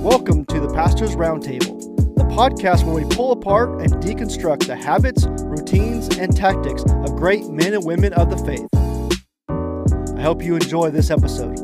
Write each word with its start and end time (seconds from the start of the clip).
Welcome 0.00 0.46
to 0.46 0.58
the 0.58 0.72
Pastor's 0.72 1.14
Roundtable, 1.14 1.78
the 2.16 2.24
podcast 2.24 2.84
where 2.84 2.94
we 2.94 3.14
pull 3.14 3.32
apart 3.32 3.82
and 3.82 3.92
deconstruct 4.02 4.66
the 4.66 4.74
habits, 4.74 5.26
routines, 5.42 6.16
and 6.16 6.34
tactics 6.34 6.82
of 6.84 7.16
great 7.16 7.46
men 7.50 7.74
and 7.74 7.84
women 7.84 8.14
of 8.14 8.30
the 8.30 8.38
faith. 8.38 8.66
I 10.18 10.22
hope 10.22 10.42
you 10.42 10.54
enjoy 10.54 10.88
this 10.88 11.10
episode. 11.10 11.58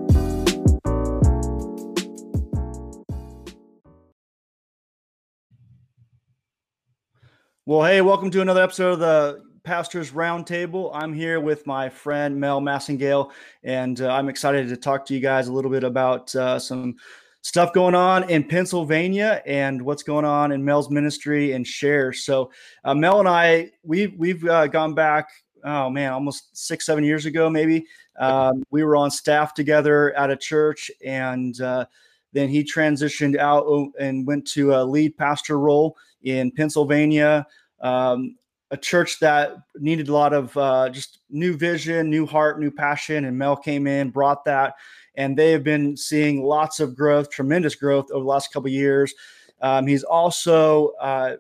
Well, 7.65 7.85
hey, 7.85 8.03
welcome 8.03 8.31
to 8.33 8.43
another 8.43 8.63
episode 8.63 8.93
of 8.93 8.99
the 8.99 9.43
Pastors 9.65 10.11
Roundtable. 10.11 10.91
I'm 10.93 11.15
here 11.15 11.41
with 11.41 11.67
my 11.67 11.89
friend 11.89 12.39
Mel 12.39 12.61
Massingale, 12.61 13.31
and 13.65 13.99
uh, 13.99 14.13
I'm 14.13 14.29
excited 14.29 14.69
to 14.69 14.77
talk 14.77 15.07
to 15.07 15.15
you 15.15 15.21
guys 15.21 15.49
a 15.49 15.53
little 15.55 15.71
bit 15.71 15.85
about 15.85 16.37
uh, 16.37 16.59
some 16.59 16.97
stuff 17.47 17.73
going 17.73 17.95
on 17.95 18.29
in 18.29 18.43
Pennsylvania 18.43 19.41
and 19.47 19.81
what's 19.81 20.03
going 20.03 20.25
on 20.25 20.51
in 20.51 20.65
Mel's 20.65 20.91
ministry 20.91 21.53
and 21.53 21.65
share. 21.65 22.13
So, 22.13 22.51
uh, 22.83 22.93
Mel 22.93 23.21
and 23.21 23.29
I, 23.29 23.71
we've 23.85 24.13
we've 24.19 24.45
uh, 24.45 24.67
gone 24.67 24.95
back. 24.95 25.29
Oh 25.63 25.89
man, 25.89 26.13
almost 26.13 26.57
six, 26.57 26.85
seven 26.85 27.05
years 27.05 27.25
ago, 27.25 27.49
maybe. 27.49 27.87
Um, 28.19 28.65
we 28.73 28.83
were 28.83 28.97
on 28.97 29.13
staff 29.13 29.55
together 29.55 30.13
at 30.15 30.29
a 30.29 30.37
church, 30.37 30.91
and 31.05 31.61
uh, 31.61 31.87
then 32.33 32.49
he 32.49 32.65
transitioned 32.65 33.39
out 33.39 33.63
oh, 33.65 33.93
and 33.97 34.27
went 34.27 34.45
to 34.49 34.75
a 34.75 34.83
lead 34.83 35.17
pastor 35.17 35.61
role 35.61 35.97
in 36.25 36.51
Pennsylvania. 36.51 37.47
Um, 37.81 38.35
a 38.73 38.77
church 38.77 39.21
that 39.21 39.55
needed 39.77 40.09
a 40.09 40.13
lot 40.13 40.33
of 40.33 40.57
uh, 40.57 40.89
just 40.89 41.21
new 41.31 41.57
vision, 41.57 42.11
new 42.11 42.27
heart, 42.27 42.59
new 42.59 42.73
passion. 42.73 43.27
And 43.27 43.39
Mel 43.39 43.57
came 43.57 43.87
in, 43.87 44.11
brought 44.11 44.45
that, 44.47 44.75
and 45.17 45.37
they 45.37 45.53
have 45.53 45.65
been 45.65 45.97
seeing 45.97 46.43
lots 46.43 46.81
of 46.81 46.95
growth, 46.95 47.31
tremendous 47.31 47.75
growth 47.75 48.11
over 48.11 48.23
the 48.23 48.29
last 48.29 48.53
couple 48.53 48.69
years. 48.69 49.15
Um, 49.61 49.87
he's 49.87 50.05
also 50.05 50.89
uh, 51.01 51.37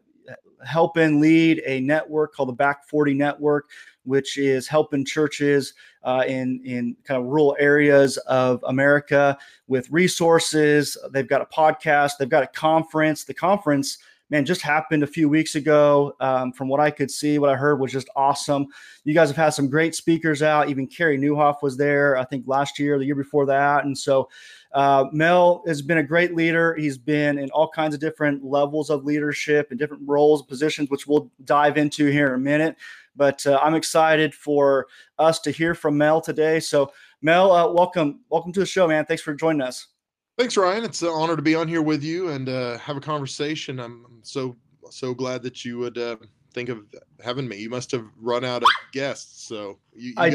helping 0.64 1.20
lead 1.20 1.62
a 1.66 1.80
network 1.80 2.34
called 2.34 2.48
the 2.48 2.54
Back 2.54 2.88
40 2.88 3.14
Network, 3.14 3.70
which 4.04 4.38
is 4.38 4.66
helping 4.66 5.04
churches 5.04 5.74
uh, 6.04 6.24
in 6.26 6.60
in 6.64 6.96
kind 7.04 7.20
of 7.20 7.26
rural 7.26 7.56
areas 7.58 8.16
of 8.18 8.62
America 8.66 9.36
with 9.66 9.90
resources. 9.90 10.96
They've 11.10 11.28
got 11.28 11.42
a 11.42 11.46
podcast. 11.46 12.12
They've 12.18 12.28
got 12.28 12.44
a 12.44 12.48
conference. 12.48 13.24
The 13.24 13.34
conference 13.34 13.98
man, 14.30 14.44
just 14.44 14.62
happened 14.62 15.02
a 15.02 15.06
few 15.06 15.28
weeks 15.28 15.54
ago. 15.54 16.14
Um, 16.20 16.52
from 16.52 16.68
what 16.68 16.80
I 16.80 16.90
could 16.90 17.10
see, 17.10 17.38
what 17.38 17.50
I 17.50 17.54
heard 17.54 17.80
was 17.80 17.92
just 17.92 18.08
awesome. 18.16 18.66
You 19.04 19.14
guys 19.14 19.28
have 19.28 19.36
had 19.36 19.50
some 19.50 19.68
great 19.68 19.94
speakers 19.94 20.42
out. 20.42 20.68
Even 20.68 20.86
Carey 20.86 21.18
Nieuwhof 21.18 21.62
was 21.62 21.76
there, 21.76 22.16
I 22.16 22.24
think 22.24 22.44
last 22.46 22.78
year, 22.78 22.98
the 22.98 23.04
year 23.04 23.14
before 23.14 23.46
that. 23.46 23.84
And 23.84 23.96
so 23.96 24.28
uh, 24.72 25.04
Mel 25.12 25.62
has 25.66 25.80
been 25.80 25.98
a 25.98 26.02
great 26.02 26.34
leader. 26.34 26.74
He's 26.74 26.98
been 26.98 27.38
in 27.38 27.50
all 27.50 27.68
kinds 27.68 27.94
of 27.94 28.00
different 28.00 28.44
levels 28.44 28.90
of 28.90 29.04
leadership 29.04 29.68
and 29.70 29.78
different 29.78 30.02
roles, 30.06 30.42
positions, 30.42 30.90
which 30.90 31.06
we'll 31.06 31.30
dive 31.44 31.78
into 31.78 32.06
here 32.06 32.28
in 32.28 32.34
a 32.34 32.38
minute. 32.38 32.76
But 33.14 33.46
uh, 33.46 33.58
I'm 33.62 33.74
excited 33.74 34.34
for 34.34 34.88
us 35.18 35.40
to 35.40 35.50
hear 35.50 35.74
from 35.74 35.96
Mel 35.96 36.20
today. 36.20 36.60
So, 36.60 36.92
Mel, 37.22 37.50
uh, 37.52 37.72
welcome, 37.72 38.20
welcome 38.28 38.52
to 38.52 38.60
the 38.60 38.66
show, 38.66 38.86
man. 38.86 39.06
Thanks 39.06 39.22
for 39.22 39.34
joining 39.34 39.62
us. 39.62 39.86
Thanks, 40.38 40.56
Ryan. 40.56 40.84
It's 40.84 41.00
an 41.00 41.08
honor 41.08 41.34
to 41.34 41.42
be 41.42 41.54
on 41.54 41.66
here 41.66 41.80
with 41.80 42.02
you 42.02 42.28
and 42.28 42.48
uh, 42.48 42.76
have 42.78 42.96
a 42.96 43.00
conversation. 43.00 43.80
I'm, 43.80 44.04
I'm, 44.04 44.20
so 44.22 44.54
so 44.90 45.14
glad 45.14 45.42
that 45.42 45.64
you 45.64 45.78
would 45.78 45.96
uh, 45.96 46.16
think 46.52 46.68
of 46.68 46.84
having 47.24 47.48
me. 47.48 47.56
You 47.56 47.70
must 47.70 47.90
have 47.92 48.04
run 48.20 48.44
out 48.44 48.62
of 48.62 48.68
guests, 48.92 49.48
so 49.48 49.78
you, 49.94 50.10
you 50.10 50.14
I, 50.18 50.30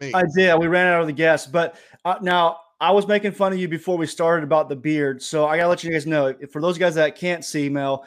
me. 0.00 0.12
I 0.14 0.22
did. 0.36 0.54
We 0.58 0.66
ran 0.66 0.86
out 0.92 1.00
of 1.00 1.06
the 1.06 1.14
guests, 1.14 1.46
but 1.46 1.76
uh, 2.04 2.16
now 2.20 2.58
I 2.80 2.92
was 2.92 3.08
making 3.08 3.32
fun 3.32 3.52
of 3.52 3.58
you 3.58 3.68
before 3.68 3.96
we 3.96 4.06
started 4.06 4.44
about 4.44 4.68
the 4.68 4.76
beard. 4.76 5.22
So 5.22 5.46
I 5.46 5.56
gotta 5.56 5.68
let 5.68 5.82
you 5.82 5.90
guys 5.90 6.06
know. 6.06 6.34
For 6.52 6.60
those 6.60 6.76
guys 6.76 6.94
that 6.96 7.16
can't 7.16 7.44
see 7.44 7.70
Mel, 7.70 8.04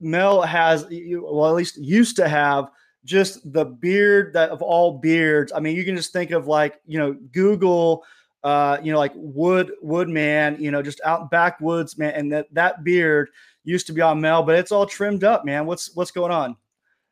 Mel 0.00 0.40
has 0.42 0.86
well 0.90 1.48
at 1.48 1.54
least 1.54 1.76
used 1.76 2.16
to 2.16 2.28
have 2.28 2.70
just 3.04 3.52
the 3.52 3.64
beard 3.64 4.32
that 4.32 4.48
of 4.50 4.62
all 4.62 4.98
beards. 4.98 5.52
I 5.54 5.60
mean, 5.60 5.76
you 5.76 5.84
can 5.84 5.96
just 5.96 6.14
think 6.14 6.30
of 6.30 6.46
like 6.46 6.80
you 6.86 6.98
know 6.98 7.12
Google 7.32 8.04
uh, 8.44 8.78
you 8.82 8.92
know, 8.92 8.98
like 8.98 9.12
wood 9.14 9.72
wood 9.82 10.08
man, 10.08 10.56
you 10.60 10.70
know, 10.70 10.82
just 10.82 11.00
out 11.04 11.30
backwoods 11.30 11.98
man, 11.98 12.14
and 12.14 12.32
that 12.32 12.52
that 12.54 12.84
beard 12.84 13.30
used 13.64 13.86
to 13.88 13.92
be 13.92 14.00
on 14.00 14.20
Mel, 14.20 14.42
but 14.42 14.54
it's 14.54 14.72
all 14.72 14.86
trimmed 14.86 15.24
up, 15.24 15.44
man. 15.44 15.66
What's 15.66 15.94
what's 15.94 16.10
going 16.10 16.32
on? 16.32 16.56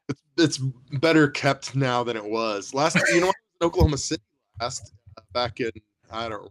It's, 0.09 0.23
it's 0.39 0.59
better 0.99 1.29
kept 1.29 1.75
now 1.75 2.05
than 2.05 2.17
it 2.17 2.25
was 2.25 2.73
last. 2.75 2.97
You 3.13 3.21
know, 3.21 3.33
Oklahoma 3.61 3.99
City 3.99 4.23
last 4.61 4.93
uh, 5.19 5.23
back 5.33 5.61
in 5.61 5.71
I 6.11 6.29
don't 6.29 6.51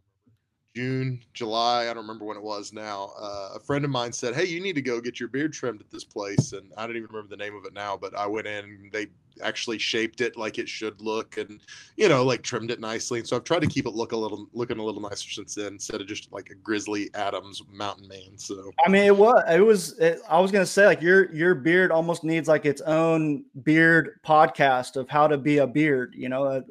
June, 0.76 1.22
July, 1.32 1.84
I 1.84 1.86
don't 1.88 2.00
remember 2.04 2.26
when 2.26 2.36
it 2.36 2.44
was 2.44 2.74
now. 2.74 3.14
Uh, 3.18 3.52
a 3.56 3.60
friend 3.60 3.86
of 3.86 3.92
mine 3.92 4.12
said, 4.12 4.36
"Hey, 4.36 4.44
you 4.44 4.60
need 4.60 4.76
to 4.76 4.82
go 4.82 5.00
get 5.00 5.22
your 5.22 5.30
beard 5.30 5.54
trimmed 5.54 5.80
at 5.80 5.90
this 5.90 6.04
place," 6.04 6.52
and 6.52 6.74
I 6.76 6.86
don't 6.86 6.98
even 6.98 7.08
remember 7.08 7.30
the 7.30 7.42
name 7.42 7.56
of 7.56 7.64
it 7.64 7.74
now. 7.74 7.96
But 7.96 8.14
I 8.14 8.28
went 8.28 8.46
in, 8.46 8.66
and 8.66 8.92
they 8.92 9.08
actually 9.42 9.78
shaped 9.78 10.22
it 10.22 10.38
like 10.38 10.58
it 10.58 10.68
should 10.68 11.00
look, 11.02 11.38
and 11.38 11.62
you 11.98 12.10
know, 12.10 12.24
like 12.24 12.42
trimmed 12.42 12.72
it 12.72 12.80
nicely. 12.80 13.20
And 13.20 13.28
so 13.28 13.36
I've 13.36 13.44
tried 13.44 13.62
to 13.62 13.68
keep 13.68 13.86
it 13.86 13.94
look 13.94 14.12
a 14.12 14.18
little, 14.18 14.48
looking 14.54 14.80
a 14.80 14.84
little 14.84 15.02
nicer 15.02 15.30
since 15.30 15.56
then, 15.56 15.74
instead 15.74 16.02
of 16.02 16.08
just 16.08 16.32
like 16.32 16.50
a 16.50 16.56
grizzly 16.56 17.10
Adams 17.14 17.62
mountain 17.72 18.08
man. 18.08 18.38
So 18.38 18.72
I 18.86 18.90
mean, 18.90 19.04
it 19.04 19.16
was, 19.16 19.44
it 19.50 19.60
was. 19.60 20.00
It, 20.00 20.20
I 20.30 20.40
was 20.40 20.52
gonna 20.52 20.66
say 20.66 20.86
like 20.86 21.02
your 21.02 21.34
your 21.34 21.56
beard 21.56 21.92
almost 21.92 22.24
needs 22.24 22.48
like 22.48 22.66
its 22.66 22.82
own 22.82 23.44
beard 23.64 24.20
podcast 24.26 24.96
of 24.96 25.10
how 25.10 25.28
to 25.28 25.38
be 25.38 25.60
a 25.60 25.68
beard. 25.68 26.14
You 26.18 26.30
know, 26.30 26.64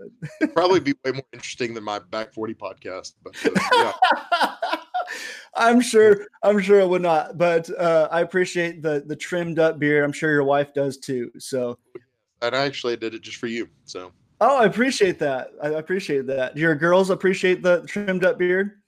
probably 0.55 0.81
be 0.81 0.95
way 1.05 1.13
more 1.13 1.25
interesting 1.33 1.75
than 1.75 1.85
my 1.85 1.99
back 1.99 2.33
forty 2.33 2.55
podcast, 2.55 3.15
but 3.23 3.35
uh, 3.45 3.61
yeah. 3.73 4.55
I'm 5.57 5.81
sure. 5.81 6.27
I'm 6.43 6.61
sure 6.61 6.81
it 6.81 6.89
would 6.89 7.03
not, 7.03 7.39
but 7.39 7.71
uh, 7.79 8.09
I 8.11 8.21
appreciate 8.21 8.83
the 8.83 9.05
the 9.07 9.17
trimmed 9.17 9.59
up 9.59 9.79
beard. 9.79 10.05
I'm 10.05 10.13
sure 10.13 10.31
your 10.31 10.45
wife 10.45 10.75
does 10.75 10.99
too. 10.99 11.31
So, 11.39 11.79
and 12.47 12.57
I 12.57 12.65
actually 12.65 12.97
did 12.97 13.15
it 13.15 13.23
just 13.23 13.37
for 13.37 13.47
you. 13.47 13.69
So. 13.85 14.13
Oh, 14.41 14.59
I 14.59 14.65
appreciate 14.65 15.19
that. 15.21 15.51
I 15.63 15.69
appreciate 15.69 16.27
that. 16.27 16.55
Do 16.55 16.61
your 16.61 16.75
girls 16.75 17.11
appreciate 17.11 17.63
the 17.63 17.83
trimmed 17.83 18.25
up 18.25 18.39
beard? 18.39 18.81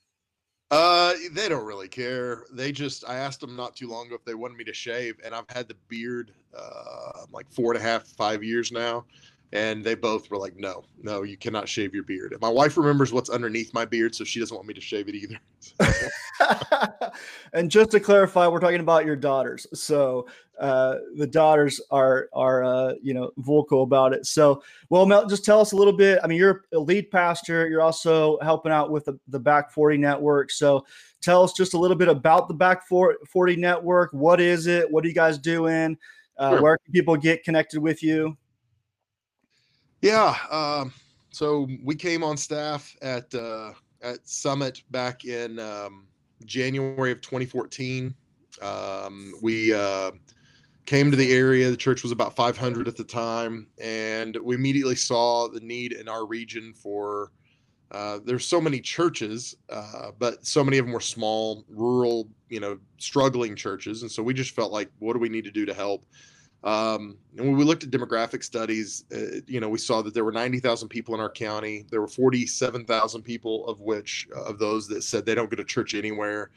Uh, 0.71 1.15
they 1.33 1.49
don't 1.49 1.65
really 1.65 1.87
care. 1.89 2.45
They 2.53 2.73
just 2.73 3.09
I 3.09 3.17
asked 3.17 3.41
them 3.41 3.55
not 3.55 3.77
too 3.77 3.89
long 3.89 4.07
ago 4.07 4.17
if 4.17 4.25
they 4.25 4.35
wanted 4.35 4.57
me 4.57 4.65
to 4.65 4.75
shave, 4.75 5.15
and 5.25 5.35
I've 5.35 5.49
had 5.49 5.69
the 5.69 5.77
beard 5.89 6.33
uh 6.57 7.27
like 7.33 7.51
four 7.51 7.73
and 7.73 7.81
a 7.81 7.85
half, 7.85 8.07
five 8.07 8.43
years 8.43 8.73
now 8.73 9.05
and 9.53 9.85
they 9.85 9.95
both 9.95 10.31
were 10.31 10.39
like, 10.39 10.57
"No, 10.57 10.85
no, 11.03 11.23
you 11.23 11.37
cannot 11.37 11.69
shave 11.69 11.95
your 11.95 12.05
beard." 12.05 12.33
And 12.33 12.41
my 12.41 12.49
wife 12.49 12.77
remembers 12.77 13.13
what's 13.13 13.31
underneath 13.31 13.73
my 13.73 13.85
beard, 13.85 14.15
so 14.15 14.25
she 14.25 14.41
doesn't 14.41 14.55
want 14.55 14.67
me 14.67 14.75
to 14.75 14.81
shave 14.81 15.09
it 15.09 15.15
either. 15.15 15.39
and 17.53 17.71
just 17.71 17.91
to 17.93 18.01
clarify, 18.01 18.49
we're 18.49 18.61
talking 18.61 18.81
about 18.81 19.07
your 19.07 19.17
daughters. 19.17 19.67
So 19.73 20.27
uh, 20.59 20.97
the 21.17 21.27
daughters 21.27 21.81
are 21.91 22.29
are 22.33 22.65
uh, 22.65 22.95
you 23.03 23.15
know 23.15 23.31
vocal 23.39 23.83
about 23.83 24.13
it. 24.13 24.27
So, 24.27 24.63
well, 24.89 25.07
Mel, 25.07 25.27
just 25.27 25.45
tell 25.45 25.61
us 25.61 25.73
a 25.73 25.77
little 25.77 25.93
bit. 25.93 26.19
I 26.25 26.27
mean, 26.27 26.39
you're 26.39 26.65
a 26.75 26.79
lead 26.79 27.11
pastor. 27.11 27.69
You're 27.69 27.83
also 27.83 28.39
helping 28.41 28.73
out 28.73 28.91
with 28.91 29.05
the, 29.05 29.19
the 29.29 29.41
Back 29.41 29.71
Forty 29.71 29.97
Network. 29.97 30.51
So, 30.51 30.87
tell 31.21 31.43
us 31.43 31.53
just 31.53 31.75
a 31.75 31.79
little 31.79 31.97
bit 31.97 32.09
about 32.09 32.49
the 32.49 32.55
Back 32.55 32.87
Forty 32.89 33.57
Network. 33.57 34.13
What 34.13 34.41
is 34.41 34.67
it? 34.67 34.91
What 34.91 35.05
are 35.05 35.09
you 35.09 35.15
guys 35.15 35.39
doing? 35.39 35.99
Uh, 36.39 36.51
sure. 36.51 36.63
Where 36.63 36.79
can 36.79 36.93
people 36.93 37.17
get 37.17 37.45
connected 37.45 37.81
with 37.81 38.03
you? 38.03 38.37
Yeah. 40.07 40.37
Um, 40.53 40.93
so 41.31 41.67
we 41.83 41.97
came 41.97 42.23
on 42.23 42.37
staff 42.37 42.97
at 43.03 43.35
uh, 43.35 43.73
at 44.03 44.19
Summit 44.29 44.85
back 44.93 45.25
in 45.25 45.59
um, 45.59 46.07
January 46.45 47.11
of 47.11 47.21
2014. 47.23 48.15
Um, 48.63 49.35
we 49.43 49.75
uh, 49.75 50.13
came 50.85 51.11
to 51.11 51.17
the 51.17 51.33
area. 51.33 51.71
The 51.71 51.77
church 51.77 52.05
was 52.05 52.13
about 52.13 52.37
500 52.37 52.87
at 52.87 52.97
the 52.97 53.03
time, 53.03 53.67
and 53.83 54.39
we 54.45 54.55
immediately 54.55 54.95
saw 54.95 55.49
the 55.49 55.59
need 55.61 55.93
in 55.93 56.09
our 56.09 56.25
region 56.25 56.73
for. 56.73 57.33
Uh, 57.91 58.19
there's 58.25 58.45
so 58.45 58.61
many 58.61 58.81
churches, 58.81 59.57
uh, 59.71 60.11
but 60.19 60.45
so 60.45 60.63
many 60.65 60.77
of 60.79 60.85
them 60.85 60.93
were 60.93 61.01
small, 61.01 61.65
rural, 61.69 62.29
you 62.49 62.59
know, 62.59 62.79
struggling 62.99 63.55
churches, 63.57 64.03
and 64.03 64.11
so 64.11 64.23
we 64.23 64.35
just 64.35 64.53
felt 64.53 64.73
like, 64.73 64.91
what 64.99 65.15
do 65.15 65.21
we 65.21 65.29
need 65.29 65.45
to 65.45 65.53
do 65.53 65.65
to 65.65 65.75
help? 65.75 66.05
Um, 66.65 67.19
and 67.37 67.47
when 67.47 67.57
we 67.57 67.65
looked 67.65 67.85
at 67.85 67.91
demographic 67.91 68.43
studies, 68.43 69.05
uh, 69.15 69.41
you 69.47 69.61
know, 69.61 69.69
we 69.69 69.79
saw 69.79 70.03
that 70.03 70.15
there 70.15 70.25
were 70.25 70.33
90,000 70.33 70.89
people 70.89 71.15
in 71.15 71.21
our 71.21 71.31
county. 71.31 71.87
There 71.91 72.01
were 72.01 72.09
47,000 72.09 73.23
people 73.23 73.67
of 73.69 73.81
which 73.81 74.27
uh, 74.35 74.45
of 74.45 74.59
those 74.59 74.89
that 74.89 75.03
said 75.03 75.25
they 75.25 75.35
don't 75.35 75.51
go 75.51 75.57
to 75.57 75.65
church 75.65 75.95
anywhere. 75.95 76.51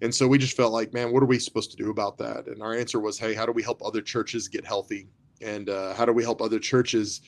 And 0.00 0.12
so 0.12 0.26
we 0.26 0.36
just 0.36 0.56
felt 0.56 0.72
like, 0.72 0.92
man, 0.92 1.12
what 1.12 1.22
are 1.22 1.26
we 1.26 1.38
supposed 1.38 1.70
to 1.70 1.76
do 1.76 1.90
about 1.90 2.18
that? 2.18 2.48
And 2.48 2.60
our 2.60 2.74
answer 2.74 2.98
was, 2.98 3.18
hey, 3.18 3.34
how 3.34 3.46
do 3.46 3.52
we 3.52 3.62
help 3.62 3.82
other 3.84 4.02
churches 4.02 4.48
get 4.48 4.66
healthy? 4.66 5.06
And 5.40 5.70
uh, 5.70 5.94
how 5.94 6.04
do 6.04 6.12
we 6.12 6.24
help 6.24 6.42
other 6.42 6.58
churches 6.58 7.20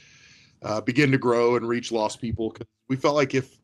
uh, 0.62 0.80
begin 0.80 1.12
to 1.12 1.18
grow 1.18 1.56
and 1.56 1.68
reach 1.68 1.92
lost 1.92 2.20
people? 2.20 2.56
We 2.88 2.96
felt 2.96 3.14
like 3.14 3.34
if 3.34 3.58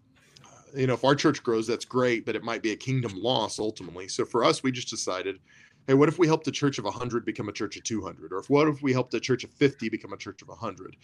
you 0.77 0.87
know 0.87 0.95
if 0.95 1.05
our 1.05 1.17
church 1.17 1.43
grows, 1.43 1.67
that's 1.67 1.85
great, 1.85 2.25
but 2.25 2.37
it 2.37 2.45
might 2.45 2.63
be 2.63 2.71
a 2.71 2.77
kingdom 2.77 3.13
loss 3.17 3.59
ultimately. 3.59 4.07
So 4.07 4.25
for 4.25 4.45
us, 4.45 4.63
we 4.63 4.71
just 4.71 4.89
decided 4.89 5.41
hey, 5.91 5.95
what 5.95 6.09
if 6.09 6.21
we 6.21 6.29
helped 6.29 6.47
a 6.47 6.53
church 6.53 6.79
of 6.79 6.85
100 6.85 7.25
become 7.25 7.49
a 7.49 7.53
church 7.53 7.77
of 7.77 7.83
200? 7.83 8.33
Or 8.33 8.39
if 8.39 8.49
what 8.49 8.69
if 8.69 8.81
we 8.81 8.93
helped 8.93 9.13
a 9.15 9.19
church 9.19 9.43
of 9.43 9.51
50 9.51 9.89
become 9.89 10.13
a 10.13 10.17
church 10.17 10.41
of 10.41 10.47
100? 10.47 10.97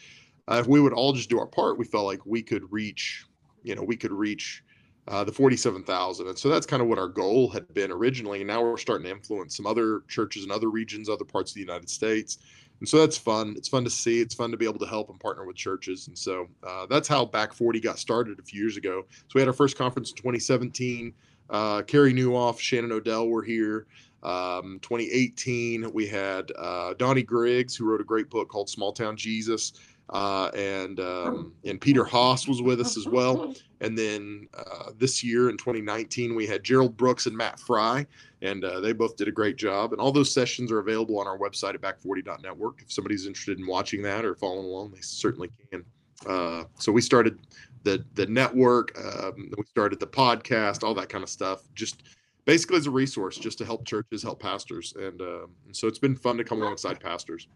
Uh, 0.46 0.58
if 0.60 0.68
we 0.68 0.80
would 0.80 0.92
all 0.92 1.12
just 1.12 1.28
do 1.28 1.40
our 1.40 1.46
part, 1.46 1.76
we 1.76 1.84
felt 1.84 2.04
like 2.04 2.24
we 2.24 2.40
could 2.40 2.70
reach, 2.70 3.24
you 3.64 3.74
know, 3.74 3.82
we 3.82 3.96
could 3.96 4.12
reach 4.12 4.62
uh, 5.08 5.24
the 5.24 5.32
47,000. 5.32 6.28
And 6.28 6.38
so 6.38 6.48
that's 6.48 6.66
kind 6.66 6.80
of 6.80 6.86
what 6.86 7.00
our 7.00 7.08
goal 7.08 7.48
had 7.48 7.74
been 7.74 7.90
originally. 7.90 8.42
And 8.42 8.46
now 8.46 8.62
we're 8.62 8.76
starting 8.76 9.06
to 9.06 9.10
influence 9.10 9.56
some 9.56 9.66
other 9.66 10.02
churches 10.06 10.44
in 10.44 10.52
other 10.52 10.70
regions, 10.70 11.08
other 11.08 11.24
parts 11.24 11.50
of 11.50 11.56
the 11.56 11.62
United 11.62 11.90
States. 11.90 12.38
And 12.78 12.88
so 12.88 12.98
that's 12.98 13.18
fun. 13.18 13.54
It's 13.56 13.66
fun 13.66 13.82
to 13.82 13.90
see. 13.90 14.20
It's 14.20 14.36
fun 14.36 14.52
to 14.52 14.56
be 14.56 14.66
able 14.66 14.78
to 14.78 14.86
help 14.86 15.10
and 15.10 15.18
partner 15.18 15.46
with 15.46 15.56
churches. 15.56 16.06
And 16.06 16.16
so 16.16 16.46
uh, 16.62 16.86
that's 16.86 17.08
how 17.08 17.24
Back 17.24 17.52
40 17.52 17.80
got 17.80 17.98
started 17.98 18.38
a 18.38 18.42
few 18.42 18.60
years 18.60 18.76
ago. 18.76 19.04
So 19.10 19.32
we 19.34 19.40
had 19.40 19.48
our 19.48 19.52
first 19.52 19.76
conference 19.76 20.10
in 20.10 20.16
2017. 20.16 21.12
Uh, 21.50 21.82
Carey 21.82 22.12
Nieuwhof, 22.12 22.60
Shannon 22.60 22.92
O'Dell 22.92 23.28
were 23.28 23.42
here. 23.42 23.86
Um, 24.26 24.78
2018, 24.82 25.90
we 25.93 26.06
had 26.06 26.52
uh, 26.58 26.94
Donnie 26.94 27.23
Griggs, 27.23 27.76
who 27.76 27.87
wrote 27.87 28.00
a 28.00 28.05
great 28.05 28.28
book 28.28 28.49
called 28.49 28.69
Small 28.69 28.93
Town 28.93 29.17
Jesus 29.17 29.73
uh, 30.11 30.50
and 30.55 31.00
um, 31.00 31.52
and 31.64 31.81
Peter 31.81 32.05
Haas 32.05 32.46
was 32.46 32.62
with 32.62 32.81
us 32.81 32.96
as 32.96 33.06
well. 33.06 33.55
And 33.82 33.96
then 33.96 34.49
uh, 34.55 34.93
this 34.96 35.23
year 35.23 35.50
in 35.50 35.58
2019, 35.58 36.34
we 36.34 36.46
had 36.46 36.64
Gerald 36.64 36.96
Brooks 36.96 37.26
and 37.26 37.37
Matt 37.37 37.61
Fry, 37.61 38.06
and 38.40 38.64
uh, 38.64 38.81
they 38.81 38.94
both 38.94 39.17
did 39.17 39.28
a 39.28 39.31
great 39.31 39.56
job. 39.56 39.93
And 39.93 40.00
all 40.00 40.11
those 40.11 40.32
sessions 40.32 40.72
are 40.72 40.79
available 40.79 41.19
on 41.19 41.26
our 41.26 41.37
website 41.37 41.75
at 41.75 41.82
back40.network. 41.82 42.81
If 42.81 42.90
somebody's 42.90 43.26
interested 43.26 43.58
in 43.58 43.67
watching 43.67 44.00
that 44.00 44.25
or 44.25 44.34
following 44.34 44.64
along, 44.64 44.93
they 44.93 45.02
certainly 45.02 45.50
can. 45.70 45.84
Uh, 46.26 46.64
so 46.79 46.90
we 46.90 47.02
started 47.02 47.38
the 47.82 48.02
the 48.14 48.25
network, 48.29 48.99
um, 48.99 49.50
we 49.58 49.64
started 49.67 50.00
the 50.00 50.06
podcast, 50.06 50.82
all 50.82 50.94
that 50.94 51.11
kind 51.11 51.22
of 51.22 51.29
stuff. 51.29 51.64
Just 51.75 52.02
basically 52.46 52.78
as 52.78 52.87
a 52.87 52.90
resource, 52.90 53.37
just 53.37 53.58
to 53.58 53.64
help 53.66 53.84
churches, 53.84 54.22
help 54.22 54.40
pastors, 54.40 54.94
and, 54.96 55.20
uh, 55.20 55.46
and 55.66 55.76
so 55.76 55.87
it's 55.87 55.98
been 55.98 56.16
fun 56.16 56.38
to 56.38 56.44
come 56.44 56.62
alongside 56.62 56.98
pastors. 56.98 57.48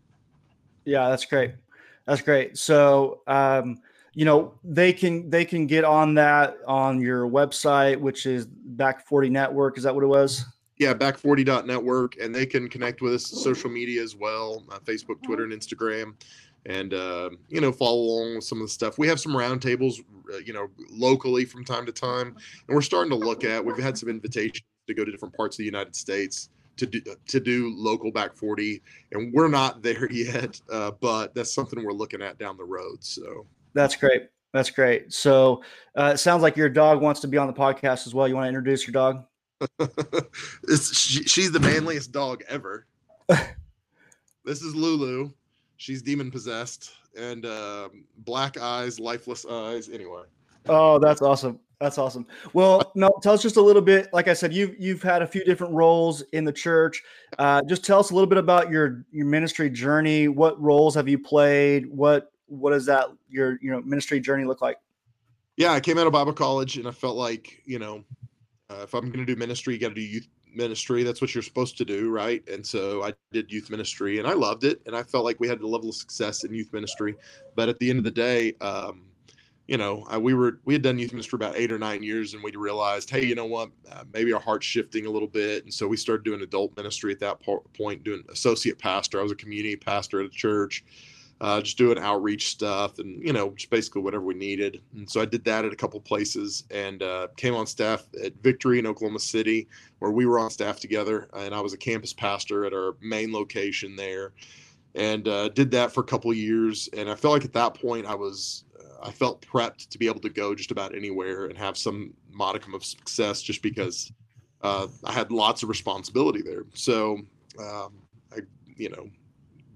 Yeah, 0.85 1.09
that's 1.09 1.25
great. 1.25 1.55
That's 2.07 2.21
great. 2.21 2.59
So, 2.59 3.23
um, 3.27 3.79
you 4.15 4.25
know, 4.25 4.55
they 4.65 4.93
can 4.93 5.31
they 5.31 5.45
can 5.45 5.67
get 5.67 5.85
on 5.85 6.15
that 6.15 6.57
on 6.67 7.01
your 7.01 7.29
website, 7.29 7.97
which 7.99 8.27
is 8.27 8.47
Back 8.47 9.07
40 9.07 9.31
Network. 9.31 9.79
Is 9.79 9.85
that 9.85 9.95
what 9.95 10.03
it 10.03 10.09
was? 10.09 10.45
Yeah, 10.79 10.95
back40.network, 10.95 12.17
and 12.21 12.35
they 12.35 12.47
can 12.47 12.67
connect 12.69 13.03
with 13.03 13.13
us 13.13 13.27
social 13.27 13.71
media 13.71 14.03
as 14.03 14.17
well, 14.17 14.65
uh, 14.73 14.79
Facebook, 14.79 15.23
Twitter, 15.23 15.45
and 15.45 15.53
Instagram, 15.53 16.15
and 16.67 16.95
uh, 16.95 17.31
you 17.49 17.61
know 17.61 17.71
follow 17.71 18.01
along 18.01 18.37
with 18.37 18.45
some 18.45 18.61
of 18.61 18.67
the 18.67 18.73
stuff. 18.73 18.99
We 18.99 19.07
have 19.07 19.21
some 19.21 19.33
roundtables, 19.33 20.01
uh, 20.33 20.39
you 20.39 20.55
know, 20.55 20.69
locally 20.91 21.45
from 21.45 21.65
time 21.65 21.87
to 21.87 21.93
time, 21.93 22.29
and 22.29 22.75
we're 22.75 22.81
starting 22.81 23.11
to 23.11 23.17
look 23.17 23.45
at. 23.45 23.65
We've 23.65 23.79
had 23.79 23.97
some 23.97 24.09
invitations 24.09 24.65
to 24.91 24.95
go 24.95 25.05
to 25.05 25.11
different 25.11 25.35
parts 25.37 25.55
of 25.55 25.59
the 25.59 25.65
United 25.65 25.95
States 25.97 26.51
to 26.77 26.87
do 26.87 27.01
to 27.27 27.41
do 27.41 27.73
local 27.77 28.11
back 28.11 28.35
40 28.35 28.83
and 29.13 29.33
we're 29.33 29.49
not 29.49 29.83
there 29.83 30.11
yet 30.11 30.61
uh, 30.71 30.91
but 31.01 31.35
that's 31.35 31.55
something 31.55 31.83
we're 31.85 31.93
looking 31.93 32.23
at 32.23 32.39
down 32.39 32.57
the 32.57 32.65
road 32.65 32.99
so. 33.01 33.47
That's 33.73 33.95
great. 33.95 34.29
That's 34.53 34.71
great. 34.71 35.13
So 35.13 35.63
uh, 35.97 36.13
it 36.15 36.19
sounds 36.19 36.43
like 36.43 36.57
your 36.57 36.69
dog 36.69 37.01
wants 37.01 37.21
to 37.21 37.29
be 37.29 37.39
on 37.39 37.47
the 37.47 37.53
podcast 37.53 38.09
as 38.09 38.15
well. 38.15 38.27
You 38.27 38.35
want 38.35 38.47
to 38.47 38.49
introduce 38.49 38.87
your 38.87 38.93
dog? 38.93 39.25
She, 40.69 41.25
she's 41.25 41.53
the 41.53 41.61
manliest 41.61 42.13
dog 42.13 42.43
ever. 42.49 42.87
This 44.43 44.63
is 44.63 44.75
lulu. 44.75 45.31
She's 45.77 46.01
demon 46.01 46.31
possessed 46.31 46.93
and 47.17 47.45
uh, 47.45 47.91
black 48.19 48.59
eyes 48.59 48.99
lifeless 48.99 49.45
eyes 49.45 49.91
anyway. 49.91 50.23
Oh 50.67 50.99
that's 50.99 51.21
awesome 51.21 51.61
that's 51.81 51.97
awesome. 51.97 52.27
Well, 52.53 52.93
no, 52.95 53.11
tell 53.23 53.33
us 53.33 53.43
just 53.43 53.57
a 53.57 53.63
little 53.63 53.81
bit. 53.81 54.13
Like 54.13 54.29
I 54.29 54.35
said, 54.35 54.53
you've 54.53 54.79
you've 54.79 55.03
had 55.03 55.23
a 55.23 55.27
few 55.27 55.43
different 55.45 55.73
roles 55.73 56.21
in 56.33 56.45
the 56.45 56.53
church. 56.53 57.03
Uh, 57.39 57.63
just 57.63 57.85
tell 57.85 57.99
us 57.99 58.11
a 58.11 58.15
little 58.15 58.29
bit 58.29 58.37
about 58.39 58.71
your 58.71 59.07
your 59.11 59.27
ministry 59.27 59.71
journey. 59.71 60.29
What 60.29 60.61
roles 60.61 60.95
have 60.95 61.09
you 61.09 61.19
played? 61.19 61.87
What 61.87 62.33
what 62.47 62.73
does 62.73 62.85
that 62.87 63.07
your 63.31 63.59
you 63.63 63.71
know 63.71 63.81
ministry 63.81 64.21
journey 64.21 64.45
look 64.45 64.61
like? 64.61 64.77
Yeah, 65.57 65.73
I 65.73 65.81
came 65.81 65.97
out 65.97 66.07
of 66.07 66.13
Bible 66.13 66.35
college, 66.35 66.77
and 66.77 66.87
I 66.87 66.91
felt 66.91 67.17
like 67.17 67.63
you 67.65 67.79
know, 67.79 68.05
uh, 68.69 68.83
if 68.83 68.93
I'm 68.93 69.07
going 69.11 69.25
to 69.25 69.35
do 69.35 69.37
ministry, 69.37 69.73
you 69.73 69.81
got 69.81 69.89
to 69.89 69.95
do 69.95 70.03
youth 70.03 70.29
ministry. 70.55 71.03
That's 71.03 71.23
what 71.23 71.35
you're 71.35 71.43
supposed 71.43 71.79
to 71.79 71.87
do, 71.87 72.11
right? 72.11 72.47
And 72.47 72.67
so 72.67 73.03
I 73.05 73.15
did 73.33 73.51
youth 73.51 73.71
ministry, 73.71 74.19
and 74.19 74.29
I 74.29 74.35
loved 74.35 74.65
it, 74.65 74.83
and 74.85 74.95
I 74.95 75.03
felt 75.03 75.25
like 75.25 75.41
we 75.41 75.49
had 75.49 75.63
a 75.63 75.67
level 75.67 75.89
of 75.89 75.95
success 75.95 76.45
in 76.45 76.53
youth 76.53 76.73
ministry. 76.75 77.15
But 77.57 77.71
at 77.71 77.79
the 77.79 77.89
end 77.89 77.99
of 78.01 78.05
the 78.05 78.11
day, 78.11 78.55
um, 78.61 79.07
you 79.71 79.77
know, 79.77 80.05
I, 80.09 80.19
we 80.19 80.35
were 80.35 80.59
we 80.65 80.75
had 80.75 80.83
done 80.83 80.99
youth 80.99 81.13
ministry 81.13 81.31
for 81.31 81.37
about 81.37 81.57
eight 81.57 81.71
or 81.71 81.79
nine 81.79 82.03
years, 82.03 82.35
and 82.35 82.43
we 82.43 82.51
realized, 82.57 83.09
hey, 83.09 83.25
you 83.25 83.37
know 83.37 83.47
what, 83.47 83.71
uh, 83.93 84.03
maybe 84.13 84.33
our 84.33 84.41
heart's 84.41 84.67
shifting 84.67 85.07
a 85.07 85.11
little 85.11 85.29
bit, 85.29 85.63
and 85.63 85.73
so 85.73 85.87
we 85.87 85.97
started 85.97 86.25
doing 86.25 86.41
adult 86.41 86.77
ministry 86.77 87.13
at 87.13 87.21
that 87.21 87.39
point, 87.41 88.03
doing 88.03 88.25
associate 88.33 88.81
pastor. 88.81 89.21
I 89.21 89.23
was 89.23 89.31
a 89.31 89.37
community 89.37 89.77
pastor 89.77 90.19
at 90.19 90.27
a 90.27 90.31
church, 90.31 90.85
uh, 91.41 91.61
just 91.61 91.79
doing 91.79 91.99
outreach 91.99 92.49
stuff, 92.49 92.99
and 92.99 93.25
you 93.25 93.33
know, 93.33 93.51
just 93.51 93.71
basically 93.71 94.03
whatever 94.03 94.25
we 94.25 94.35
needed. 94.35 94.83
And 94.97 95.09
so 95.09 95.21
I 95.21 95.25
did 95.25 95.45
that 95.45 95.65
at 95.65 95.73
a 95.73 95.77
couple 95.77 96.01
places, 96.01 96.65
and 96.73 97.05
uh, 97.05 97.29
came 97.37 97.55
on 97.55 97.69
staff 97.69 98.09
at 98.25 98.33
Victory 98.43 98.81
in 98.81 98.89
Oklahoma 98.89 99.21
City, 99.21 99.69
where 100.01 100.11
we 100.11 100.27
were 100.27 100.41
on 100.41 100.51
staff 100.51 100.81
together, 100.81 101.29
and 101.33 101.55
I 101.55 101.61
was 101.61 101.75
a 101.75 101.79
campus 101.79 102.13
pastor 102.13 102.65
at 102.65 102.73
our 102.73 102.97
main 103.01 103.33
location 103.33 103.95
there 103.95 104.33
and 104.97 105.29
uh, 105.29 105.49
did 105.51 105.71
that 105.71 105.93
for 105.93 106.01
a 106.01 106.05
couple 106.05 106.35
years. 106.35 106.89
And 106.97 107.09
I 107.09 107.15
felt 107.15 107.35
like 107.35 107.45
at 107.45 107.53
that 107.53 107.75
point 107.75 108.07
I 108.07 108.15
was 108.17 108.65
I 109.03 109.11
felt 109.11 109.41
prepped 109.43 109.89
to 109.89 109.99
be 109.99 110.07
able 110.07 110.21
to 110.21 110.29
go 110.29 110.55
just 110.55 110.71
about 110.71 110.95
anywhere 110.95 111.47
and 111.47 111.57
have 111.59 111.77
some 111.77 112.15
modicum 112.31 112.75
of 112.75 112.85
success 112.85 113.43
just 113.43 113.63
because 113.63 114.13
uh, 114.63 114.87
I 115.05 115.13
had 115.13 115.33
lots 115.33 115.63
of 115.63 115.69
responsibility 115.69 116.43
there. 116.43 116.65
So 116.75 117.19
um, 117.59 118.03
I, 118.33 118.41
you 118.77 118.91
know, 118.91 119.09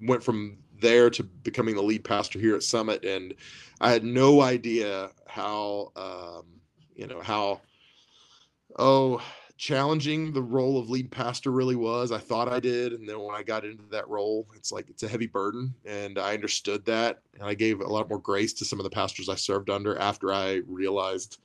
went 0.03 0.23
from 0.23 0.59
there 0.81 1.09
to 1.11 1.23
becoming 1.23 1.75
the 1.75 1.83
lead 1.83 2.05
pastor 2.05 2.39
here 2.39 2.55
at 2.55 2.63
Summit, 2.63 3.05
and 3.05 3.35
I 3.81 3.91
had 3.91 4.05
no 4.05 4.43
idea 4.43 5.11
how, 5.27 5.93
um, 5.97 6.61
you 6.95 7.07
know, 7.07 7.21
how, 7.21 7.61
oh, 8.79 9.23
challenging 9.57 10.33
the 10.33 10.43
role 10.43 10.79
of 10.79 10.91
lead 10.91 11.11
pastor 11.11 11.51
really 11.51 11.77
was. 11.77 12.13
I 12.13 12.19
thought 12.19 12.49
I 12.49 12.61
did. 12.61 12.93
And 12.93 13.09
then 13.09 13.21
when 13.21 13.35
I 13.35 13.43
got 13.43 13.65
into 13.65 13.85
that 13.91 14.09
role, 14.09 14.47
it's 14.55 14.73
like 14.73 14.91
it's 14.91 15.03
a 15.03 15.09
heavy 15.09 15.27
burden. 15.27 15.73
And 15.85 16.19
I 16.19 16.35
understood 16.35 16.85
that. 16.87 17.21
And 17.35 17.49
I 17.49 17.55
gave 17.55 17.81
a 17.81 17.87
lot 17.87 18.09
more 18.09 18.19
grace 18.19 18.53
to 18.55 18.65
some 18.65 18.81
of 18.81 18.85
the 18.85 18.91
pastors 18.91 19.29
I 19.29 19.37
served 19.37 19.71
under 19.71 19.97
after 19.99 20.33
I 20.33 20.63
realized 20.67 21.39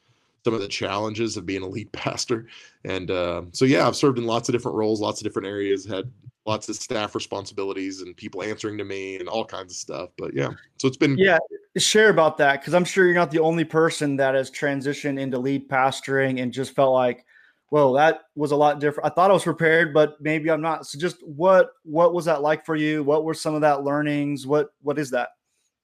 some 0.44 0.54
of 0.54 0.62
the 0.62 0.68
challenges 0.68 1.38
of 1.38 1.46
being 1.46 1.62
a 1.62 1.68
lead 1.68 1.92
pastor. 1.92 2.48
And 2.84 3.12
uh, 3.12 3.44
so, 3.52 3.66
yeah, 3.66 3.88
I've 3.88 3.96
served 3.96 4.18
in 4.18 4.26
lots 4.26 4.50
of 4.50 4.54
different 4.54 4.78
roles, 4.78 5.02
lots 5.02 5.22
of 5.22 5.26
different 5.26 5.48
areas, 5.48 5.86
had 5.86 6.12
lots 6.46 6.68
of 6.68 6.76
staff 6.76 7.14
responsibilities 7.14 8.02
and 8.02 8.18
people 8.18 8.42
answering 8.42 8.78
to 8.80 8.84
me 8.84 9.18
and 9.18 9.30
all 9.30 9.46
kinds 9.46 9.72
of 9.72 9.78
stuff. 9.78 10.10
But 10.18 10.34
yeah, 10.34 10.50
so 10.78 10.88
it's 10.88 10.98
been. 10.98 11.16
Yeah, 11.18 11.38
share 11.78 12.10
about 12.10 12.38
that 12.40 12.60
because 12.60 12.74
I'm 12.74 12.86
sure 12.86 13.06
you're 13.06 13.14
not 13.14 13.30
the 13.30 13.40
only 13.40 13.66
person 13.66 14.16
that 14.16 14.34
has 14.34 14.50
transitioned 14.50 15.20
into 15.20 15.38
lead 15.38 15.70
pastoring 15.70 16.42
and 16.42 16.52
just 16.52 16.74
felt 16.74 16.94
like, 16.94 17.26
whoa, 17.70 17.96
that 17.96 18.22
was 18.36 18.52
a 18.52 18.56
lot 18.56 18.80
different. 18.80 19.10
I 19.10 19.14
thought 19.14 19.32
I 19.32 19.34
was 19.34 19.44
prepared, 19.44 19.94
but 19.94 20.20
maybe 20.20 20.50
I'm 20.50 20.62
not. 20.62 20.86
So 20.86 21.00
just 21.00 21.18
what 21.26 21.72
what 21.84 22.14
was 22.14 22.26
that 22.26 22.42
like 22.42 22.66
for 22.66 22.76
you? 22.76 23.04
What 23.04 23.24
were 23.24 23.34
some 23.34 23.56
of 23.56 23.62
that 23.62 23.84
learnings? 23.84 24.46
What 24.46 24.70
what 24.82 25.00
is 25.00 25.12
that? 25.12 25.30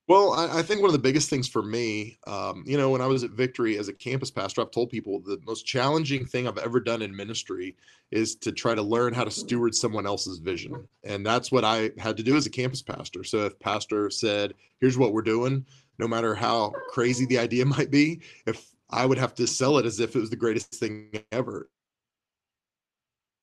Well, 0.08 0.34
I, 0.34 0.60
I 0.60 0.62
think 0.62 0.82
one 0.82 0.90
of 0.90 0.94
the 0.94 1.00
biggest 1.00 1.32
things 1.32 1.48
for 1.48 1.64
me, 1.64 2.20
um, 2.28 2.64
you 2.68 2.78
know, 2.78 2.92
when 2.92 3.02
I 3.02 3.08
was 3.08 3.24
at 3.24 3.32
Victory 3.32 3.80
as 3.80 3.88
a 3.88 3.94
campus 3.94 4.30
pastor, 4.30 4.62
I've 4.62 4.70
told 4.70 4.92
people 4.92 5.20
the 5.20 5.40
most 5.48 5.66
challenging 5.66 6.26
thing 6.26 6.48
I've 6.48 6.60
ever 6.60 6.80
done 6.80 7.02
in 7.02 7.16
ministry 7.16 7.76
is 8.12 8.36
to 8.38 8.52
try 8.52 8.76
to 8.76 8.84
learn 8.84 9.16
how 9.16 9.24
to 9.24 9.32
steward 9.32 9.74
someone 9.74 10.06
else's 10.06 10.38
vision. 10.38 10.88
And 11.04 11.26
that's 11.26 11.52
what 11.52 11.64
I 11.64 11.90
had 11.98 12.18
to 12.18 12.24
do 12.24 12.36
as 12.36 12.46
a 12.46 12.52
campus 12.52 12.84
pastor. 12.84 13.24
So 13.24 13.46
if 13.46 13.60
pastor 13.60 14.12
said, 14.12 14.54
here's 14.80 14.98
what 14.98 15.12
we're 15.12 15.24
doing, 15.24 15.66
no 15.98 16.08
matter 16.08 16.36
how 16.36 16.72
crazy 16.92 17.26
the 17.26 17.40
idea 17.40 17.66
might 17.66 17.90
be, 17.90 18.22
if 18.46 18.76
I 18.92 19.08
would 19.08 19.18
have 19.18 19.34
to 19.36 19.48
sell 19.48 19.80
it 19.80 19.88
as 19.88 20.00
if 20.00 20.16
it 20.16 20.20
was 20.20 20.30
the 20.30 20.36
greatest 20.36 20.76
thing 20.76 21.10
ever 21.32 21.68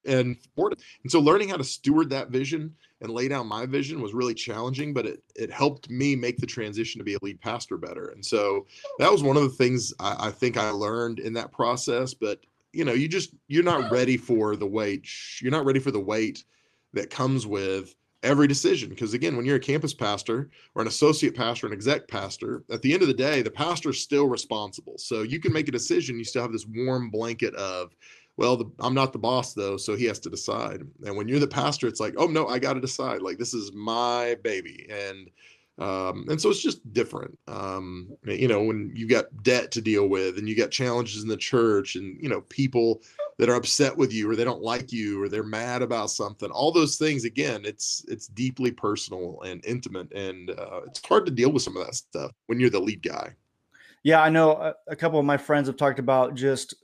and. 0.04 0.36
And 0.56 1.10
so 1.10 1.20
learning 1.20 1.48
how 1.48 1.56
to 1.56 1.64
steward 1.64 2.10
that 2.10 2.30
vision 2.30 2.74
and 3.00 3.10
lay 3.10 3.28
down 3.28 3.46
my 3.46 3.66
vision 3.66 4.00
was 4.00 4.14
really 4.14 4.34
challenging, 4.34 4.94
but 4.94 5.06
it, 5.06 5.22
it 5.34 5.50
helped 5.50 5.90
me 5.90 6.14
make 6.14 6.38
the 6.38 6.46
transition 6.46 6.98
to 6.98 7.04
be 7.04 7.14
a 7.14 7.18
lead 7.22 7.40
pastor 7.40 7.76
better. 7.76 8.10
And 8.10 8.24
so 8.24 8.66
that 8.98 9.10
was 9.10 9.22
one 9.22 9.36
of 9.36 9.42
the 9.42 9.48
things 9.48 9.92
I, 9.98 10.28
I 10.28 10.30
think 10.30 10.56
I 10.56 10.70
learned 10.70 11.18
in 11.18 11.32
that 11.34 11.52
process. 11.52 12.14
But 12.14 12.40
you 12.72 12.84
know, 12.84 12.92
you 12.92 13.08
just 13.08 13.34
you're 13.48 13.64
not 13.64 13.90
ready 13.90 14.16
for 14.16 14.56
the 14.56 14.66
weight. 14.66 15.08
You're 15.40 15.50
not 15.50 15.66
ready 15.66 15.80
for 15.80 15.90
the 15.90 16.00
weight 16.00 16.44
that 16.94 17.10
comes 17.10 17.46
with 17.46 17.94
every 18.22 18.46
decision. 18.46 18.88
Because 18.88 19.14
again, 19.14 19.36
when 19.36 19.44
you're 19.44 19.56
a 19.56 19.60
campus 19.60 19.92
pastor 19.92 20.48
or 20.74 20.82
an 20.82 20.88
associate 20.88 21.36
pastor, 21.36 21.66
an 21.66 21.72
exec 21.72 22.06
pastor, 22.08 22.62
at 22.70 22.80
the 22.82 22.92
end 22.92 23.02
of 23.02 23.08
the 23.08 23.14
day, 23.14 23.42
the 23.42 23.50
pastor 23.50 23.90
is 23.90 24.00
still 24.00 24.28
responsible. 24.28 24.94
So 24.96 25.22
you 25.22 25.40
can 25.40 25.52
make 25.52 25.68
a 25.68 25.72
decision, 25.72 26.18
you 26.18 26.24
still 26.24 26.42
have 26.42 26.52
this 26.52 26.66
warm 26.66 27.10
blanket 27.10 27.54
of 27.56 27.94
well, 28.42 28.56
the, 28.56 28.70
I'm 28.80 28.92
not 28.92 29.12
the 29.12 29.20
boss 29.20 29.54
though, 29.54 29.76
so 29.76 29.94
he 29.94 30.04
has 30.06 30.18
to 30.18 30.28
decide. 30.28 30.82
And 31.04 31.16
when 31.16 31.28
you're 31.28 31.38
the 31.38 31.46
pastor, 31.46 31.86
it's 31.86 32.00
like, 32.00 32.14
oh 32.16 32.26
no, 32.26 32.48
I 32.48 32.58
got 32.58 32.72
to 32.72 32.80
decide. 32.80 33.22
Like 33.22 33.38
this 33.38 33.54
is 33.54 33.72
my 33.72 34.36
baby, 34.42 34.88
and 34.90 35.30
um, 35.78 36.26
and 36.28 36.40
so 36.40 36.50
it's 36.50 36.60
just 36.60 36.92
different. 36.92 37.38
Um, 37.46 38.10
you 38.24 38.48
know, 38.48 38.60
when 38.60 38.90
you 38.96 39.06
got 39.06 39.44
debt 39.44 39.70
to 39.70 39.80
deal 39.80 40.08
with, 40.08 40.38
and 40.38 40.48
you 40.48 40.56
got 40.56 40.72
challenges 40.72 41.22
in 41.22 41.28
the 41.28 41.36
church, 41.36 41.94
and 41.94 42.20
you 42.20 42.28
know 42.28 42.40
people 42.40 43.02
that 43.38 43.48
are 43.48 43.54
upset 43.54 43.96
with 43.96 44.12
you, 44.12 44.28
or 44.28 44.34
they 44.34 44.44
don't 44.44 44.60
like 44.60 44.90
you, 44.90 45.22
or 45.22 45.28
they're 45.28 45.44
mad 45.44 45.80
about 45.80 46.10
something. 46.10 46.50
All 46.50 46.72
those 46.72 46.96
things, 46.96 47.24
again, 47.24 47.62
it's 47.64 48.04
it's 48.08 48.26
deeply 48.26 48.72
personal 48.72 49.40
and 49.42 49.64
intimate, 49.64 50.12
and 50.12 50.50
uh, 50.50 50.80
it's 50.84 51.00
hard 51.06 51.26
to 51.26 51.32
deal 51.32 51.52
with 51.52 51.62
some 51.62 51.76
of 51.76 51.86
that 51.86 51.94
stuff 51.94 52.32
when 52.48 52.58
you're 52.58 52.70
the 52.70 52.80
lead 52.80 53.04
guy. 53.04 53.36
Yeah, 54.02 54.20
I 54.20 54.30
know 54.30 54.50
a, 54.50 54.74
a 54.88 54.96
couple 54.96 55.20
of 55.20 55.24
my 55.24 55.36
friends 55.36 55.68
have 55.68 55.76
talked 55.76 56.00
about 56.00 56.34
just 56.34 56.74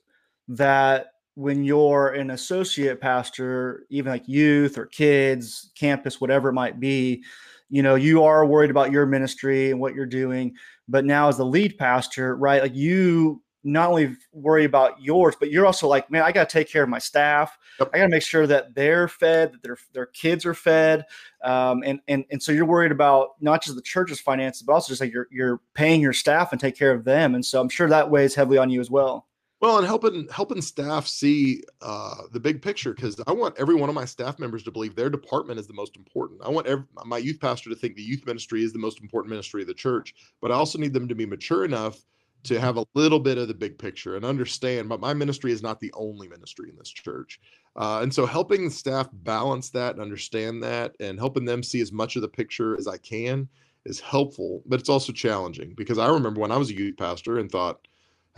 that 0.47 1.15
when 1.39 1.63
you're 1.63 2.09
an 2.09 2.33
associate 2.33 3.01
pastor, 3.01 3.87
even 3.91 4.11
like 4.11 4.27
youth 4.27 4.77
or 4.77 4.87
kids, 4.87 5.71
campus, 5.77 6.21
whatever 6.21 6.49
it 6.49 6.53
might 6.53 6.81
be, 6.81 7.23
you 7.69 7.81
know, 7.81 7.95
you 7.95 8.25
are 8.25 8.45
worried 8.45 8.73
about 8.73 8.91
your 8.91 9.07
ministry 9.07 9.71
and 9.71 9.79
what 9.79 9.95
you're 9.95 10.05
doing. 10.05 10.57
But 10.89 11.05
now, 11.05 11.29
as 11.29 11.37
the 11.37 11.45
lead 11.45 11.79
pastor, 11.79 12.35
right, 12.35 12.61
like 12.61 12.75
you 12.75 13.41
not 13.63 13.89
only 13.89 14.17
worry 14.33 14.65
about 14.65 15.01
yours, 15.01 15.37
but 15.39 15.53
you're 15.53 15.65
also 15.65 15.87
like, 15.87 16.11
man, 16.11 16.23
I 16.23 16.33
got 16.33 16.49
to 16.49 16.53
take 16.53 16.69
care 16.69 16.83
of 16.83 16.89
my 16.89 16.99
staff. 16.99 17.57
Yep. 17.79 17.91
I 17.95 17.99
got 17.99 18.05
to 18.05 18.11
make 18.11 18.23
sure 18.25 18.49
that 18.49 18.75
they're 18.75 19.07
fed, 19.07 19.53
that 19.53 19.63
their 19.63 19.77
their 19.93 20.07
kids 20.07 20.45
are 20.45 20.55
fed, 20.55 21.05
um, 21.45 21.85
and 21.87 22.01
and 22.09 22.25
and 22.33 22.43
so 22.43 22.51
you're 22.51 22.65
worried 22.65 22.91
about 22.91 23.41
not 23.41 23.63
just 23.63 23.77
the 23.77 23.83
church's 23.83 24.19
finances, 24.19 24.63
but 24.63 24.73
also 24.73 24.89
just 24.89 25.01
like 25.01 25.13
you're 25.13 25.29
you're 25.31 25.61
paying 25.75 26.01
your 26.01 26.13
staff 26.13 26.51
and 26.51 26.61
take 26.61 26.77
care 26.77 26.91
of 26.91 27.05
them. 27.05 27.37
And 27.37 27.47
so 27.47 27.61
I'm 27.61 27.69
sure 27.69 27.89
that 27.89 28.11
weighs 28.11 28.35
heavily 28.35 28.59
on 28.59 28.71
you 28.71 28.81
as 28.81 28.91
well. 28.91 29.28
Well, 29.61 29.79
and 29.79 29.87
helping 29.87 30.29
helping 30.29 30.63
staff 30.63 31.09
see 31.09 31.63
uh, 31.83 32.23
the 32.33 32.39
big 32.39 32.63
picture 32.63 32.95
because 32.95 33.21
I 33.27 33.33
want 33.33 33.59
every 33.59 33.75
one 33.75 33.89
of 33.89 33.95
my 33.95 34.05
staff 34.05 34.39
members 34.39 34.63
to 34.65 34.71
believe 34.71 34.95
their 34.95 35.11
department 35.11 35.59
is 35.59 35.67
the 35.67 35.75
most 35.75 35.97
important. 35.97 36.43
I 36.45 36.49
want 36.49 36.69
every, 36.69 36.85
my 37.05 37.19
youth 37.19 37.41
pastor 37.41 37.69
to 37.71 37.77
think 37.77 37.97
the 37.97 38.03
youth 38.03 38.25
ministry 38.25 38.63
is 38.63 38.73
the 38.73 38.79
most 38.79 39.01
important 39.01 39.31
ministry 39.31 39.63
of 39.63 39.69
the 39.69 39.75
church, 39.75 40.15
but 40.41 40.53
I 40.53 40.55
also 40.55 40.79
need 40.79 40.93
them 40.93 41.09
to 41.09 41.15
be 41.17 41.27
mature 41.27 41.65
enough 41.65 41.99
to 42.45 42.61
have 42.61 42.77
a 42.77 42.85
little 42.95 43.19
bit 43.19 43.37
of 43.37 43.49
the 43.49 43.55
big 43.55 43.79
picture 43.79 44.15
and 44.15 44.25
understand. 44.25 44.89
But 44.89 45.01
my 45.01 45.13
ministry 45.13 45.51
is 45.51 45.61
not 45.61 45.81
the 45.81 45.93
only 45.95 46.29
ministry 46.29 46.71
in 46.71 46.77
this 46.77 46.91
church, 46.91 47.41
uh, 47.75 47.99
and 48.01 48.15
so 48.15 48.27
helping 48.27 48.65
the 48.65 48.71
staff 48.71 49.09
balance 49.13 49.71
that 49.71 49.95
and 49.95 50.01
understand 50.01 50.63
that, 50.63 50.95
and 51.01 51.19
helping 51.19 51.45
them 51.45 51.65
see 51.65 51.81
as 51.81 51.91
much 51.91 52.15
of 52.15 52.23
the 52.23 52.29
picture 52.29 52.79
as 52.79 52.87
I 52.87 52.99
can 52.99 53.49
is 53.87 53.99
helpful. 53.99 54.63
But 54.67 54.79
it's 54.79 54.89
also 54.89 55.13
challenging 55.13 55.75
because 55.77 55.99
I 55.99 56.07
remember 56.07 56.41
when 56.41 56.53
I 56.53 56.59
was 56.59 56.71
a 56.71 56.75
youth 56.75 56.97
pastor 56.97 57.41
and 57.41 57.51
thought 57.51 57.88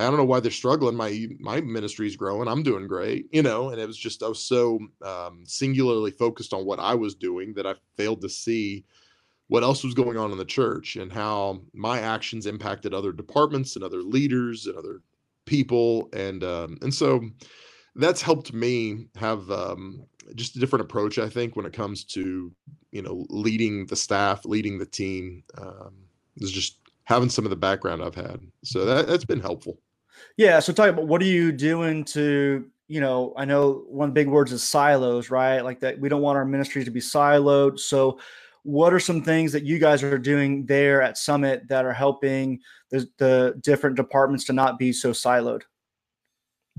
I 0.00 0.04
don't 0.04 0.16
know 0.16 0.24
why 0.24 0.40
they're 0.40 0.50
struggling. 0.50 0.96
My 0.96 1.26
my 1.38 1.60
ministry's 1.60 2.16
growing. 2.16 2.48
I'm 2.48 2.62
doing 2.62 2.86
great, 2.86 3.26
you 3.32 3.42
know. 3.42 3.70
And 3.70 3.80
it 3.80 3.86
was 3.86 3.96
just 3.96 4.22
I 4.22 4.28
was 4.28 4.42
so 4.42 4.78
um, 5.04 5.42
singularly 5.44 6.10
focused 6.10 6.52
on 6.52 6.64
what 6.64 6.78
I 6.78 6.94
was 6.94 7.14
doing 7.14 7.54
that 7.54 7.66
I 7.66 7.74
failed 7.96 8.20
to 8.22 8.28
see 8.28 8.84
what 9.48 9.62
else 9.62 9.82
was 9.82 9.94
going 9.94 10.16
on 10.16 10.30
in 10.30 10.38
the 10.38 10.44
church 10.44 10.96
and 10.96 11.12
how 11.12 11.60
my 11.72 12.00
actions 12.00 12.46
impacted 12.46 12.94
other 12.94 13.12
departments 13.12 13.74
and 13.74 13.84
other 13.84 14.02
leaders 14.02 14.66
and 14.66 14.76
other 14.76 15.02
people. 15.44 16.08
And 16.12 16.44
um, 16.44 16.78
and 16.82 16.94
so 16.94 17.20
that's 17.96 18.22
helped 18.22 18.52
me 18.52 19.06
have 19.16 19.50
um, 19.50 20.04
just 20.34 20.56
a 20.56 20.60
different 20.60 20.84
approach. 20.84 21.18
I 21.18 21.28
think 21.28 21.56
when 21.56 21.66
it 21.66 21.72
comes 21.72 22.04
to 22.04 22.52
you 22.92 23.02
know 23.02 23.26
leading 23.28 23.86
the 23.86 23.96
staff, 23.96 24.44
leading 24.44 24.78
the 24.78 24.86
team. 24.86 25.44
Um, 25.58 25.94
is 26.36 26.52
just 26.52 26.78
having 27.04 27.28
some 27.28 27.44
of 27.44 27.50
the 27.50 27.56
background 27.56 28.02
I've 28.02 28.14
had. 28.14 28.40
So 28.64 28.84
that, 28.84 29.06
that's 29.06 29.24
been 29.24 29.40
helpful. 29.40 29.78
Yeah. 30.40 30.58
So 30.58 30.72
talk 30.72 30.88
about 30.88 31.06
what 31.06 31.20
are 31.20 31.26
you 31.26 31.52
doing 31.52 32.02
to, 32.16 32.64
you 32.88 32.98
know, 32.98 33.34
I 33.36 33.44
know 33.44 33.84
one 33.88 34.12
big 34.12 34.26
words 34.26 34.52
is 34.52 34.62
silos, 34.62 35.28
right? 35.28 35.60
Like 35.60 35.80
that 35.80 36.00
we 36.00 36.08
don't 36.08 36.22
want 36.22 36.38
our 36.38 36.46
ministries 36.46 36.86
to 36.86 36.90
be 36.90 36.98
siloed. 36.98 37.78
So 37.78 38.18
what 38.62 38.94
are 38.94 39.00
some 39.00 39.22
things 39.22 39.52
that 39.52 39.64
you 39.64 39.78
guys 39.78 40.02
are 40.02 40.16
doing 40.16 40.64
there 40.64 41.02
at 41.02 41.18
Summit 41.18 41.68
that 41.68 41.84
are 41.84 41.92
helping 41.92 42.58
the, 42.88 43.06
the 43.18 43.60
different 43.60 43.96
departments 43.96 44.46
to 44.46 44.54
not 44.54 44.78
be 44.78 44.94
so 44.94 45.10
siloed? 45.10 45.60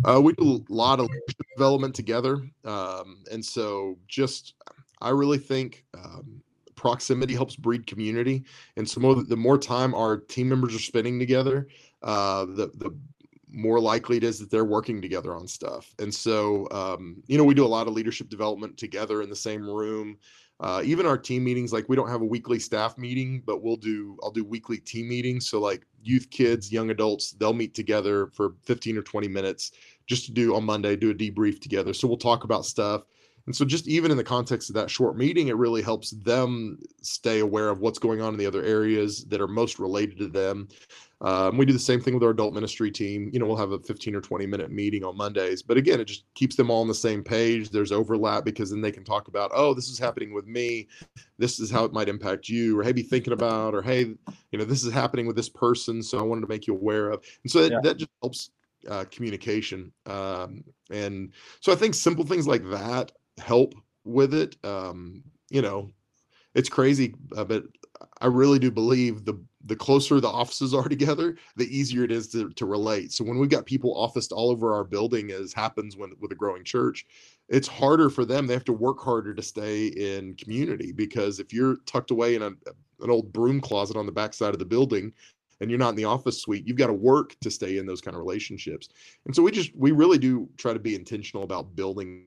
Uh, 0.05 0.19
we 0.19 0.33
do 0.33 0.65
a 0.67 0.73
lot 0.73 0.99
of 0.99 1.07
development 1.55 1.93
together. 1.93 2.41
Um, 2.65 3.23
and 3.31 3.45
so 3.45 3.99
just, 4.07 4.55
I 5.01 5.09
really 5.11 5.37
think 5.37 5.85
um, 5.93 6.41
proximity 6.73 7.35
helps 7.35 7.55
breed 7.55 7.85
community. 7.85 8.43
And 8.75 8.89
so 8.89 9.01
more, 9.01 9.23
the 9.23 9.37
more 9.37 9.59
time 9.59 9.93
our 9.93 10.17
team 10.17 10.49
members 10.49 10.73
are 10.73 10.79
spending 10.79 11.19
together, 11.19 11.67
uh, 12.01 12.45
the, 12.45 12.71
the 12.73 12.97
more 13.51 13.79
likely 13.79 14.17
it 14.17 14.23
is 14.23 14.39
that 14.39 14.49
they're 14.49 14.65
working 14.65 15.01
together 15.01 15.35
on 15.35 15.47
stuff. 15.47 15.93
And 15.99 16.13
so, 16.13 16.67
um, 16.71 17.21
you 17.27 17.37
know, 17.37 17.43
we 17.43 17.53
do 17.53 17.65
a 17.65 17.67
lot 17.67 17.87
of 17.87 17.93
leadership 17.93 18.29
development 18.29 18.77
together 18.77 19.21
in 19.21 19.29
the 19.29 19.35
same 19.35 19.67
room. 19.69 20.17
Uh, 20.61 20.81
even 20.85 21.07
our 21.07 21.17
team 21.17 21.43
meetings, 21.43 21.73
like 21.73 21.89
we 21.89 21.95
don't 21.95 22.07
have 22.07 22.21
a 22.21 22.25
weekly 22.25 22.59
staff 22.59 22.97
meeting, 22.97 23.41
but 23.45 23.63
we'll 23.63 23.75
do, 23.75 24.15
I'll 24.23 24.31
do 24.31 24.43
weekly 24.43 24.77
team 24.77 25.09
meetings. 25.09 25.49
So, 25.49 25.59
like 25.59 25.87
youth, 26.03 26.29
kids, 26.29 26.71
young 26.71 26.91
adults, 26.91 27.31
they'll 27.31 27.51
meet 27.51 27.73
together 27.73 28.27
for 28.27 28.53
15 28.65 28.95
or 28.97 29.01
20 29.01 29.27
minutes 29.27 29.71
just 30.05 30.25
to 30.25 30.31
do 30.31 30.55
on 30.55 30.63
Monday, 30.63 30.95
do 30.95 31.09
a 31.09 31.15
debrief 31.15 31.61
together. 31.61 31.93
So, 31.93 32.07
we'll 32.07 32.17
talk 32.17 32.43
about 32.43 32.65
stuff. 32.65 33.01
And 33.47 33.55
so, 33.55 33.65
just 33.65 33.87
even 33.87 34.11
in 34.11 34.17
the 34.17 34.23
context 34.23 34.69
of 34.69 34.75
that 34.75 34.91
short 34.91 35.17
meeting, 35.17 35.47
it 35.47 35.57
really 35.57 35.81
helps 35.81 36.11
them 36.11 36.77
stay 37.01 37.39
aware 37.39 37.69
of 37.69 37.79
what's 37.79 37.97
going 37.97 38.21
on 38.21 38.33
in 38.33 38.39
the 38.39 38.45
other 38.45 38.63
areas 38.63 39.25
that 39.25 39.41
are 39.41 39.47
most 39.47 39.79
related 39.79 40.19
to 40.19 40.27
them. 40.27 40.67
Um, 41.21 41.57
we 41.57 41.65
do 41.65 41.73
the 41.73 41.79
same 41.79 42.01
thing 42.01 42.15
with 42.15 42.23
our 42.23 42.31
adult 42.31 42.53
ministry 42.53 42.89
team. 42.89 43.29
You 43.31 43.39
know, 43.39 43.45
we'll 43.45 43.55
have 43.57 43.71
a 43.71 43.79
15 43.79 44.15
or 44.15 44.21
20 44.21 44.47
minute 44.47 44.71
meeting 44.71 45.03
on 45.03 45.15
Mondays, 45.15 45.61
but 45.61 45.77
again, 45.77 45.99
it 45.99 46.05
just 46.05 46.25
keeps 46.33 46.55
them 46.55 46.71
all 46.71 46.81
on 46.81 46.87
the 46.87 46.95
same 46.95 47.23
page. 47.23 47.69
There's 47.69 47.91
overlap 47.91 48.43
because 48.43 48.71
then 48.71 48.81
they 48.81 48.91
can 48.91 49.03
talk 49.03 49.27
about, 49.27 49.51
oh, 49.53 49.73
this 49.73 49.87
is 49.87 49.99
happening 49.99 50.33
with 50.33 50.47
me. 50.47 50.87
This 51.37 51.59
is 51.59 51.69
how 51.69 51.85
it 51.85 51.93
might 51.93 52.09
impact 52.09 52.49
you, 52.49 52.79
or 52.79 52.83
hey, 52.83 52.91
be 52.91 53.03
thinking 53.03 53.33
about, 53.33 53.75
or 53.75 53.81
hey, 53.81 54.15
you 54.51 54.57
know, 54.57 54.65
this 54.65 54.83
is 54.83 54.91
happening 54.91 55.27
with 55.27 55.35
this 55.35 55.49
person. 55.49 56.01
So 56.01 56.17
I 56.17 56.23
wanted 56.23 56.41
to 56.41 56.47
make 56.47 56.65
you 56.65 56.73
aware 56.73 57.11
of. 57.11 57.23
And 57.43 57.51
so 57.51 57.61
that, 57.61 57.71
yeah. 57.71 57.79
that 57.83 57.97
just 57.97 58.11
helps 58.21 58.51
uh, 58.89 59.05
communication. 59.11 59.91
Um, 60.07 60.63
and 60.89 61.33
so 61.59 61.71
I 61.71 61.75
think 61.75 61.93
simple 61.93 62.25
things 62.25 62.47
like 62.47 62.67
that 62.71 63.11
help 63.37 63.75
with 64.03 64.33
it. 64.33 64.57
Um, 64.63 65.23
you 65.49 65.61
know, 65.61 65.91
it's 66.55 66.69
crazy, 66.69 67.13
but 67.29 67.63
I 68.19 68.27
really 68.27 68.59
do 68.59 68.71
believe 68.71 69.25
the 69.25 69.39
the 69.65 69.75
closer 69.75 70.19
the 70.19 70.27
offices 70.27 70.73
are 70.73 70.83
together, 70.89 71.37
the 71.55 71.75
easier 71.75 72.03
it 72.03 72.11
is 72.11 72.27
to, 72.29 72.49
to 72.51 72.65
relate. 72.65 73.11
So 73.11 73.23
when 73.23 73.37
we've 73.37 73.49
got 73.49 73.65
people 73.65 73.95
officed 73.95 74.31
all 74.31 74.49
over 74.49 74.73
our 74.73 74.83
building, 74.83 75.31
as 75.31 75.53
happens 75.53 75.97
when 75.97 76.11
with 76.19 76.31
a 76.31 76.35
growing 76.35 76.63
church, 76.63 77.05
it's 77.49 77.67
harder 77.67 78.09
for 78.09 78.25
them. 78.25 78.47
They 78.47 78.53
have 78.53 78.65
to 78.65 78.73
work 78.73 79.01
harder 79.01 79.33
to 79.33 79.41
stay 79.41 79.87
in 79.87 80.35
community 80.35 80.91
because 80.91 81.39
if 81.39 81.53
you're 81.53 81.77
tucked 81.85 82.11
away 82.11 82.35
in 82.35 82.41
a, 82.41 82.47
an 82.47 83.09
old 83.09 83.33
broom 83.33 83.59
closet 83.59 83.97
on 83.97 84.05
the 84.05 84.11
backside 84.11 84.53
of 84.53 84.59
the 84.59 84.65
building 84.65 85.11
and 85.59 85.69
you're 85.69 85.79
not 85.79 85.89
in 85.89 85.95
the 85.95 86.05
office 86.05 86.41
suite, 86.41 86.65
you've 86.65 86.77
got 86.77 86.87
to 86.87 86.93
work 86.93 87.35
to 87.41 87.51
stay 87.51 87.77
in 87.77 87.85
those 87.85 88.01
kind 88.01 88.15
of 88.15 88.19
relationships. 88.19 88.89
And 89.25 89.35
so 89.35 89.43
we 89.43 89.51
just 89.51 89.75
we 89.75 89.91
really 89.91 90.17
do 90.17 90.49
try 90.57 90.73
to 90.73 90.79
be 90.79 90.95
intentional 90.95 91.43
about 91.43 91.75
building 91.75 92.25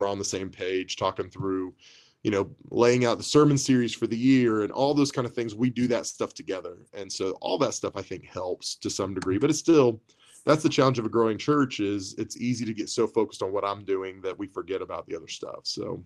we're 0.00 0.08
on 0.08 0.18
the 0.18 0.24
same 0.24 0.50
page, 0.50 0.96
talking 0.96 1.28
through, 1.28 1.74
you 2.22 2.30
know, 2.30 2.50
laying 2.70 3.04
out 3.04 3.18
the 3.18 3.24
sermon 3.24 3.58
series 3.58 3.94
for 3.94 4.06
the 4.06 4.16
year 4.16 4.62
and 4.62 4.72
all 4.72 4.94
those 4.94 5.12
kind 5.12 5.26
of 5.26 5.34
things. 5.34 5.54
We 5.54 5.70
do 5.70 5.86
that 5.88 6.06
stuff 6.06 6.34
together. 6.34 6.78
And 6.94 7.12
so 7.12 7.32
all 7.40 7.58
that 7.58 7.74
stuff 7.74 7.92
I 7.96 8.02
think 8.02 8.26
helps 8.26 8.76
to 8.76 8.90
some 8.90 9.14
degree, 9.14 9.38
but 9.38 9.50
it's 9.50 9.58
still 9.58 10.00
that's 10.46 10.62
the 10.62 10.70
challenge 10.70 10.98
of 10.98 11.04
a 11.04 11.10
growing 11.10 11.36
church 11.36 11.80
is 11.80 12.14
it's 12.16 12.38
easy 12.38 12.64
to 12.64 12.72
get 12.72 12.88
so 12.88 13.06
focused 13.06 13.42
on 13.42 13.52
what 13.52 13.64
I'm 13.64 13.84
doing 13.84 14.22
that 14.22 14.38
we 14.38 14.46
forget 14.46 14.80
about 14.80 15.06
the 15.06 15.14
other 15.14 15.28
stuff. 15.28 15.60
So 15.64 16.02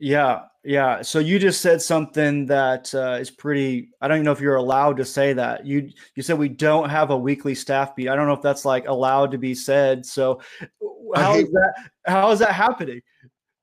yeah, 0.00 0.42
yeah. 0.62 1.02
So 1.02 1.18
you 1.18 1.40
just 1.40 1.60
said 1.60 1.82
something 1.82 2.46
that 2.46 2.94
uh, 2.94 3.18
is 3.20 3.32
pretty. 3.32 3.90
I 4.00 4.06
don't 4.06 4.18
even 4.18 4.24
know 4.26 4.32
if 4.32 4.40
you're 4.40 4.54
allowed 4.54 4.96
to 4.98 5.04
say 5.04 5.32
that. 5.32 5.66
You 5.66 5.90
you 6.14 6.22
said 6.22 6.38
we 6.38 6.48
don't 6.48 6.88
have 6.88 7.10
a 7.10 7.18
weekly 7.18 7.56
staff 7.56 7.96
beat. 7.96 8.08
I 8.08 8.14
don't 8.14 8.28
know 8.28 8.32
if 8.32 8.42
that's 8.42 8.64
like 8.64 8.86
allowed 8.86 9.32
to 9.32 9.38
be 9.38 9.56
said. 9.56 10.06
So 10.06 10.40
how 11.14 11.34
is 11.34 11.50
that? 11.50 11.74
How 12.06 12.30
is 12.30 12.38
that 12.40 12.52
happening? 12.52 13.00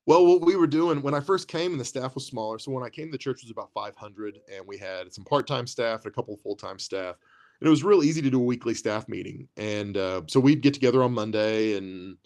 Well, 0.08 0.26
what 0.26 0.42
we 0.42 0.56
were 0.56 0.68
doing 0.68 1.02
when 1.02 1.16
I 1.16 1.20
first 1.20 1.48
came, 1.48 1.72
and 1.72 1.80
the 1.80 1.86
staff 1.86 2.14
was 2.14 2.28
smaller. 2.28 2.60
So 2.60 2.72
when 2.72 2.84
I 2.84 2.90
came, 2.90 3.10
the 3.10 3.18
church 3.18 3.42
was 3.42 3.50
about 3.50 3.72
500, 3.74 4.40
and 4.54 4.66
we 4.68 4.78
had 4.78 5.12
some 5.12 5.24
part-time 5.24 5.66
staff 5.66 6.04
and 6.04 6.12
a 6.12 6.16
couple 6.16 6.38
full-time 6.38 6.78
staff. 6.78 7.16
And 7.60 7.68
it 7.68 7.72
was 7.72 7.84
real 7.84 8.04
easy 8.04 8.22
to 8.22 8.30
do 8.30 8.40
a 8.40 8.44
weekly 8.44 8.76
staff 8.76 9.08
meeting. 9.08 9.48
And 9.58 9.98
uh, 9.98 10.22
so 10.28 10.40
we'd 10.40 10.62
get 10.62 10.74
together 10.74 11.02
on 11.02 11.14
Monday 11.14 11.78
and 11.78 12.18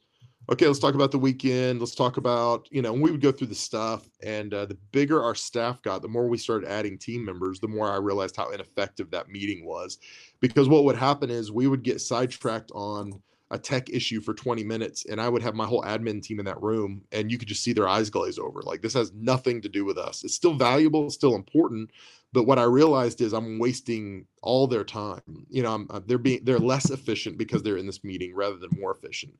okay, 0.51 0.65
let's 0.65 0.79
talk 0.79 0.95
about 0.95 1.11
the 1.11 1.19
weekend. 1.19 1.79
Let's 1.79 1.93
talk 1.93 2.17
about, 2.17 2.67
you 2.71 2.81
know, 2.81 2.91
we 2.91 3.11
would 3.11 3.21
go 3.21 3.31
through 3.31 3.47
the 3.47 3.55
stuff. 3.55 4.09
And 4.23 4.53
uh, 4.53 4.65
the 4.65 4.77
bigger 4.91 5.23
our 5.23 5.35
staff 5.35 5.81
got, 5.83 6.01
the 6.01 6.07
more 6.07 6.27
we 6.27 6.37
started 6.37 6.67
adding 6.67 6.97
team 6.97 7.23
members, 7.23 7.59
the 7.59 7.67
more 7.67 7.89
I 7.89 7.97
realized 7.97 8.35
how 8.35 8.49
ineffective 8.49 9.11
that 9.11 9.29
meeting 9.29 9.65
was. 9.65 9.99
Because 10.39 10.67
what 10.67 10.85
would 10.85 10.95
happen 10.95 11.29
is 11.29 11.51
we 11.51 11.67
would 11.67 11.83
get 11.83 12.01
sidetracked 12.01 12.71
on 12.73 13.21
a 13.51 13.57
tech 13.57 13.89
issue 13.89 14.21
for 14.21 14.33
20 14.33 14.63
minutes 14.63 15.05
and 15.05 15.19
I 15.19 15.27
would 15.27 15.41
have 15.41 15.55
my 15.55 15.65
whole 15.65 15.81
admin 15.83 16.21
team 16.21 16.39
in 16.39 16.45
that 16.45 16.61
room 16.61 17.01
and 17.11 17.31
you 17.31 17.37
could 17.37 17.47
just 17.47 17.63
see 17.63 17.73
their 17.73 17.87
eyes 17.87 18.09
glaze 18.09 18.37
over. 18.37 18.61
Like 18.61 18.81
this 18.81 18.93
has 18.93 19.11
nothing 19.13 19.61
to 19.61 19.69
do 19.69 19.85
with 19.85 19.97
us. 19.97 20.23
It's 20.23 20.35
still 20.35 20.53
valuable, 20.53 21.07
it's 21.07 21.15
still 21.15 21.35
important, 21.35 21.89
but 22.31 22.43
what 22.43 22.59
I 22.59 22.63
realized 22.63 23.21
is 23.21 23.33
I'm 23.33 23.57
wasting 23.57 24.25
all 24.43 24.67
their 24.67 24.83
time. 24.83 25.47
You 25.49 25.63
know, 25.63 25.73
I'm, 25.73 25.87
uh, 25.89 26.01
they're 26.05 26.19
being 26.19 26.41
they're 26.43 26.59
less 26.59 26.91
efficient 26.91 27.37
because 27.37 27.63
they're 27.63 27.77
in 27.77 27.87
this 27.87 28.03
meeting 28.03 28.35
rather 28.35 28.57
than 28.57 28.69
more 28.79 28.91
efficient. 28.91 29.33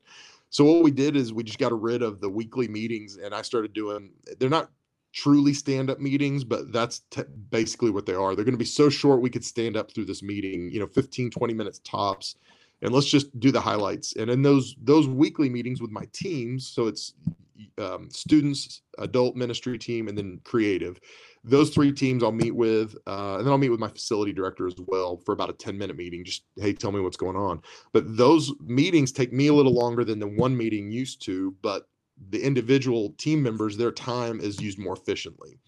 So 0.50 0.64
what 0.64 0.82
we 0.82 0.90
did 0.90 1.14
is 1.14 1.32
we 1.32 1.44
just 1.44 1.60
got 1.60 1.80
rid 1.80 2.02
of 2.02 2.20
the 2.20 2.28
weekly 2.28 2.66
meetings 2.66 3.16
and 3.16 3.32
I 3.32 3.42
started 3.42 3.72
doing 3.72 4.10
they're 4.40 4.48
not 4.48 4.70
truly 5.12 5.52
stand 5.52 5.90
up 5.90 5.98
meetings 5.98 6.44
but 6.44 6.72
that's 6.72 7.00
t- 7.10 7.22
basically 7.50 7.90
what 7.90 8.06
they 8.06 8.14
are 8.14 8.36
they're 8.36 8.44
going 8.44 8.54
to 8.54 8.58
be 8.58 8.64
so 8.64 8.88
short 8.88 9.20
we 9.20 9.30
could 9.30 9.44
stand 9.44 9.76
up 9.76 9.90
through 9.90 10.04
this 10.04 10.22
meeting 10.22 10.70
you 10.70 10.78
know 10.78 10.86
15 10.86 11.30
20 11.32 11.52
minutes 11.52 11.80
tops 11.80 12.36
and 12.82 12.92
let's 12.92 13.08
just 13.08 13.38
do 13.40 13.50
the 13.50 13.60
highlights 13.60 14.16
and 14.16 14.30
in 14.30 14.42
those 14.42 14.76
those 14.82 15.06
weekly 15.06 15.48
meetings 15.48 15.80
with 15.80 15.90
my 15.90 16.06
teams 16.12 16.68
so 16.68 16.86
it's 16.86 17.14
um, 17.78 18.10
students, 18.10 18.82
adult 18.98 19.36
ministry 19.36 19.78
team, 19.78 20.08
and 20.08 20.16
then 20.16 20.40
creative. 20.44 21.00
Those 21.42 21.70
three 21.70 21.92
teams 21.92 22.22
I'll 22.22 22.32
meet 22.32 22.54
with, 22.54 22.94
uh, 23.06 23.36
and 23.36 23.46
then 23.46 23.52
I'll 23.52 23.58
meet 23.58 23.70
with 23.70 23.80
my 23.80 23.88
facility 23.88 24.32
director 24.32 24.66
as 24.66 24.74
well 24.86 25.16
for 25.24 25.32
about 25.32 25.50
a 25.50 25.54
10 25.54 25.76
minute 25.76 25.96
meeting. 25.96 26.24
Just, 26.24 26.44
hey, 26.56 26.72
tell 26.72 26.92
me 26.92 27.00
what's 27.00 27.16
going 27.16 27.36
on. 27.36 27.62
But 27.92 28.16
those 28.16 28.52
meetings 28.60 29.12
take 29.12 29.32
me 29.32 29.48
a 29.48 29.54
little 29.54 29.74
longer 29.74 30.04
than 30.04 30.18
the 30.18 30.28
one 30.28 30.56
meeting 30.56 30.90
used 30.90 31.22
to, 31.24 31.54
but 31.62 31.88
the 32.28 32.40
individual 32.40 33.14
team 33.16 33.42
members, 33.42 33.76
their 33.76 33.92
time 33.92 34.40
is 34.40 34.60
used 34.60 34.78
more 34.78 34.92
efficiently. 34.92 35.58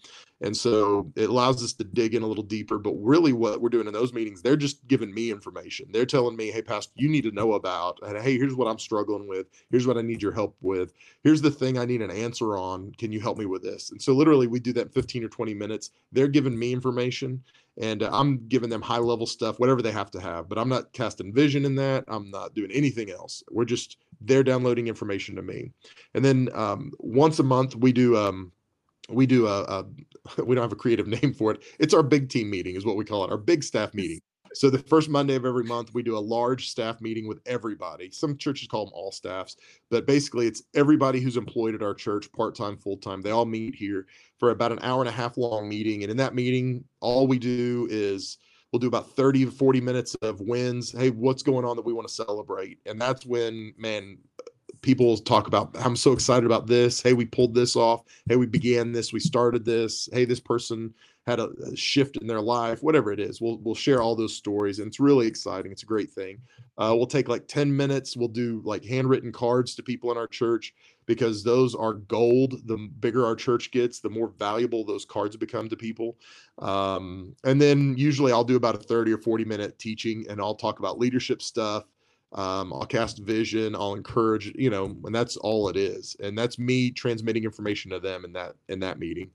And 0.43 0.55
so 0.55 1.09
it 1.15 1.29
allows 1.29 1.63
us 1.63 1.71
to 1.73 1.85
dig 1.85 2.15
in 2.15 2.21
a 2.21 2.27
little 2.27 2.43
deeper. 2.43 2.77
But 2.77 2.95
really, 2.95 3.31
what 3.31 3.61
we're 3.61 3.69
doing 3.69 3.87
in 3.87 3.93
those 3.93 4.11
meetings, 4.11 4.41
they're 4.41 4.57
just 4.57 4.85
giving 4.89 5.13
me 5.13 5.31
information. 5.31 5.87
They're 5.89 6.05
telling 6.05 6.35
me, 6.35 6.51
hey, 6.51 6.61
Pastor, 6.61 6.91
you 6.95 7.07
need 7.07 7.23
to 7.23 7.31
know 7.31 7.53
about, 7.53 7.97
and 8.03 8.17
hey, 8.21 8.37
here's 8.37 8.53
what 8.53 8.67
I'm 8.67 8.77
struggling 8.77 9.25
with. 9.25 9.47
Here's 9.71 9.87
what 9.87 9.97
I 9.97 10.01
need 10.01 10.21
your 10.21 10.33
help 10.33 10.57
with. 10.61 10.91
Here's 11.23 11.41
the 11.41 11.49
thing 11.49 11.77
I 11.77 11.85
need 11.85 12.01
an 12.01 12.11
answer 12.11 12.57
on. 12.57 12.91
Can 12.97 13.13
you 13.13 13.21
help 13.21 13.37
me 13.37 13.45
with 13.45 13.63
this? 13.63 13.91
And 13.91 14.01
so, 14.01 14.11
literally, 14.11 14.47
we 14.47 14.59
do 14.59 14.73
that 14.73 14.87
in 14.87 14.89
15 14.89 15.23
or 15.23 15.29
20 15.29 15.53
minutes. 15.53 15.91
They're 16.11 16.27
giving 16.27 16.59
me 16.59 16.73
information, 16.73 17.41
and 17.79 18.03
uh, 18.03 18.09
I'm 18.11 18.45
giving 18.49 18.69
them 18.69 18.81
high 18.81 18.97
level 18.97 19.25
stuff, 19.25 19.61
whatever 19.61 19.81
they 19.81 19.93
have 19.93 20.11
to 20.11 20.19
have. 20.19 20.49
But 20.49 20.57
I'm 20.59 20.69
not 20.69 20.91
casting 20.91 21.33
vision 21.33 21.63
in 21.63 21.75
that. 21.75 22.03
I'm 22.09 22.29
not 22.29 22.53
doing 22.53 22.71
anything 22.71 23.11
else. 23.11 23.43
We're 23.49 23.63
just, 23.63 23.95
they're 24.19 24.43
downloading 24.43 24.89
information 24.89 25.37
to 25.37 25.41
me. 25.41 25.71
And 26.15 26.25
then 26.25 26.49
um, 26.53 26.91
once 26.99 27.39
a 27.39 27.43
month, 27.43 27.77
we 27.77 27.93
do. 27.93 28.17
Um, 28.17 28.51
we 29.09 29.25
do 29.25 29.47
a, 29.47 29.63
a, 29.63 29.85
we 30.45 30.55
don't 30.55 30.63
have 30.63 30.71
a 30.71 30.77
creative 30.77 31.07
name 31.07 31.33
for 31.33 31.51
it. 31.51 31.63
It's 31.79 31.93
our 31.93 32.03
big 32.03 32.29
team 32.29 32.49
meeting 32.49 32.75
is 32.75 32.85
what 32.85 32.95
we 32.95 33.05
call 33.05 33.23
it 33.23 33.31
our 33.31 33.37
big 33.37 33.63
staff 33.63 33.93
meeting. 33.93 34.19
So 34.55 34.69
the 34.69 34.79
first 34.79 35.09
monday 35.09 35.33
of 35.33 35.45
every 35.45 35.63
month 35.63 35.93
we 35.95 36.03
do 36.03 36.15
a 36.15 36.19
large 36.19 36.69
staff 36.69 37.01
meeting 37.01 37.27
with 37.27 37.39
everybody. 37.47 38.11
Some 38.11 38.37
churches 38.37 38.67
call 38.67 38.85
them 38.85 38.93
all 38.93 39.11
staffs 39.11 39.55
but 39.89 40.05
basically 40.05 40.45
it's 40.47 40.63
everybody 40.75 41.19
who's 41.19 41.37
employed 41.37 41.73
at 41.73 41.81
our 41.81 41.95
church 41.95 42.31
part-time 42.33 42.77
full-time 42.77 43.21
they 43.21 43.31
all 43.31 43.45
meet 43.45 43.73
here 43.73 44.05
for 44.39 44.51
about 44.51 44.71
an 44.71 44.79
hour 44.83 45.01
and 45.01 45.09
a 45.09 45.13
half 45.13 45.37
long 45.37 45.67
meeting 45.67 46.03
and 46.03 46.11
in 46.11 46.17
that 46.17 46.35
meeting 46.35 46.83
all 46.99 47.25
we 47.25 47.39
do 47.39 47.87
is 47.89 48.37
we'll 48.71 48.79
do 48.79 48.87
about 48.87 49.15
30 49.15 49.45
to 49.45 49.51
40 49.51 49.81
minutes 49.81 50.15
of 50.21 50.39
wins 50.39 50.91
hey 50.91 51.09
what's 51.09 51.41
going 51.41 51.65
on 51.65 51.75
that 51.75 51.85
we 51.85 51.93
want 51.93 52.07
to 52.07 52.13
celebrate? 52.13 52.77
And 52.85 53.01
that's 53.01 53.25
when 53.25 53.73
man 53.77 54.19
people 54.83 55.17
talk 55.17 55.47
about 55.47 55.75
i'm 55.79 55.95
so 55.95 56.11
excited 56.11 56.45
about 56.45 56.67
this. 56.67 57.01
Hey 57.01 57.13
we 57.13 57.25
pulled 57.25 57.55
this 57.55 57.75
off. 57.75 58.03
Hey 58.27 58.35
we 58.35 58.45
began 58.45 58.91
this. 58.91 59.11
We 59.11 59.19
started 59.19 59.65
this. 59.65 60.07
Hey 60.13 60.25
this 60.25 60.39
person 60.39 60.93
had 61.25 61.39
a, 61.39 61.49
a, 61.65 61.73
shift 61.73 62.17
in 62.17 62.27
their 62.27 62.41
life 62.41 62.83
whatever 62.83 63.11
it 63.11 63.19
is. 63.19 63.41
We'll 63.41 63.57
we'll 63.59 63.75
share 63.75 64.01
all 64.01 64.15
those 64.15 64.35
stories 64.35 64.79
and 64.79 64.87
it's 64.87 64.99
really 64.99 65.25
exciting. 65.25 65.71
It's 65.71 65.83
a 65.83 65.87
great 65.87 66.11
thing. 66.11 66.37
Uh, 66.77 66.93
we'll 66.95 67.07
take 67.07 67.29
like 67.29 67.47
10 67.47 67.75
minutes. 67.75 68.17
We'll 68.17 68.27
do 68.27 68.61
like 68.65 68.83
handwritten 68.83 69.31
cards 69.31 69.73
to 69.75 69.83
people 69.83 70.11
in 70.11 70.17
our 70.17 70.27
church 70.27 70.73
because 71.05 71.43
those 71.43 71.75
are 71.75 71.93
gold. 71.93 72.67
The 72.67 72.77
bigger 72.99 73.25
our 73.25 73.35
church 73.35 73.71
gets 73.71 73.99
the 73.99 74.09
more 74.09 74.33
valuable 74.37 74.85
those 74.85 75.05
cards 75.05 75.37
become 75.37 75.69
to 75.69 75.77
people. 75.77 76.17
Um, 76.59 77.35
and 77.45 77.59
then 77.59 77.95
usually 77.97 78.31
i'll 78.31 78.43
do 78.43 78.57
about 78.57 78.75
a 78.75 78.79
30 78.79 79.13
or 79.13 79.17
40 79.17 79.45
minute 79.45 79.79
teaching 79.79 80.25
and 80.29 80.39
i'll 80.39 80.55
talk 80.55 80.79
about 80.79 80.99
leadership 80.99 81.41
stuff 81.41 81.85
um, 82.33 82.73
I'll 82.73 82.85
cast 82.85 83.19
vision. 83.19 83.75
I'll 83.75 83.93
encourage, 83.93 84.53
you 84.55 84.69
know, 84.69 84.95
and 85.03 85.13
that's 85.13 85.37
all 85.37 85.69
it 85.69 85.77
is. 85.77 86.15
And 86.19 86.37
that's 86.37 86.57
me 86.57 86.91
transmitting 86.91 87.43
information 87.43 87.91
to 87.91 87.99
them 87.99 88.25
in 88.25 88.33
that 88.33 88.55
in 88.69 88.79
that 88.79 88.99
meeting. 88.99 89.29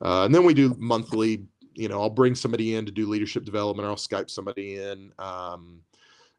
Uh, 0.00 0.24
and 0.24 0.34
then 0.34 0.44
we 0.44 0.54
do 0.54 0.74
monthly. 0.78 1.42
You 1.74 1.88
know, 1.88 2.00
I'll 2.00 2.10
bring 2.10 2.36
somebody 2.36 2.76
in 2.76 2.86
to 2.86 2.92
do 2.92 3.08
leadership 3.08 3.44
development. 3.44 3.86
Or 3.86 3.90
I'll 3.90 3.96
Skype 3.96 4.30
somebody 4.30 4.76
in. 4.76 5.12
Um, 5.18 5.80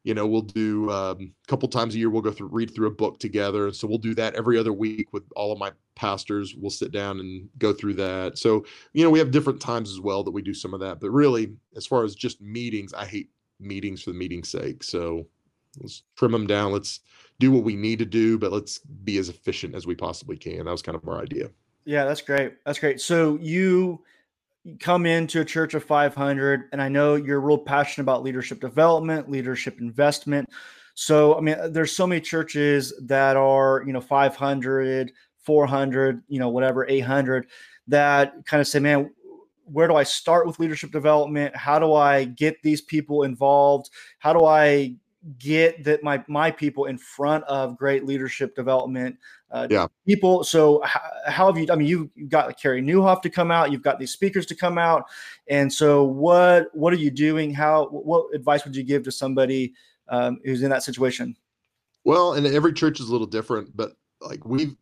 you 0.04 0.14
know, 0.14 0.26
we'll 0.26 0.40
do 0.40 0.88
um, 0.90 1.32
a 1.44 1.48
couple 1.48 1.68
times 1.68 1.94
a 1.94 1.98
year. 1.98 2.08
We'll 2.08 2.22
go 2.22 2.30
through 2.30 2.48
read 2.48 2.74
through 2.74 2.86
a 2.86 2.92
book 2.92 3.18
together. 3.18 3.72
So 3.72 3.86
we'll 3.86 3.98
do 3.98 4.14
that 4.14 4.36
every 4.36 4.56
other 4.56 4.72
week 4.72 5.12
with 5.12 5.24
all 5.34 5.52
of 5.52 5.58
my 5.58 5.72
pastors. 5.96 6.54
We'll 6.56 6.70
sit 6.70 6.92
down 6.92 7.20
and 7.20 7.48
go 7.58 7.72
through 7.74 7.94
that. 7.94 8.38
So 8.38 8.64
you 8.94 9.04
know, 9.04 9.10
we 9.10 9.18
have 9.18 9.32
different 9.32 9.60
times 9.60 9.90
as 9.90 10.00
well 10.00 10.22
that 10.22 10.30
we 10.30 10.42
do 10.42 10.54
some 10.54 10.72
of 10.72 10.80
that. 10.80 11.00
But 11.00 11.10
really, 11.10 11.52
as 11.76 11.86
far 11.86 12.04
as 12.04 12.14
just 12.14 12.40
meetings, 12.40 12.94
I 12.94 13.04
hate 13.04 13.30
meetings 13.60 14.02
for 14.02 14.10
the 14.12 14.18
meeting's 14.18 14.48
sake. 14.48 14.82
So 14.82 15.26
let's 15.80 16.02
trim 16.16 16.32
them 16.32 16.46
down. 16.46 16.72
Let's 16.72 17.00
do 17.38 17.52
what 17.52 17.64
we 17.64 17.76
need 17.76 17.98
to 17.98 18.04
do, 18.04 18.38
but 18.38 18.52
let's 18.52 18.78
be 18.78 19.18
as 19.18 19.28
efficient 19.28 19.74
as 19.74 19.86
we 19.86 19.94
possibly 19.94 20.36
can. 20.36 20.64
That 20.64 20.70
was 20.70 20.82
kind 20.82 20.96
of 20.96 21.06
our 21.08 21.20
idea. 21.20 21.50
Yeah, 21.84 22.04
that's 22.04 22.22
great. 22.22 22.54
That's 22.64 22.78
great. 22.78 23.00
So 23.00 23.38
you 23.40 24.02
come 24.80 25.06
into 25.06 25.40
a 25.40 25.44
church 25.44 25.74
of 25.74 25.84
500, 25.84 26.64
and 26.72 26.82
I 26.82 26.88
know 26.88 27.14
you're 27.14 27.40
real 27.40 27.58
passionate 27.58 28.04
about 28.04 28.24
leadership 28.24 28.60
development, 28.60 29.30
leadership 29.30 29.80
investment. 29.80 30.48
So, 30.94 31.36
I 31.36 31.40
mean, 31.40 31.56
there's 31.72 31.92
so 31.92 32.06
many 32.06 32.20
churches 32.20 32.92
that 33.02 33.36
are, 33.36 33.84
you 33.86 33.92
know, 33.92 34.00
500, 34.00 35.12
400, 35.38 36.22
you 36.28 36.38
know, 36.40 36.48
whatever, 36.48 36.86
800 36.88 37.46
that 37.88 38.34
kind 38.46 38.60
of 38.60 38.66
say, 38.66 38.80
man, 38.80 39.10
where 39.64 39.86
do 39.86 39.94
I 39.94 40.02
start 40.02 40.46
with 40.46 40.58
leadership 40.58 40.90
development? 40.90 41.54
How 41.54 41.78
do 41.78 41.92
I 41.94 42.24
get 42.24 42.62
these 42.62 42.80
people 42.80 43.22
involved? 43.22 43.90
How 44.18 44.32
do 44.32 44.44
I 44.44 44.96
get 45.38 45.84
that 45.84 46.02
my 46.02 46.22
my 46.28 46.50
people 46.50 46.86
in 46.86 46.98
front 46.98 47.44
of 47.44 47.76
great 47.76 48.04
leadership 48.04 48.54
development 48.54 49.16
uh, 49.50 49.66
yeah. 49.70 49.86
people. 50.06 50.44
So 50.44 50.80
how, 50.84 51.00
how, 51.26 51.46
have 51.46 51.58
you? 51.58 51.66
I 51.70 51.76
mean, 51.76 51.88
you 51.88 52.10
you've 52.14 52.30
got 52.30 52.46
like 52.46 52.60
Carey 52.60 52.82
Nieuwhof 52.82 53.22
to 53.22 53.30
come 53.30 53.50
out. 53.50 53.72
You've 53.72 53.82
got 53.82 53.98
these 53.98 54.12
speakers 54.12 54.46
to 54.46 54.54
come 54.54 54.78
out. 54.78 55.04
And 55.48 55.72
so 55.72 56.04
what 56.04 56.68
what 56.74 56.92
are 56.92 56.96
you 56.96 57.10
doing? 57.10 57.52
How 57.52 57.86
what 57.86 58.34
advice 58.34 58.64
would 58.64 58.76
you 58.76 58.82
give 58.82 59.02
to 59.04 59.12
somebody 59.12 59.74
um, 60.08 60.38
who's 60.44 60.62
in 60.62 60.70
that 60.70 60.82
situation? 60.82 61.36
Well, 62.04 62.34
and 62.34 62.46
every 62.46 62.72
church 62.72 63.00
is 63.00 63.08
a 63.08 63.12
little 63.12 63.26
different, 63.26 63.76
but 63.76 63.92
like 64.20 64.44
we've 64.44 64.76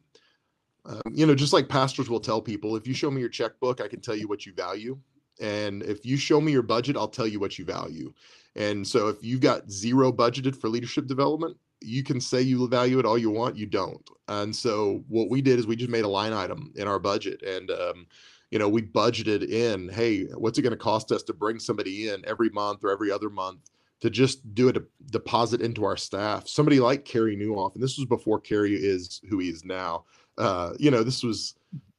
um, 0.86 1.00
you 1.12 1.24
know, 1.26 1.34
just 1.34 1.52
like 1.52 1.68
pastors 1.68 2.10
will 2.10 2.20
tell 2.20 2.42
people, 2.42 2.76
if 2.76 2.86
you 2.86 2.94
show 2.94 3.10
me 3.10 3.20
your 3.20 3.30
checkbook, 3.30 3.80
I 3.80 3.88
can 3.88 4.00
tell 4.00 4.14
you 4.14 4.28
what 4.28 4.44
you 4.44 4.52
value. 4.52 4.98
And 5.40 5.82
if 5.82 6.04
you 6.04 6.16
show 6.16 6.40
me 6.40 6.52
your 6.52 6.62
budget, 6.62 6.96
I'll 6.96 7.08
tell 7.08 7.26
you 7.26 7.40
what 7.40 7.58
you 7.58 7.64
value. 7.64 8.12
And 8.56 8.86
so 8.86 9.08
if 9.08 9.22
you've 9.22 9.40
got 9.40 9.70
zero 9.70 10.12
budgeted 10.12 10.56
for 10.56 10.68
leadership 10.68 11.06
development, 11.06 11.56
you 11.80 12.02
can 12.02 12.20
say 12.20 12.40
you 12.40 12.66
value 12.68 12.98
it 12.98 13.04
all 13.04 13.18
you 13.18 13.30
want, 13.30 13.56
you 13.56 13.66
don't. 13.66 14.08
And 14.28 14.54
so 14.54 15.04
what 15.08 15.28
we 15.28 15.42
did 15.42 15.58
is 15.58 15.66
we 15.66 15.76
just 15.76 15.90
made 15.90 16.04
a 16.04 16.08
line 16.08 16.32
item 16.32 16.72
in 16.76 16.88
our 16.88 16.98
budget 16.98 17.42
and 17.42 17.70
um, 17.70 18.06
you 18.50 18.58
know, 18.60 18.68
we 18.68 18.82
budgeted 18.82 19.48
in, 19.48 19.88
hey, 19.88 20.26
what's 20.26 20.58
it 20.58 20.62
going 20.62 20.70
to 20.70 20.76
cost 20.76 21.10
us 21.10 21.24
to 21.24 21.32
bring 21.34 21.58
somebody 21.58 22.08
in 22.08 22.22
every 22.24 22.50
month 22.50 22.84
or 22.84 22.90
every 22.90 23.10
other 23.10 23.28
month 23.28 23.58
to 24.00 24.10
just 24.10 24.54
do 24.54 24.68
a 24.68 24.72
de- 24.72 24.82
deposit 25.10 25.60
into 25.60 25.84
our 25.84 25.96
staff. 25.96 26.46
Somebody 26.46 26.78
like 26.78 27.04
Carey 27.04 27.36
Nieuwhof, 27.36 27.74
and 27.74 27.82
this 27.82 27.96
was 27.98 28.06
before 28.06 28.38
Carey 28.38 28.74
is 28.74 29.20
who 29.28 29.38
he 29.38 29.48
is 29.48 29.64
now. 29.64 30.04
Uh, 30.36 30.74
you 30.78 30.90
know, 30.90 31.02
this 31.02 31.22
was 31.22 31.54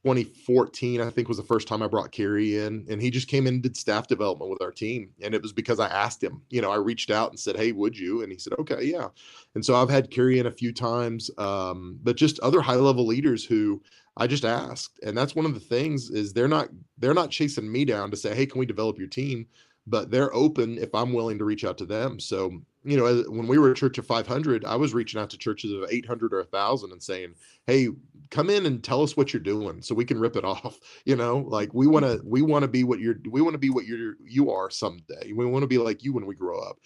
2014, 0.05 1.01
I 1.01 1.09
think 1.09 1.27
was 1.27 1.37
the 1.37 1.43
first 1.43 1.67
time 1.67 1.81
I 1.81 1.87
brought 1.87 2.11
Carey 2.11 2.59
in, 2.59 2.85
and 2.87 3.01
he 3.01 3.09
just 3.09 3.27
came 3.27 3.47
in 3.47 3.55
and 3.55 3.63
did 3.63 3.75
staff 3.75 4.07
development 4.07 4.51
with 4.51 4.61
our 4.61 4.71
team. 4.71 5.09
And 5.23 5.33
it 5.33 5.41
was 5.41 5.51
because 5.51 5.79
I 5.79 5.87
asked 5.87 6.23
him, 6.23 6.43
you 6.51 6.61
know, 6.61 6.71
I 6.71 6.75
reached 6.75 7.09
out 7.09 7.31
and 7.31 7.39
said, 7.39 7.55
Hey, 7.55 7.71
would 7.71 7.97
you? 7.97 8.21
And 8.21 8.31
he 8.31 8.37
said, 8.37 8.53
Okay, 8.59 8.83
yeah. 8.83 9.07
And 9.55 9.65
so 9.65 9.75
I've 9.75 9.89
had 9.89 10.11
Carey 10.11 10.37
in 10.37 10.45
a 10.45 10.51
few 10.51 10.71
times, 10.71 11.31
um, 11.39 11.97
but 12.03 12.17
just 12.17 12.39
other 12.41 12.61
high 12.61 12.75
level 12.75 13.07
leaders 13.07 13.43
who 13.43 13.81
I 14.15 14.27
just 14.27 14.45
asked. 14.45 14.99
And 15.01 15.17
that's 15.17 15.35
one 15.35 15.47
of 15.47 15.55
the 15.55 15.59
things 15.59 16.11
is 16.11 16.33
they're 16.33 16.47
not 16.47 16.69
they're 16.99 17.15
not 17.15 17.31
chasing 17.31 17.71
me 17.71 17.83
down 17.83 18.11
to 18.11 18.17
say, 18.17 18.35
Hey, 18.35 18.45
can 18.45 18.59
we 18.59 18.67
develop 18.67 18.99
your 18.99 19.07
team? 19.07 19.47
But 19.87 20.11
they're 20.11 20.33
open 20.35 20.77
if 20.77 20.93
I'm 20.93 21.13
willing 21.13 21.39
to 21.39 21.45
reach 21.45 21.65
out 21.65 21.79
to 21.79 21.85
them. 21.85 22.19
So 22.19 22.51
you 22.83 22.97
know, 22.97 23.23
when 23.27 23.47
we 23.47 23.57
were 23.57 23.71
a 23.71 23.75
church 23.75 23.97
of 23.97 24.05
500, 24.05 24.63
I 24.65 24.75
was 24.75 24.93
reaching 24.93 25.19
out 25.19 25.31
to 25.31 25.37
churches 25.39 25.71
of 25.71 25.89
800 25.89 26.31
or 26.31 26.41
1,000 26.41 26.91
and 26.91 27.01
saying, 27.01 27.33
"Hey, 27.65 27.89
come 28.29 28.49
in 28.49 28.65
and 28.65 28.83
tell 28.83 29.01
us 29.01 29.15
what 29.15 29.33
you're 29.33 29.41
doing, 29.41 29.81
so 29.81 29.95
we 29.95 30.05
can 30.05 30.19
rip 30.19 30.35
it 30.35 30.45
off." 30.45 30.79
You 31.05 31.15
know, 31.15 31.37
like 31.47 31.73
we 31.73 31.87
want 31.87 32.05
to, 32.05 32.21
we 32.23 32.41
want 32.41 32.63
to 32.63 32.67
be 32.67 32.83
what 32.83 32.99
you're, 32.99 33.19
we 33.29 33.41
want 33.41 33.53
to 33.53 33.59
be 33.59 33.69
what 33.69 33.85
you're, 33.85 34.15
you 34.23 34.51
are 34.51 34.69
someday. 34.69 35.31
We 35.33 35.45
want 35.45 35.63
to 35.63 35.67
be 35.67 35.77
like 35.77 36.03
you 36.03 36.13
when 36.13 36.25
we 36.25 36.35
grow 36.35 36.59
up. 36.59 36.77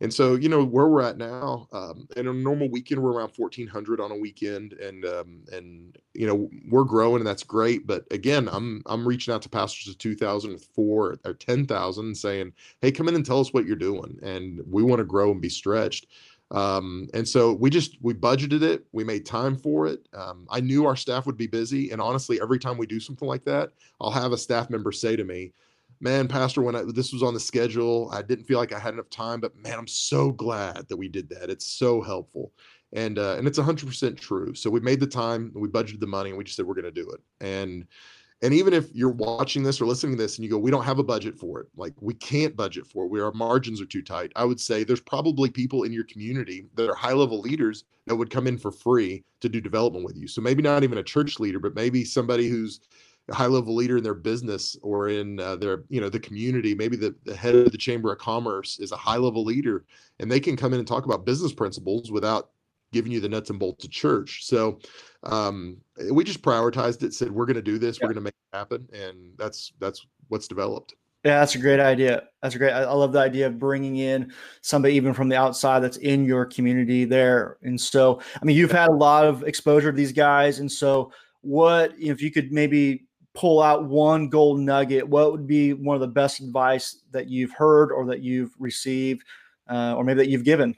And 0.00 0.12
so, 0.12 0.34
you 0.34 0.50
know, 0.50 0.62
where 0.62 0.88
we're 0.88 1.02
at 1.02 1.16
now, 1.16 1.68
um, 1.72 2.06
in 2.16 2.28
a 2.28 2.32
normal 2.32 2.68
weekend, 2.70 3.02
we're 3.02 3.12
around 3.12 3.32
1400 3.34 3.98
on 3.98 4.12
a 4.12 4.16
weekend 4.16 4.74
and, 4.74 5.06
um, 5.06 5.44
and, 5.50 5.96
you 6.12 6.26
know, 6.26 6.50
we're 6.68 6.84
growing 6.84 7.20
and 7.20 7.26
that's 7.26 7.42
great. 7.42 7.86
But 7.86 8.04
again, 8.10 8.46
I'm, 8.52 8.82
I'm 8.84 9.08
reaching 9.08 9.32
out 9.32 9.40
to 9.42 9.48
pastors 9.48 9.88
of 9.88 9.96
2004 9.96 11.18
or 11.24 11.34
10,000 11.34 12.14
saying, 12.14 12.52
Hey, 12.82 12.92
come 12.92 13.08
in 13.08 13.14
and 13.14 13.24
tell 13.24 13.40
us 13.40 13.54
what 13.54 13.64
you're 13.64 13.74
doing. 13.74 14.18
And 14.22 14.60
we 14.68 14.82
want 14.82 14.98
to 14.98 15.04
grow 15.04 15.30
and 15.30 15.40
be 15.40 15.48
stretched. 15.48 16.08
Um, 16.50 17.08
and 17.12 17.26
so 17.26 17.52
we 17.52 17.70
just, 17.70 17.96
we 18.00 18.14
budgeted 18.14 18.62
it. 18.62 18.84
We 18.92 19.04
made 19.04 19.26
time 19.26 19.56
for 19.56 19.86
it. 19.86 20.06
Um, 20.14 20.46
I 20.50 20.60
knew 20.60 20.86
our 20.86 20.96
staff 20.96 21.26
would 21.26 21.36
be 21.36 21.46
busy. 21.46 21.90
And 21.90 22.00
honestly, 22.00 22.40
every 22.40 22.58
time 22.58 22.78
we 22.78 22.86
do 22.86 23.00
something 23.00 23.26
like 23.26 23.44
that, 23.44 23.72
I'll 24.00 24.10
have 24.10 24.32
a 24.32 24.38
staff 24.38 24.70
member 24.70 24.92
say 24.92 25.16
to 25.16 25.24
me, 25.24 25.52
man, 26.00 26.28
Pastor, 26.28 26.62
when 26.62 26.76
I, 26.76 26.82
this 26.86 27.12
was 27.12 27.22
on 27.22 27.34
the 27.34 27.40
schedule, 27.40 28.10
I 28.12 28.22
didn't 28.22 28.44
feel 28.44 28.58
like 28.58 28.72
I 28.72 28.78
had 28.78 28.94
enough 28.94 29.10
time, 29.10 29.40
but 29.40 29.56
man, 29.56 29.78
I'm 29.78 29.86
so 29.86 30.30
glad 30.30 30.88
that 30.88 30.96
we 30.96 31.08
did 31.08 31.28
that. 31.30 31.50
It's 31.50 31.66
so 31.66 32.00
helpful. 32.00 32.52
And, 32.92 33.18
uh, 33.18 33.36
and 33.36 33.48
it's 33.48 33.58
100% 33.58 34.18
true. 34.18 34.54
So 34.54 34.70
we 34.70 34.80
made 34.80 35.00
the 35.00 35.06
time, 35.06 35.52
we 35.54 35.68
budgeted 35.68 36.00
the 36.00 36.06
money, 36.06 36.30
and 36.30 36.38
we 36.38 36.44
just 36.44 36.56
said 36.56 36.66
we're 36.66 36.74
going 36.74 36.84
to 36.84 36.90
do 36.90 37.10
it. 37.10 37.20
And 37.40 37.86
And 38.42 38.52
even 38.52 38.74
if 38.74 38.94
you're 38.94 39.08
watching 39.08 39.62
this 39.62 39.80
or 39.80 39.86
listening 39.86 40.16
to 40.16 40.22
this 40.22 40.36
and 40.36 40.44
you 40.44 40.50
go, 40.50 40.58
we 40.58 40.70
don't 40.70 40.84
have 40.84 40.98
a 40.98 41.04
budget 41.04 41.38
for 41.38 41.60
it, 41.60 41.68
like 41.74 41.94
we 42.00 42.12
can't 42.14 42.54
budget 42.54 42.86
for 42.86 43.04
it, 43.04 43.08
we, 43.08 43.20
our 43.20 43.32
margins 43.32 43.80
are 43.80 43.86
too 43.86 44.02
tight. 44.02 44.30
I 44.36 44.44
would 44.44 44.60
say 44.60 44.84
there's 44.84 45.00
probably 45.00 45.50
people 45.50 45.84
in 45.84 45.92
your 45.92 46.04
community 46.04 46.66
that 46.74 46.90
are 46.90 46.94
high 46.94 47.14
level 47.14 47.40
leaders 47.40 47.84
that 48.06 48.14
would 48.14 48.30
come 48.30 48.46
in 48.46 48.58
for 48.58 48.70
free 48.70 49.24
to 49.40 49.48
do 49.48 49.60
development 49.60 50.04
with 50.04 50.16
you. 50.16 50.28
So 50.28 50.42
maybe 50.42 50.62
not 50.62 50.84
even 50.84 50.98
a 50.98 51.02
church 51.02 51.40
leader, 51.40 51.58
but 51.58 51.74
maybe 51.74 52.04
somebody 52.04 52.48
who's 52.48 52.80
a 53.28 53.34
high 53.34 53.46
level 53.46 53.74
leader 53.74 53.96
in 53.96 54.04
their 54.04 54.14
business 54.14 54.76
or 54.82 55.08
in 55.08 55.40
uh, 55.40 55.56
their 55.56 55.84
you 55.88 56.00
know 56.00 56.08
the 56.08 56.20
community 56.20 56.74
maybe 56.74 56.96
the, 56.96 57.14
the 57.24 57.34
head 57.34 57.56
of 57.56 57.72
the 57.72 57.78
chamber 57.78 58.12
of 58.12 58.18
commerce 58.18 58.78
is 58.78 58.92
a 58.92 58.96
high 58.96 59.16
level 59.16 59.44
leader 59.44 59.84
and 60.20 60.30
they 60.30 60.38
can 60.38 60.56
come 60.56 60.72
in 60.72 60.78
and 60.78 60.86
talk 60.86 61.04
about 61.04 61.26
business 61.26 61.52
principles 61.52 62.12
without 62.12 62.50
giving 62.92 63.12
you 63.12 63.20
the 63.20 63.28
nuts 63.28 63.50
and 63.50 63.58
bolts 63.58 63.84
of 63.84 63.90
church 63.90 64.44
so 64.44 64.78
um, 65.24 65.76
we 66.12 66.22
just 66.24 66.42
prioritized 66.42 67.02
it 67.02 67.12
said 67.14 67.30
we're 67.30 67.46
going 67.46 67.56
to 67.56 67.62
do 67.62 67.78
this 67.78 67.98
yeah. 67.98 68.06
we're 68.06 68.12
going 68.12 68.22
to 68.22 68.24
make 68.24 68.34
it 68.52 68.56
happen 68.56 68.88
and 68.92 69.32
that's 69.36 69.72
that's 69.80 70.06
what's 70.28 70.48
developed 70.48 70.94
yeah, 71.26 71.40
that's 71.40 71.56
a 71.56 71.58
great 71.58 71.80
idea. 71.80 72.22
That's 72.40 72.54
a 72.54 72.58
great. 72.58 72.72
I, 72.72 72.92
love 72.92 73.10
the 73.10 73.18
idea 73.18 73.48
of 73.48 73.58
bringing 73.58 73.96
in 73.96 74.32
somebody 74.60 74.94
even 74.94 75.12
from 75.12 75.28
the 75.28 75.34
outside 75.34 75.80
that's 75.80 75.96
in 75.96 76.24
your 76.24 76.44
community 76.44 77.04
there. 77.04 77.56
And 77.62 77.80
so, 77.80 78.20
I 78.40 78.44
mean, 78.44 78.56
you've 78.56 78.70
had 78.70 78.90
a 78.90 78.94
lot 78.94 79.24
of 79.24 79.42
exposure 79.42 79.90
to 79.90 79.96
these 79.96 80.12
guys, 80.12 80.60
and 80.60 80.70
so 80.70 81.10
what 81.40 81.92
if 81.98 82.22
you 82.22 82.30
could 82.30 82.52
maybe 82.52 83.08
pull 83.34 83.60
out 83.60 83.86
one 83.86 84.28
gold 84.28 84.60
nugget, 84.60 85.08
what 85.08 85.32
would 85.32 85.48
be 85.48 85.72
one 85.72 85.96
of 85.96 86.00
the 86.00 86.06
best 86.06 86.38
advice 86.38 87.02
that 87.10 87.28
you've 87.28 87.50
heard 87.50 87.90
or 87.90 88.06
that 88.06 88.20
you've 88.20 88.52
received, 88.60 89.24
uh, 89.68 89.94
or 89.96 90.04
maybe 90.04 90.18
that 90.18 90.28
you've 90.28 90.44
given? 90.44 90.76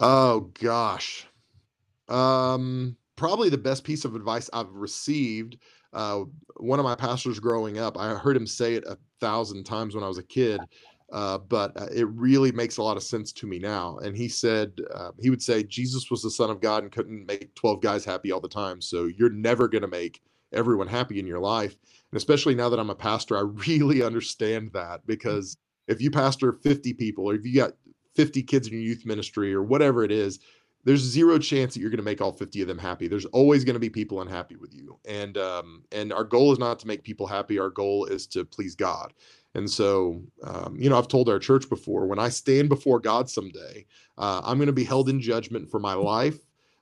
Oh 0.00 0.50
gosh, 0.60 1.26
um, 2.08 2.96
probably 3.16 3.50
the 3.50 3.58
best 3.58 3.84
piece 3.84 4.04
of 4.04 4.16
advice 4.16 4.50
I've 4.52 4.72
received. 4.72 5.58
Uh, 5.92 6.24
one 6.58 6.78
of 6.78 6.84
my 6.84 6.94
pastors 6.94 7.40
growing 7.40 7.78
up, 7.78 7.98
I 7.98 8.14
heard 8.14 8.36
him 8.36 8.46
say 8.46 8.74
it 8.74 8.84
a 8.86 8.98
thousand 9.20 9.64
times 9.64 9.94
when 9.94 10.04
I 10.04 10.08
was 10.08 10.18
a 10.18 10.22
kid, 10.22 10.60
uh, 11.12 11.38
but 11.38 11.80
uh, 11.80 11.88
it 11.94 12.08
really 12.08 12.52
makes 12.52 12.78
a 12.78 12.82
lot 12.82 12.96
of 12.96 13.02
sense 13.02 13.32
to 13.34 13.46
me 13.46 13.58
now. 13.58 13.98
And 13.98 14.16
he 14.16 14.28
said, 14.28 14.72
uh, 14.94 15.12
he 15.20 15.30
would 15.30 15.42
say, 15.42 15.64
Jesus 15.64 16.10
was 16.10 16.22
the 16.22 16.30
Son 16.30 16.50
of 16.50 16.60
God 16.60 16.82
and 16.84 16.92
couldn't 16.92 17.26
make 17.26 17.54
12 17.56 17.82
guys 17.82 18.04
happy 18.04 18.32
all 18.32 18.40
the 18.40 18.48
time. 18.48 18.80
So 18.80 19.06
you're 19.06 19.30
never 19.30 19.68
going 19.68 19.82
to 19.82 19.88
make 19.88 20.22
everyone 20.52 20.88
happy 20.88 21.18
in 21.20 21.26
your 21.26 21.40
life. 21.40 21.76
And 22.12 22.16
especially 22.18 22.54
now 22.54 22.68
that 22.70 22.80
I'm 22.80 22.90
a 22.90 22.94
pastor, 22.94 23.36
I 23.36 23.40
really 23.68 24.02
understand 24.02 24.72
that 24.74 25.06
because 25.06 25.56
if 25.88 26.00
you 26.00 26.10
pastor 26.10 26.52
50 26.52 26.94
people 26.94 27.26
or 27.30 27.34
if 27.34 27.44
you 27.44 27.54
got 27.56 27.72
50 28.16 28.42
kids 28.42 28.66
in 28.66 28.74
your 28.74 28.82
youth 28.82 29.06
ministry 29.06 29.54
or 29.54 29.62
whatever 29.62 30.04
it 30.04 30.12
is, 30.12 30.40
there's 30.84 31.00
zero 31.00 31.38
chance 31.38 31.74
that 31.74 31.80
you're 31.80 31.90
going 31.90 31.98
to 31.98 32.04
make 32.04 32.20
all 32.20 32.32
50 32.32 32.62
of 32.62 32.68
them 32.68 32.78
happy. 32.78 33.06
There's 33.06 33.26
always 33.26 33.64
going 33.64 33.74
to 33.74 33.80
be 33.80 33.90
people 33.90 34.22
unhappy 34.22 34.56
with 34.56 34.74
you. 34.74 34.98
And 35.06 35.36
um, 35.36 35.84
and 35.92 36.12
our 36.12 36.24
goal 36.24 36.52
is 36.52 36.58
not 36.58 36.78
to 36.80 36.86
make 36.86 37.02
people 37.02 37.26
happy. 37.26 37.58
Our 37.58 37.70
goal 37.70 38.06
is 38.06 38.26
to 38.28 38.44
please 38.44 38.74
God. 38.74 39.12
And 39.54 39.68
so, 39.68 40.22
um, 40.44 40.76
you 40.78 40.88
know, 40.88 40.96
I've 40.96 41.08
told 41.08 41.28
our 41.28 41.38
church 41.38 41.68
before 41.68 42.06
when 42.06 42.18
I 42.20 42.28
stand 42.28 42.68
before 42.68 43.00
God 43.00 43.28
someday, 43.28 43.84
uh, 44.16 44.40
I'm 44.44 44.58
going 44.58 44.68
to 44.68 44.72
be 44.72 44.84
held 44.84 45.08
in 45.08 45.20
judgment 45.20 45.68
for 45.70 45.80
my 45.80 45.94
life 45.94 46.38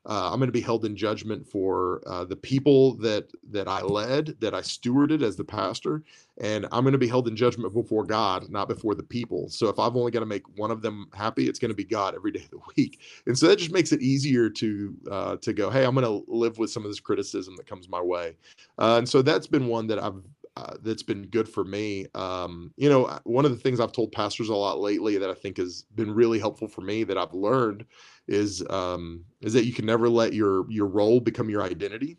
uh, 0.08 0.30
I'm 0.32 0.38
going 0.38 0.48
to 0.48 0.52
be 0.52 0.62
held 0.62 0.86
in 0.86 0.96
judgment 0.96 1.46
for 1.46 2.02
uh, 2.06 2.24
the 2.24 2.36
people 2.36 2.94
that 2.94 3.30
that 3.50 3.68
I 3.68 3.82
led, 3.82 4.36
that 4.40 4.54
I 4.54 4.60
stewarded 4.60 5.22
as 5.22 5.36
the 5.36 5.44
pastor, 5.44 6.02
and 6.40 6.66
I'm 6.72 6.82
going 6.82 6.92
to 6.92 6.98
be 6.98 7.08
held 7.08 7.28
in 7.28 7.36
judgment 7.36 7.74
before 7.74 8.04
God, 8.04 8.48
not 8.48 8.68
before 8.68 8.94
the 8.94 9.02
people. 9.02 9.50
So 9.50 9.68
if 9.68 9.78
I've 9.78 9.96
only 9.96 10.10
got 10.10 10.20
to 10.20 10.26
make 10.26 10.44
one 10.56 10.70
of 10.70 10.80
them 10.80 11.08
happy, 11.12 11.46
it's 11.46 11.58
going 11.58 11.70
to 11.70 11.74
be 11.74 11.84
God 11.84 12.14
every 12.14 12.32
day 12.32 12.42
of 12.42 12.50
the 12.50 12.60
week, 12.76 13.00
and 13.26 13.38
so 13.38 13.48
that 13.48 13.58
just 13.58 13.72
makes 13.72 13.92
it 13.92 14.00
easier 14.00 14.48
to 14.48 14.96
uh, 15.10 15.36
to 15.36 15.52
go, 15.52 15.68
hey, 15.68 15.84
I'm 15.84 15.94
going 15.94 16.06
to 16.06 16.24
live 16.26 16.56
with 16.56 16.70
some 16.70 16.84
of 16.84 16.90
this 16.90 17.00
criticism 17.00 17.54
that 17.56 17.66
comes 17.66 17.88
my 17.88 18.00
way, 18.00 18.34
uh, 18.78 18.96
and 18.96 19.08
so 19.08 19.20
that's 19.20 19.46
been 19.46 19.66
one 19.66 19.86
that 19.88 20.02
I've 20.02 20.22
uh, 20.58 20.74
that's 20.82 21.04
been 21.04 21.26
good 21.26 21.48
for 21.48 21.62
me. 21.64 22.06
Um, 22.16 22.72
you 22.76 22.88
know, 22.88 23.20
one 23.22 23.44
of 23.44 23.52
the 23.52 23.58
things 23.58 23.78
I've 23.78 23.92
told 23.92 24.10
pastors 24.10 24.48
a 24.48 24.54
lot 24.54 24.80
lately 24.80 25.16
that 25.16 25.30
I 25.30 25.34
think 25.34 25.58
has 25.58 25.84
been 25.94 26.12
really 26.12 26.40
helpful 26.40 26.66
for 26.66 26.80
me 26.80 27.04
that 27.04 27.16
I've 27.16 27.32
learned 27.32 27.84
is 28.28 28.62
um, 28.70 29.24
is 29.40 29.52
that 29.52 29.64
you 29.64 29.72
can 29.72 29.86
never 29.86 30.08
let 30.08 30.32
your 30.32 30.70
your 30.70 30.86
role 30.86 31.20
become 31.20 31.50
your 31.50 31.62
identity. 31.62 32.18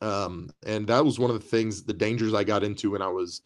Um, 0.00 0.50
and 0.64 0.86
that 0.86 1.04
was 1.04 1.18
one 1.18 1.30
of 1.30 1.40
the 1.40 1.48
things, 1.48 1.82
the 1.82 1.92
dangers 1.92 2.32
I 2.32 2.44
got 2.44 2.62
into 2.62 2.92
when 2.92 3.02
I 3.02 3.08
was 3.08 3.42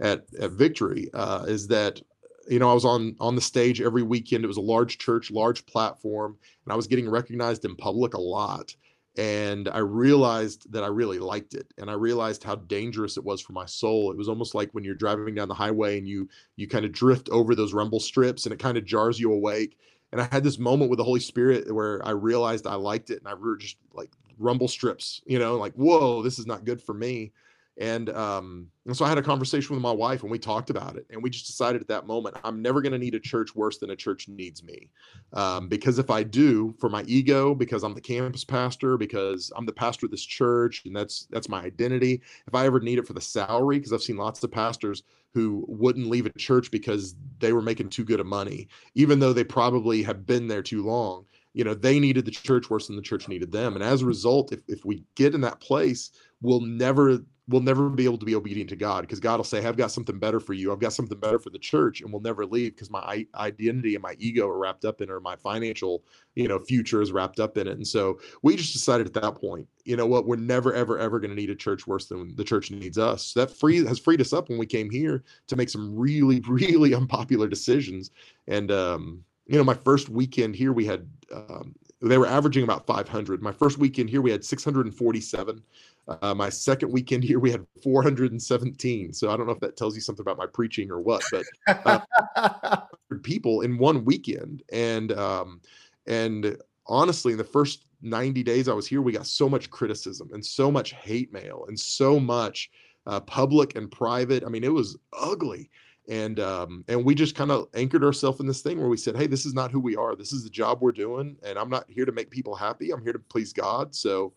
at 0.00 0.24
at 0.40 0.52
Victory, 0.52 1.10
uh, 1.14 1.44
is 1.48 1.66
that 1.68 2.00
you 2.48 2.58
know 2.58 2.70
I 2.70 2.74
was 2.74 2.84
on 2.84 3.16
on 3.20 3.34
the 3.34 3.40
stage 3.40 3.80
every 3.80 4.02
weekend. 4.02 4.44
It 4.44 4.48
was 4.48 4.56
a 4.56 4.62
large 4.62 4.98
church, 4.98 5.30
large 5.30 5.66
platform, 5.66 6.36
and 6.64 6.72
I 6.72 6.76
was 6.76 6.86
getting 6.86 7.08
recognized 7.08 7.64
in 7.64 7.76
public 7.76 8.14
a 8.14 8.20
lot 8.20 8.74
and 9.16 9.68
I 9.68 9.78
realized 9.78 10.70
that 10.72 10.82
I 10.82 10.88
really 10.88 11.20
liked 11.20 11.54
it 11.54 11.72
and 11.78 11.88
I 11.88 11.92
realized 11.92 12.42
how 12.42 12.56
dangerous 12.56 13.16
it 13.16 13.24
was 13.24 13.40
for 13.40 13.52
my 13.52 13.66
soul. 13.66 14.10
It 14.10 14.16
was 14.16 14.28
almost 14.28 14.54
like 14.54 14.70
when 14.72 14.82
you're 14.82 14.96
driving 14.96 15.34
down 15.34 15.48
the 15.48 15.54
highway 15.54 15.98
and 15.98 16.08
you 16.08 16.28
you 16.56 16.66
kind 16.66 16.84
of 16.84 16.92
drift 16.92 17.28
over 17.30 17.54
those 17.54 17.72
rumble 17.72 18.00
strips 18.00 18.44
and 18.44 18.52
it 18.52 18.58
kind 18.58 18.76
of 18.76 18.84
jars 18.84 19.20
you 19.20 19.32
awake. 19.32 19.78
And 20.14 20.22
I 20.22 20.28
had 20.30 20.44
this 20.44 20.60
moment 20.60 20.90
with 20.90 20.98
the 20.98 21.04
Holy 21.04 21.18
Spirit 21.18 21.74
where 21.74 22.00
I 22.06 22.10
realized 22.10 22.68
I 22.68 22.76
liked 22.76 23.10
it 23.10 23.18
and 23.18 23.26
I 23.26 23.34
were 23.34 23.56
just 23.56 23.78
like 23.92 24.12
rumble 24.38 24.68
strips, 24.68 25.20
you 25.26 25.40
know, 25.40 25.56
like 25.56 25.74
whoa, 25.74 26.22
this 26.22 26.38
is 26.38 26.46
not 26.46 26.64
good 26.64 26.80
for 26.80 26.94
me. 26.94 27.32
And 27.78 28.08
um, 28.10 28.68
and 28.86 28.96
so 28.96 29.04
I 29.04 29.08
had 29.08 29.18
a 29.18 29.22
conversation 29.22 29.74
with 29.74 29.82
my 29.82 29.90
wife 29.90 30.22
and 30.22 30.30
we 30.30 30.38
talked 30.38 30.70
about 30.70 30.94
it. 30.94 31.04
And 31.10 31.20
we 31.20 31.30
just 31.30 31.48
decided 31.48 31.82
at 31.82 31.88
that 31.88 32.06
moment, 32.06 32.36
I'm 32.44 32.62
never 32.62 32.80
going 32.80 32.92
to 32.92 32.98
need 32.98 33.16
a 33.16 33.18
church 33.18 33.56
worse 33.56 33.78
than 33.78 33.90
a 33.90 33.96
church 33.96 34.28
needs 34.28 34.62
me. 34.62 34.88
Um, 35.32 35.66
because 35.66 35.98
if 35.98 36.10
I 36.10 36.22
do, 36.22 36.76
for 36.78 36.88
my 36.88 37.02
ego, 37.08 37.52
because 37.52 37.82
I'm 37.82 37.94
the 37.94 38.00
campus 38.00 38.44
pastor, 38.44 38.96
because 38.96 39.50
I'm 39.56 39.66
the 39.66 39.72
pastor 39.72 40.06
of 40.06 40.12
this 40.12 40.24
church, 40.24 40.82
and 40.86 40.94
that's 40.94 41.26
that's 41.30 41.48
my 41.48 41.64
identity. 41.64 42.22
If 42.46 42.54
I 42.54 42.66
ever 42.66 42.78
need 42.78 43.00
it 43.00 43.06
for 43.08 43.14
the 43.14 43.20
salary, 43.20 43.78
because 43.78 43.92
I've 43.92 44.00
seen 44.00 44.16
lots 44.16 44.44
of 44.44 44.52
pastors 44.52 45.02
who 45.34 45.64
wouldn't 45.68 46.08
leave 46.08 46.26
a 46.26 46.38
church 46.38 46.70
because 46.70 47.14
they 47.40 47.52
were 47.52 47.62
making 47.62 47.90
too 47.90 48.04
good 48.04 48.20
of 48.20 48.26
money, 48.26 48.68
even 48.94 49.18
though 49.18 49.32
they 49.32 49.44
probably 49.44 50.02
have 50.02 50.24
been 50.24 50.46
there 50.46 50.62
too 50.62 50.84
long. 50.84 51.26
You 51.52 51.64
know 51.64 51.74
they 51.74 52.00
needed 52.00 52.24
the 52.24 52.32
church 52.32 52.70
worse 52.70 52.88
than 52.88 52.96
the 52.96 53.02
church 53.02 53.28
needed 53.28 53.52
them. 53.52 53.74
And 53.74 53.84
as 53.84 54.02
a 54.02 54.06
result 54.06 54.52
if, 54.52 54.60
if 54.66 54.84
we 54.84 55.04
get 55.14 55.34
in 55.34 55.40
that 55.42 55.60
place 55.60 56.10
we'll 56.44 56.60
never 56.60 57.24
we'll 57.46 57.60
never 57.60 57.90
be 57.90 58.04
able 58.04 58.16
to 58.16 58.24
be 58.24 58.34
obedient 58.34 58.70
to 58.70 58.76
God 58.76 59.02
because 59.02 59.20
God 59.20 59.36
will 59.36 59.44
say, 59.44 59.64
I've 59.64 59.76
got 59.76 59.90
something 59.90 60.18
better 60.18 60.40
for 60.40 60.54
you. 60.54 60.72
I've 60.72 60.78
got 60.78 60.94
something 60.94 61.18
better 61.18 61.38
for 61.38 61.50
the 61.50 61.58
church, 61.58 62.00
and 62.00 62.10
we'll 62.10 62.22
never 62.22 62.46
leave 62.46 62.74
because 62.74 62.90
my 62.90 63.26
identity 63.34 63.94
and 63.94 64.02
my 64.02 64.16
ego 64.18 64.48
are 64.48 64.58
wrapped 64.58 64.84
up 64.84 65.02
in 65.02 65.10
it, 65.10 65.12
or 65.12 65.20
my 65.20 65.36
financial, 65.36 66.02
you 66.34 66.48
know, 66.48 66.58
future 66.58 67.02
is 67.02 67.12
wrapped 67.12 67.40
up 67.40 67.58
in 67.58 67.66
it. 67.66 67.76
And 67.76 67.86
so 67.86 68.18
we 68.42 68.56
just 68.56 68.72
decided 68.72 69.06
at 69.06 69.14
that 69.14 69.34
point, 69.34 69.68
you 69.84 69.96
know 69.96 70.06
what, 70.06 70.26
we're 70.26 70.36
never, 70.36 70.72
ever, 70.72 70.98
ever 70.98 71.20
going 71.20 71.30
to 71.30 71.36
need 71.36 71.50
a 71.50 71.54
church 71.54 71.86
worse 71.86 72.06
than 72.06 72.34
the 72.36 72.44
church 72.44 72.70
needs 72.70 72.96
us. 72.96 73.26
So 73.26 73.40
that 73.40 73.50
free 73.50 73.84
has 73.84 73.98
freed 73.98 74.22
us 74.22 74.32
up 74.32 74.48
when 74.48 74.58
we 74.58 74.66
came 74.66 74.88
here 74.88 75.22
to 75.48 75.56
make 75.56 75.68
some 75.68 75.94
really, 75.94 76.40
really 76.48 76.94
unpopular 76.94 77.48
decisions. 77.48 78.10
And 78.48 78.70
um, 78.70 79.22
you 79.46 79.58
know, 79.58 79.64
my 79.64 79.74
first 79.74 80.08
weekend 80.08 80.56
here, 80.56 80.72
we 80.72 80.86
had 80.86 81.06
um, 81.30 81.74
they 82.00 82.18
were 82.18 82.26
averaging 82.26 82.64
about 82.64 82.86
500. 82.86 83.42
My 83.42 83.52
first 83.52 83.78
weekend 83.78 84.10
here, 84.10 84.20
we 84.20 84.30
had 84.30 84.44
647. 84.44 85.62
Uh, 86.06 86.34
my 86.34 86.48
second 86.48 86.92
weekend 86.92 87.24
here, 87.24 87.38
we 87.38 87.50
had 87.50 87.66
417. 87.82 89.12
So 89.12 89.30
I 89.30 89.36
don't 89.36 89.46
know 89.46 89.52
if 89.52 89.60
that 89.60 89.76
tells 89.76 89.94
you 89.94 90.00
something 90.00 90.22
about 90.22 90.38
my 90.38 90.46
preaching 90.46 90.90
or 90.90 91.00
what, 91.00 91.22
but 91.30 92.06
uh, 92.36 92.80
people 93.22 93.62
in 93.62 93.78
one 93.78 94.04
weekend. 94.04 94.62
And 94.72 95.12
um, 95.12 95.60
and 96.06 96.56
honestly, 96.86 97.32
in 97.32 97.38
the 97.38 97.44
first 97.44 97.86
90 98.02 98.42
days 98.42 98.68
I 98.68 98.74
was 98.74 98.86
here, 98.86 99.00
we 99.00 99.12
got 99.12 99.26
so 99.26 99.48
much 99.48 99.70
criticism 99.70 100.30
and 100.32 100.44
so 100.44 100.70
much 100.70 100.92
hate 100.92 101.32
mail 101.32 101.64
and 101.68 101.78
so 101.78 102.20
much 102.20 102.70
uh, 103.06 103.20
public 103.20 103.76
and 103.76 103.90
private. 103.90 104.44
I 104.44 104.48
mean, 104.48 104.64
it 104.64 104.72
was 104.72 104.98
ugly 105.12 105.70
and 106.08 106.38
um, 106.40 106.84
and 106.88 107.04
we 107.04 107.14
just 107.14 107.34
kind 107.34 107.50
of 107.50 107.68
anchored 107.74 108.04
ourselves 108.04 108.40
in 108.40 108.46
this 108.46 108.60
thing 108.60 108.78
where 108.78 108.88
we 108.88 108.96
said, 108.96 109.16
"Hey, 109.16 109.26
this 109.26 109.46
is 109.46 109.54
not 109.54 109.70
who 109.70 109.80
we 109.80 109.96
are. 109.96 110.14
This 110.14 110.32
is 110.32 110.44
the 110.44 110.50
job 110.50 110.78
we're 110.80 110.92
doing, 110.92 111.36
and 111.42 111.58
I'm 111.58 111.70
not 111.70 111.86
here 111.88 112.04
to 112.04 112.12
make 112.12 112.30
people 112.30 112.54
happy. 112.54 112.90
I'm 112.90 113.02
here 113.02 113.12
to 113.12 113.18
please 113.18 113.52
God." 113.52 113.94
So, 113.94 114.32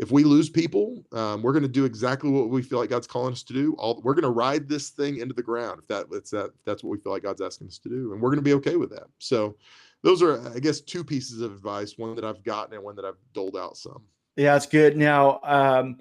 if 0.00 0.10
we 0.10 0.24
lose 0.24 0.48
people, 0.48 1.04
um, 1.12 1.42
we're 1.42 1.52
going 1.52 1.62
to 1.62 1.68
do 1.68 1.84
exactly 1.84 2.30
what 2.30 2.48
we 2.48 2.62
feel 2.62 2.78
like 2.78 2.88
God's 2.88 3.06
calling 3.06 3.32
us 3.32 3.42
to 3.42 3.52
do. 3.52 3.74
All 3.74 4.00
we're 4.02 4.14
going 4.14 4.22
to 4.22 4.30
ride 4.30 4.66
this 4.66 4.88
thing 4.88 5.18
into 5.18 5.34
the 5.34 5.42
ground 5.42 5.78
if 5.78 5.86
that 5.88 6.06
if 6.10 6.30
that 6.30 6.46
if 6.46 6.64
that's 6.64 6.82
what 6.82 6.90
we 6.90 6.98
feel 6.98 7.12
like 7.12 7.22
God's 7.22 7.42
asking 7.42 7.68
us 7.68 7.76
to 7.78 7.90
do, 7.90 8.12
and 8.12 8.20
we're 8.20 8.30
going 8.30 8.38
to 8.38 8.42
be 8.42 8.54
okay 8.54 8.76
with 8.76 8.88
that. 8.90 9.08
So, 9.18 9.56
those 10.02 10.22
are, 10.22 10.40
I 10.54 10.58
guess, 10.58 10.80
two 10.80 11.04
pieces 11.04 11.42
of 11.42 11.52
advice: 11.52 11.98
one 11.98 12.14
that 12.14 12.24
I've 12.24 12.42
gotten 12.42 12.74
and 12.74 12.82
one 12.82 12.96
that 12.96 13.04
I've 13.04 13.18
doled 13.34 13.58
out 13.58 13.76
some. 13.76 14.02
Yeah, 14.36 14.54
that's 14.54 14.64
good. 14.64 14.96
Now, 14.96 15.38
um, 15.42 15.98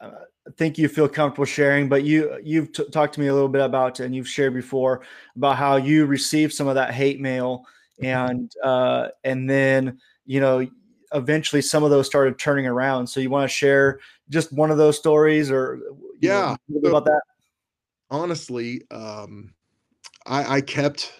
I 0.00 0.10
think 0.56 0.76
you 0.76 0.88
feel 0.88 1.08
comfortable 1.08 1.44
sharing, 1.44 1.88
but 1.88 2.02
you 2.02 2.36
you've 2.42 2.72
t- 2.72 2.88
talked 2.90 3.14
to 3.14 3.20
me 3.20 3.28
a 3.28 3.34
little 3.34 3.48
bit 3.48 3.62
about, 3.62 4.00
and 4.00 4.16
you've 4.16 4.28
shared 4.28 4.52
before 4.52 5.02
about 5.36 5.56
how 5.56 5.76
you 5.76 6.06
received 6.06 6.54
some 6.54 6.66
of 6.66 6.74
that 6.74 6.92
hate 6.92 7.20
mail, 7.20 7.66
mm-hmm. 8.02 8.30
and 8.32 8.52
uh, 8.64 9.08
and 9.22 9.48
then 9.48 10.00
you 10.26 10.40
know 10.40 10.66
eventually 11.14 11.62
some 11.62 11.82
of 11.84 11.90
those 11.90 12.06
started 12.06 12.38
turning 12.38 12.66
around. 12.66 13.06
So 13.06 13.20
you 13.20 13.30
want 13.30 13.48
to 13.48 13.54
share 13.54 14.00
just 14.28 14.52
one 14.52 14.70
of 14.70 14.78
those 14.78 14.96
stories 14.96 15.50
or 15.50 15.80
yeah 16.20 16.56
know, 16.68 16.88
about 16.88 17.04
that? 17.04 17.22
Honestly, 18.10 18.82
um, 18.90 19.54
I, 20.26 20.56
I 20.56 20.60
kept 20.60 21.12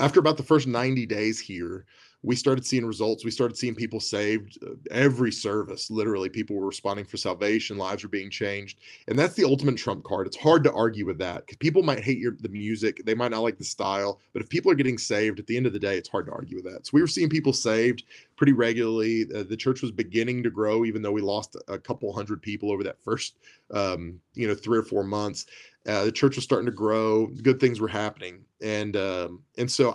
after 0.00 0.20
about 0.20 0.36
the 0.36 0.42
first 0.42 0.66
90 0.66 1.06
days 1.06 1.38
here, 1.38 1.86
we 2.24 2.34
started 2.34 2.64
seeing 2.64 2.86
results. 2.86 3.24
We 3.24 3.30
started 3.30 3.56
seeing 3.56 3.74
people 3.74 4.00
saved 4.00 4.58
uh, 4.66 4.70
every 4.90 5.30
service. 5.30 5.90
Literally, 5.90 6.30
people 6.30 6.56
were 6.56 6.66
responding 6.66 7.04
for 7.04 7.18
salvation. 7.18 7.76
Lives 7.76 8.02
were 8.02 8.08
being 8.08 8.30
changed, 8.30 8.78
and 9.08 9.18
that's 9.18 9.34
the 9.34 9.44
ultimate 9.44 9.76
trump 9.76 10.04
card. 10.04 10.26
It's 10.26 10.36
hard 10.36 10.64
to 10.64 10.72
argue 10.72 11.04
with 11.04 11.18
that 11.18 11.44
because 11.44 11.58
people 11.58 11.82
might 11.82 12.02
hate 12.02 12.18
your 12.18 12.34
the 12.40 12.48
music, 12.48 13.02
they 13.04 13.14
might 13.14 13.30
not 13.30 13.42
like 13.42 13.58
the 13.58 13.64
style, 13.64 14.20
but 14.32 14.40
if 14.40 14.48
people 14.48 14.72
are 14.72 14.74
getting 14.74 14.96
saved, 14.96 15.38
at 15.38 15.46
the 15.46 15.56
end 15.56 15.66
of 15.66 15.74
the 15.74 15.78
day, 15.78 15.98
it's 15.98 16.08
hard 16.08 16.26
to 16.26 16.32
argue 16.32 16.56
with 16.56 16.72
that. 16.72 16.86
So 16.86 16.90
we 16.94 17.02
were 17.02 17.06
seeing 17.06 17.28
people 17.28 17.52
saved 17.52 18.04
pretty 18.36 18.52
regularly. 18.52 19.26
Uh, 19.34 19.42
the 19.42 19.56
church 19.56 19.82
was 19.82 19.90
beginning 19.90 20.42
to 20.44 20.50
grow, 20.50 20.86
even 20.86 21.02
though 21.02 21.12
we 21.12 21.20
lost 21.20 21.56
a 21.68 21.78
couple 21.78 22.12
hundred 22.12 22.40
people 22.40 22.72
over 22.72 22.82
that 22.84 23.02
first, 23.04 23.36
um, 23.70 24.18
you 24.32 24.48
know, 24.48 24.54
three 24.54 24.78
or 24.78 24.82
four 24.82 25.04
months. 25.04 25.46
Uh, 25.86 26.06
the 26.06 26.12
church 26.12 26.36
was 26.36 26.44
starting 26.44 26.66
to 26.66 26.72
grow. 26.72 27.26
Good 27.26 27.60
things 27.60 27.80
were 27.80 27.88
happening, 27.88 28.46
and 28.62 28.96
um, 28.96 29.42
and 29.58 29.70
so 29.70 29.94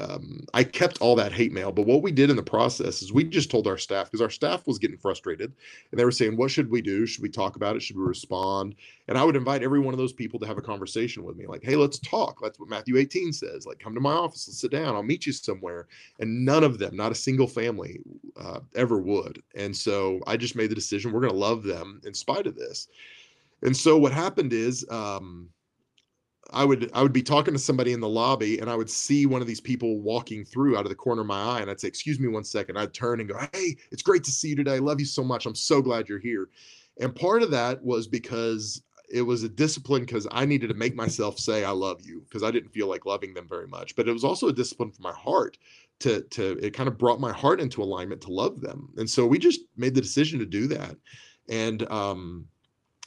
um, 0.00 0.40
I 0.54 0.64
kept 0.64 1.00
all 1.00 1.14
that 1.16 1.32
hate 1.32 1.52
mail. 1.52 1.72
But 1.72 1.86
what 1.86 2.02
we 2.02 2.10
did 2.10 2.30
in 2.30 2.36
the 2.36 2.42
process 2.42 3.02
is 3.02 3.12
we 3.12 3.24
just 3.24 3.50
told 3.50 3.66
our 3.66 3.78
staff 3.78 4.06
because 4.06 4.22
our 4.22 4.30
staff 4.30 4.66
was 4.66 4.78
getting 4.78 4.96
frustrated 4.96 5.52
and 5.90 6.00
they 6.00 6.04
were 6.04 6.10
saying, 6.10 6.36
What 6.36 6.50
should 6.50 6.70
we 6.70 6.80
do? 6.80 7.06
Should 7.06 7.22
we 7.22 7.28
talk 7.28 7.56
about 7.56 7.76
it? 7.76 7.82
Should 7.82 7.96
we 7.96 8.02
respond? 8.02 8.74
And 9.08 9.18
I 9.18 9.24
would 9.24 9.36
invite 9.36 9.62
every 9.62 9.80
one 9.80 9.92
of 9.92 9.98
those 9.98 10.12
people 10.12 10.40
to 10.40 10.46
have 10.46 10.58
a 10.58 10.62
conversation 10.62 11.24
with 11.24 11.36
me 11.36 11.46
like, 11.46 11.62
Hey, 11.62 11.76
let's 11.76 11.98
talk. 11.98 12.38
That's 12.42 12.58
what 12.58 12.68
Matthew 12.68 12.96
18 12.96 13.32
says. 13.32 13.66
Like, 13.66 13.78
come 13.78 13.94
to 13.94 14.00
my 14.00 14.12
office, 14.12 14.48
let's 14.48 14.60
sit 14.60 14.70
down, 14.70 14.94
I'll 14.94 15.02
meet 15.02 15.26
you 15.26 15.32
somewhere. 15.32 15.86
And 16.18 16.44
none 16.44 16.64
of 16.64 16.78
them, 16.78 16.96
not 16.96 17.12
a 17.12 17.16
single 17.16 17.46
family, 17.46 18.00
uh, 18.40 18.60
ever 18.74 18.98
would. 18.98 19.42
And 19.54 19.76
so 19.76 20.20
I 20.26 20.36
just 20.36 20.56
made 20.56 20.70
the 20.70 20.74
decision 20.74 21.12
we're 21.12 21.20
going 21.20 21.32
to 21.32 21.38
love 21.38 21.62
them 21.62 22.00
in 22.04 22.14
spite 22.14 22.46
of 22.46 22.56
this. 22.56 22.88
And 23.62 23.76
so 23.76 23.98
what 23.98 24.12
happened 24.12 24.52
is, 24.52 24.86
um, 24.88 25.50
I 26.52 26.64
would 26.64 26.90
I 26.92 27.02
would 27.02 27.12
be 27.12 27.22
talking 27.22 27.54
to 27.54 27.60
somebody 27.60 27.92
in 27.92 28.00
the 28.00 28.08
lobby 28.08 28.58
and 28.58 28.70
I 28.70 28.76
would 28.76 28.90
see 28.90 29.26
one 29.26 29.40
of 29.40 29.46
these 29.46 29.60
people 29.60 30.00
walking 30.00 30.44
through 30.44 30.76
out 30.76 30.84
of 30.84 30.88
the 30.88 30.94
corner 30.94 31.22
of 31.22 31.26
my 31.26 31.40
eye 31.42 31.60
and 31.60 31.70
I'd 31.70 31.80
say, 31.80 31.88
"Excuse 31.88 32.18
me 32.20 32.28
one 32.28 32.44
second. 32.44 32.76
I'd 32.78 32.94
turn 32.94 33.20
and 33.20 33.28
go, 33.28 33.38
"Hey, 33.52 33.76
it's 33.90 34.02
great 34.02 34.24
to 34.24 34.30
see 34.30 34.48
you 34.48 34.56
today. 34.56 34.74
I 34.74 34.78
love 34.78 35.00
you 35.00 35.06
so 35.06 35.22
much. 35.24 35.46
I'm 35.46 35.54
so 35.54 35.82
glad 35.82 36.08
you're 36.08 36.18
here." 36.18 36.48
And 36.98 37.14
part 37.14 37.42
of 37.42 37.50
that 37.52 37.82
was 37.82 38.06
because 38.06 38.82
it 39.10 39.22
was 39.22 39.42
a 39.42 39.48
discipline 39.48 40.02
because 40.02 40.26
I 40.30 40.44
needed 40.44 40.68
to 40.68 40.74
make 40.74 40.94
myself 40.94 41.38
say 41.38 41.64
I 41.64 41.70
love 41.70 42.00
you 42.02 42.20
because 42.28 42.42
I 42.42 42.50
didn't 42.50 42.70
feel 42.70 42.86
like 42.86 43.06
loving 43.06 43.34
them 43.34 43.48
very 43.48 43.66
much. 43.66 43.96
But 43.96 44.08
it 44.08 44.12
was 44.12 44.24
also 44.24 44.48
a 44.48 44.52
discipline 44.52 44.92
for 44.92 45.02
my 45.02 45.12
heart 45.12 45.58
to 46.00 46.22
to 46.22 46.58
it 46.62 46.72
kind 46.74 46.88
of 46.88 46.98
brought 46.98 47.20
my 47.20 47.32
heart 47.32 47.60
into 47.60 47.82
alignment 47.82 48.20
to 48.22 48.32
love 48.32 48.60
them. 48.60 48.92
And 48.96 49.08
so 49.08 49.26
we 49.26 49.38
just 49.38 49.60
made 49.76 49.94
the 49.94 50.00
decision 50.00 50.38
to 50.38 50.46
do 50.46 50.66
that. 50.68 50.96
And 51.48 51.90
um 51.90 52.46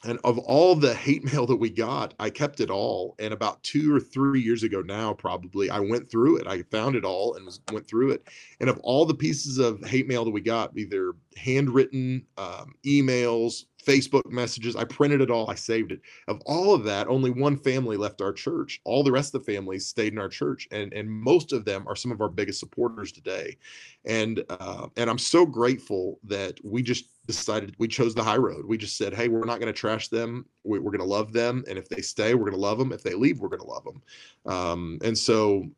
and 0.05 0.19
of 0.23 0.37
all 0.39 0.75
the 0.75 0.93
hate 0.93 1.23
mail 1.33 1.45
that 1.45 1.55
we 1.55 1.69
got 1.69 2.13
i 2.19 2.29
kept 2.29 2.59
it 2.59 2.69
all 2.69 3.15
and 3.19 3.33
about 3.33 3.61
two 3.63 3.93
or 3.93 3.99
three 3.99 4.41
years 4.41 4.63
ago 4.63 4.81
now 4.81 5.13
probably 5.13 5.69
i 5.69 5.79
went 5.79 6.09
through 6.09 6.37
it. 6.37 6.47
I 6.47 6.61
found 6.63 6.95
it 6.95 7.05
all 7.05 7.35
and 7.35 7.45
was, 7.45 7.59
went 7.71 7.87
through 7.87 8.11
it. 8.11 8.27
And 8.59 8.69
of 8.69 8.79
all 8.79 9.05
the 9.05 9.13
pieces 9.13 9.57
of 9.57 9.83
hate 9.83 10.07
mail 10.07 10.25
that 10.25 10.31
we 10.31 10.41
got 10.41 10.77
either 10.77 11.13
handwritten 11.37 12.25
um, 12.37 12.73
emails 12.85 13.65
Facebook 13.85 14.29
messages. 14.29 14.75
I 14.75 14.83
printed 14.83 15.21
it 15.21 15.31
all. 15.31 15.49
I 15.49 15.55
saved 15.55 15.91
it. 15.91 16.01
Of 16.27 16.41
all 16.45 16.73
of 16.73 16.83
that, 16.85 17.07
only 17.07 17.31
one 17.31 17.57
family 17.57 17.97
left 17.97 18.21
our 18.21 18.33
church. 18.33 18.81
All 18.83 19.03
the 19.03 19.11
rest 19.11 19.33
of 19.33 19.43
the 19.43 19.51
families 19.51 19.85
stayed 19.85 20.13
in 20.13 20.19
our 20.19 20.29
church, 20.29 20.67
and 20.71 20.93
and 20.93 21.09
most 21.09 21.53
of 21.53 21.65
them 21.65 21.87
are 21.87 21.95
some 21.95 22.11
of 22.11 22.21
our 22.21 22.29
biggest 22.29 22.59
supporters 22.59 23.11
today. 23.11 23.57
And 24.05 24.43
uh, 24.49 24.87
and 24.97 25.09
I'm 25.09 25.17
so 25.17 25.45
grateful 25.45 26.19
that 26.23 26.59
we 26.63 26.81
just 26.81 27.05
decided 27.25 27.75
we 27.79 27.87
chose 27.87 28.13
the 28.13 28.23
high 28.23 28.37
road. 28.37 28.65
We 28.65 28.77
just 28.77 28.97
said, 28.97 29.13
hey, 29.13 29.29
we're 29.29 29.45
not 29.45 29.59
going 29.59 29.73
to 29.73 29.79
trash 29.79 30.09
them. 30.09 30.45
We, 30.65 30.77
are 30.77 30.81
going 30.81 30.99
to 30.99 31.05
love 31.05 31.31
them, 31.31 31.63
and 31.69 31.77
if 31.77 31.87
they 31.89 32.01
stay, 32.01 32.33
we're 32.33 32.49
going 32.49 32.53
to 32.53 32.59
love 32.59 32.77
them. 32.77 32.91
If 32.91 33.03
they 33.03 33.13
leave, 33.13 33.39
we're 33.39 33.49
going 33.49 33.61
to 33.61 33.67
love 33.67 33.85
them. 33.85 34.01
Um, 34.45 34.99
and 35.03 35.17
so 35.17 35.69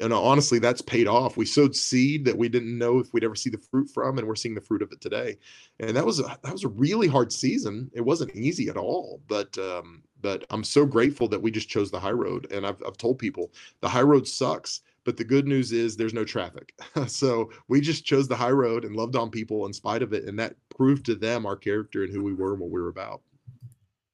know, 0.00 0.22
honestly, 0.22 0.58
that's 0.58 0.82
paid 0.82 1.08
off. 1.08 1.36
We 1.36 1.44
sowed 1.44 1.74
seed 1.74 2.24
that 2.24 2.36
we 2.36 2.48
didn't 2.48 2.76
know 2.78 2.98
if 2.98 3.12
we'd 3.12 3.24
ever 3.24 3.34
see 3.34 3.50
the 3.50 3.58
fruit 3.58 3.90
from, 3.90 4.18
and 4.18 4.26
we're 4.26 4.36
seeing 4.36 4.54
the 4.54 4.60
fruit 4.60 4.82
of 4.82 4.92
it 4.92 5.00
today. 5.00 5.36
And 5.80 5.96
that 5.96 6.06
was 6.06 6.20
a, 6.20 6.38
that 6.42 6.52
was 6.52 6.64
a 6.64 6.68
really 6.68 7.08
hard 7.08 7.32
season. 7.32 7.90
It 7.92 8.00
wasn't 8.00 8.34
easy 8.36 8.68
at 8.68 8.76
all, 8.76 9.20
but 9.28 9.56
um, 9.58 10.02
but 10.20 10.44
I'm 10.50 10.64
so 10.64 10.86
grateful 10.86 11.28
that 11.28 11.42
we 11.42 11.50
just 11.50 11.68
chose 11.68 11.90
the 11.90 12.00
high 12.00 12.12
road. 12.12 12.50
And 12.52 12.66
I've 12.66 12.80
I've 12.86 12.96
told 12.96 13.18
people 13.18 13.52
the 13.80 13.88
high 13.88 14.02
road 14.02 14.28
sucks, 14.28 14.82
but 15.04 15.16
the 15.16 15.24
good 15.24 15.46
news 15.46 15.72
is 15.72 15.96
there's 15.96 16.14
no 16.14 16.24
traffic. 16.24 16.72
so 17.06 17.50
we 17.68 17.80
just 17.80 18.04
chose 18.04 18.28
the 18.28 18.36
high 18.36 18.50
road 18.50 18.84
and 18.84 18.94
loved 18.94 19.16
on 19.16 19.30
people 19.30 19.66
in 19.66 19.72
spite 19.72 20.02
of 20.02 20.12
it, 20.12 20.24
and 20.24 20.38
that 20.38 20.54
proved 20.68 21.04
to 21.06 21.14
them 21.14 21.46
our 21.46 21.56
character 21.56 22.04
and 22.04 22.12
who 22.12 22.22
we 22.22 22.32
were 22.32 22.52
and 22.52 22.60
what 22.60 22.70
we 22.70 22.80
were 22.80 22.88
about. 22.88 23.22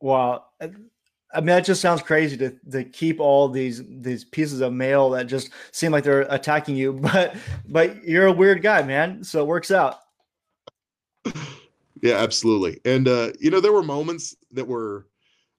Wow. 0.01 0.45
I 1.35 1.41
mean, 1.41 1.47
that 1.47 1.65
just 1.65 1.81
sounds 1.81 2.03
crazy 2.03 2.37
to 2.39 2.51
to 2.71 2.85
keep 2.85 3.21
all 3.21 3.49
these 3.49 3.83
these 3.89 4.25
pieces 4.25 4.61
of 4.61 4.73
mail 4.73 5.11
that 5.11 5.27
just 5.27 5.51
seem 5.73 5.93
like 5.93 6.05
they're 6.05 6.23
attacking 6.23 6.77
you, 6.77 6.93
but 7.13 7.37
but 7.69 8.03
you're 8.05 8.27
a 8.27 8.33
weird 8.33 8.63
guy, 8.63 8.83
man. 8.83 9.23
So 9.25 9.43
it 9.43 9.47
works 9.47 9.71
out. 9.71 10.01
Yeah, 12.03 12.17
absolutely. 12.17 12.81
And 12.85 13.09
uh, 13.09 13.33
you 13.41 13.51
know, 13.51 13.61
there 13.61 13.73
were 13.73 13.83
moments 13.83 14.37
that 14.53 14.67
were 14.67 15.07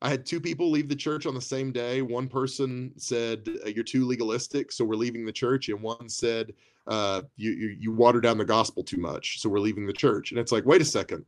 I 0.02 0.10
had 0.10 0.26
two 0.26 0.40
people 0.40 0.70
leave 0.70 0.90
the 0.90 0.96
church 0.96 1.26
on 1.26 1.34
the 1.34 1.42
same 1.42 1.72
day. 1.72 2.02
One 2.02 2.28
person 2.28 2.94
said, 2.98 3.48
uh, 3.66 3.70
"You're 3.70 3.84
too 3.84 4.06
legalistic, 4.06 4.72
so 4.72 4.86
we're 4.86 4.96
leaving 4.96 5.26
the 5.26 5.32
church," 5.32 5.70
and 5.70 5.82
one 5.82 6.08
said, 6.08 6.54
uh, 6.86 7.24
"You 7.36 7.52
you 7.52 7.76
you 7.80 7.92
water 7.92 8.22
down 8.22 8.38
the 8.38 8.46
gospel 8.46 8.84
too 8.84 9.00
much, 9.00 9.42
so 9.42 9.50
we're 9.50 9.60
leaving 9.60 9.88
the 9.88 9.94
church." 9.94 10.32
And 10.32 10.40
it's 10.40 10.52
like, 10.52 10.66
wait 10.66 10.82
a 10.82 10.86
second, 10.86 11.26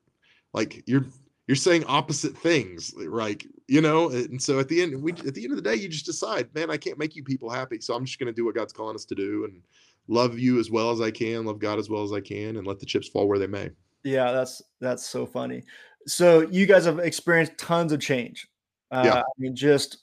like 0.53 0.83
you're 0.85 1.05
you're 1.49 1.55
saying 1.55 1.83
opposite 1.85 2.37
things 2.37 2.93
like 2.95 3.47
you 3.67 3.81
know 3.81 4.11
and 4.11 4.39
so 4.39 4.59
at 4.59 4.67
the 4.67 4.83
end 4.83 5.01
we 5.01 5.11
at 5.13 5.33
the 5.33 5.43
end 5.43 5.51
of 5.51 5.55
the 5.55 5.67
day 5.67 5.73
you 5.73 5.89
just 5.89 6.05
decide 6.05 6.47
man 6.53 6.69
i 6.69 6.77
can't 6.77 6.99
make 6.99 7.15
you 7.15 7.23
people 7.23 7.49
happy 7.49 7.81
so 7.81 7.95
i'm 7.95 8.05
just 8.05 8.19
going 8.19 8.27
to 8.27 8.33
do 8.33 8.45
what 8.45 8.53
god's 8.53 8.71
calling 8.71 8.93
us 8.93 9.03
to 9.03 9.15
do 9.15 9.45
and 9.45 9.59
love 10.07 10.37
you 10.37 10.59
as 10.59 10.69
well 10.69 10.91
as 10.91 11.01
i 11.01 11.09
can 11.09 11.45
love 11.45 11.57
god 11.57 11.79
as 11.79 11.89
well 11.89 12.03
as 12.03 12.13
i 12.13 12.21
can 12.21 12.57
and 12.57 12.67
let 12.67 12.79
the 12.79 12.85
chips 12.85 13.07
fall 13.07 13.27
where 13.27 13.39
they 13.39 13.47
may. 13.47 13.71
Yeah 14.03 14.31
that's 14.31 14.61
that's 14.79 15.07
so 15.07 15.25
funny. 15.25 15.63
So 16.05 16.41
you 16.51 16.67
guys 16.67 16.85
have 16.85 16.99
experienced 16.99 17.57
tons 17.57 17.93
of 17.93 17.99
change 17.99 18.47
uh, 18.91 19.01
yeah. 19.03 19.19
i 19.21 19.23
mean 19.39 19.55
just 19.55 19.97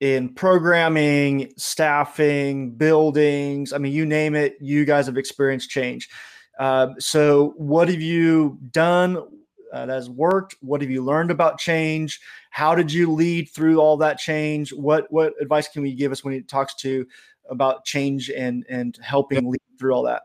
in 0.00 0.28
programming 0.34 1.52
staffing 1.56 2.72
buildings 2.72 3.72
i 3.72 3.78
mean 3.78 3.92
you 3.92 4.04
name 4.04 4.34
it 4.34 4.56
you 4.60 4.84
guys 4.84 5.06
have 5.06 5.16
experienced 5.16 5.70
change. 5.70 6.08
Uh, 6.58 6.88
so 6.98 7.54
what 7.56 7.88
have 7.88 8.00
you 8.00 8.58
done 8.70 9.18
that 9.74 9.88
has 9.88 10.08
worked? 10.08 10.54
What 10.60 10.80
have 10.80 10.90
you 10.90 11.02
learned 11.02 11.32
about 11.32 11.58
change? 11.58 12.20
How 12.50 12.76
did 12.76 12.92
you 12.92 13.10
lead 13.10 13.50
through 13.50 13.80
all 13.80 13.96
that 13.98 14.18
change? 14.18 14.72
What 14.72 15.10
what 15.10 15.34
advice 15.40 15.68
can 15.68 15.82
we 15.82 15.94
give 15.94 16.12
us 16.12 16.22
when 16.22 16.32
he 16.32 16.42
talks 16.42 16.74
to 16.76 17.06
about 17.50 17.84
change 17.84 18.30
and 18.30 18.64
and 18.68 18.96
helping 19.02 19.50
lead 19.50 19.60
through 19.78 19.92
all 19.92 20.04
that? 20.04 20.22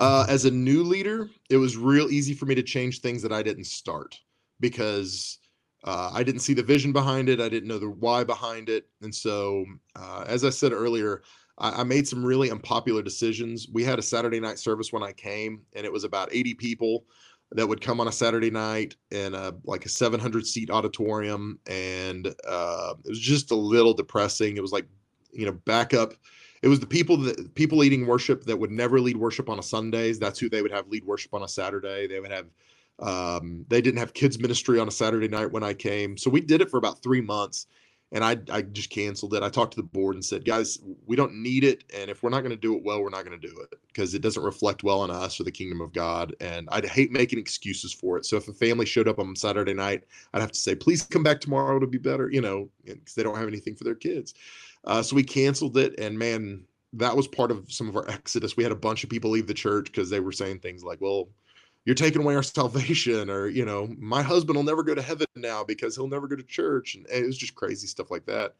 Uh, 0.00 0.24
as 0.28 0.46
a 0.46 0.50
new 0.50 0.82
leader, 0.82 1.28
it 1.50 1.58
was 1.58 1.76
real 1.76 2.10
easy 2.10 2.32
for 2.32 2.46
me 2.46 2.54
to 2.54 2.62
change 2.62 3.00
things 3.00 3.22
that 3.22 3.32
I 3.32 3.42
didn't 3.42 3.66
start 3.66 4.18
because 4.58 5.38
uh, 5.84 6.10
I 6.12 6.22
didn't 6.22 6.40
see 6.40 6.54
the 6.54 6.62
vision 6.62 6.92
behind 6.92 7.28
it. 7.28 7.40
I 7.40 7.50
didn't 7.50 7.68
know 7.68 7.78
the 7.78 7.90
why 7.90 8.24
behind 8.24 8.70
it. 8.70 8.88
And 9.02 9.14
so, 9.14 9.66
uh, 9.94 10.24
as 10.26 10.44
I 10.44 10.50
said 10.50 10.72
earlier, 10.72 11.22
I, 11.58 11.82
I, 11.82 11.84
made 11.84 12.08
some 12.08 12.24
really 12.24 12.50
unpopular 12.50 13.02
decisions. 13.02 13.68
We 13.72 13.84
had 13.84 13.98
a 13.98 14.02
Saturday 14.02 14.40
night 14.40 14.58
service 14.58 14.92
when 14.92 15.02
I 15.02 15.12
came, 15.12 15.62
and 15.74 15.86
it 15.86 15.92
was 15.92 16.04
about 16.04 16.30
80 16.32 16.54
people 16.54 17.04
that 17.52 17.66
would 17.66 17.80
come 17.80 18.00
on 18.00 18.08
a 18.08 18.12
Saturday 18.12 18.50
night 18.50 18.96
in 19.10 19.34
a 19.34 19.54
like 19.64 19.86
a 19.86 19.88
700 19.88 20.46
seat 20.46 20.70
auditorium, 20.70 21.58
and 21.66 22.28
uh, 22.46 22.94
it 23.04 23.08
was 23.08 23.20
just 23.20 23.50
a 23.50 23.54
little 23.54 23.94
depressing. 23.94 24.56
It 24.56 24.62
was 24.62 24.72
like 24.72 24.86
you 25.32 25.46
know 25.46 25.52
backup. 25.52 26.14
It 26.62 26.68
was 26.68 26.80
the 26.80 26.86
people 26.86 27.16
that 27.18 27.54
people 27.54 27.78
leading 27.78 28.06
worship 28.06 28.44
that 28.44 28.56
would 28.58 28.70
never 28.70 29.00
lead 29.00 29.16
worship 29.16 29.48
on 29.48 29.58
a 29.58 29.62
Sundays. 29.62 30.18
That's 30.18 30.38
who 30.38 30.48
they 30.48 30.62
would 30.62 30.72
have 30.72 30.88
lead 30.88 31.04
worship 31.04 31.34
on 31.34 31.42
a 31.42 31.48
Saturday. 31.48 32.06
They 32.06 32.20
would 32.20 32.32
have 32.32 32.46
um, 32.98 33.64
they 33.68 33.80
didn't 33.80 33.98
have 33.98 34.14
kids 34.14 34.38
ministry 34.38 34.80
on 34.80 34.88
a 34.88 34.92
Saturday 34.92 35.28
night 35.28 35.52
when 35.52 35.62
I 35.62 35.74
came, 35.74 36.16
so 36.16 36.30
we 36.30 36.40
did 36.40 36.60
it 36.60 36.70
for 36.70 36.78
about 36.78 37.02
three 37.02 37.20
months 37.20 37.66
and 38.12 38.24
I 38.24 38.36
I 38.50 38.62
just 38.62 38.90
canceled 38.90 39.34
it. 39.34 39.42
I 39.42 39.48
talked 39.48 39.72
to 39.72 39.80
the 39.80 39.86
board 39.86 40.14
and 40.14 40.24
said, 40.24 40.44
guys, 40.44 40.78
we 41.06 41.16
don't 41.16 41.34
need 41.34 41.64
it, 41.64 41.84
and 41.94 42.10
if 42.10 42.22
we're 42.22 42.30
not 42.30 42.40
going 42.40 42.50
to 42.50 42.56
do 42.56 42.76
it 42.76 42.82
well, 42.84 43.02
we're 43.02 43.10
not 43.10 43.24
going 43.24 43.38
to 43.38 43.48
do 43.48 43.58
it 43.60 43.78
because 43.88 44.14
it 44.14 44.22
doesn't 44.22 44.42
reflect 44.42 44.84
well 44.84 45.00
on 45.00 45.10
us 45.10 45.40
or 45.40 45.44
the 45.44 45.50
kingdom 45.50 45.80
of 45.80 45.92
God. 45.92 46.34
And 46.40 46.68
I'd 46.70 46.84
hate 46.84 47.10
making 47.10 47.38
excuses 47.38 47.92
for 47.92 48.16
it. 48.16 48.26
So 48.26 48.36
if 48.36 48.48
a 48.48 48.52
family 48.52 48.86
showed 48.86 49.08
up 49.08 49.18
on 49.18 49.34
Saturday 49.34 49.74
night, 49.74 50.04
I'd 50.34 50.40
have 50.40 50.52
to 50.52 50.58
say, 50.58 50.74
please 50.74 51.02
come 51.02 51.22
back 51.22 51.40
tomorrow 51.40 51.78
to 51.78 51.86
be 51.86 51.98
better, 51.98 52.30
you 52.30 52.40
know, 52.40 52.68
because 52.84 53.14
they 53.14 53.22
don't 53.22 53.36
have 53.36 53.48
anything 53.48 53.74
for 53.74 53.84
their 53.84 53.94
kids. 53.94 54.34
Uh, 54.84 55.02
so 55.02 55.16
we 55.16 55.24
canceled 55.24 55.76
it, 55.76 55.98
and 55.98 56.16
man, 56.18 56.62
that 56.92 57.16
was 57.16 57.26
part 57.26 57.50
of 57.50 57.70
some 57.72 57.88
of 57.88 57.96
our 57.96 58.08
exodus. 58.08 58.56
We 58.56 58.62
had 58.62 58.72
a 58.72 58.76
bunch 58.76 59.02
of 59.02 59.10
people 59.10 59.30
leave 59.30 59.48
the 59.48 59.54
church 59.54 59.86
because 59.86 60.08
they 60.08 60.20
were 60.20 60.32
saying 60.32 60.60
things 60.60 60.84
like, 60.84 61.00
well 61.00 61.28
you're 61.86 61.94
taking 61.94 62.20
away 62.20 62.34
our 62.34 62.42
salvation 62.42 63.30
or 63.30 63.48
you 63.48 63.64
know 63.64 63.88
my 63.98 64.20
husband 64.20 64.56
will 64.56 64.64
never 64.64 64.82
go 64.82 64.94
to 64.94 65.00
heaven 65.00 65.26
now 65.36 65.64
because 65.64 65.96
he'll 65.96 66.08
never 66.08 66.28
go 66.28 66.36
to 66.36 66.42
church 66.42 66.96
and, 66.96 67.06
it 67.08 67.24
was 67.24 67.38
just 67.38 67.54
crazy 67.54 67.86
stuff 67.86 68.10
like 68.10 68.26
that. 68.26 68.54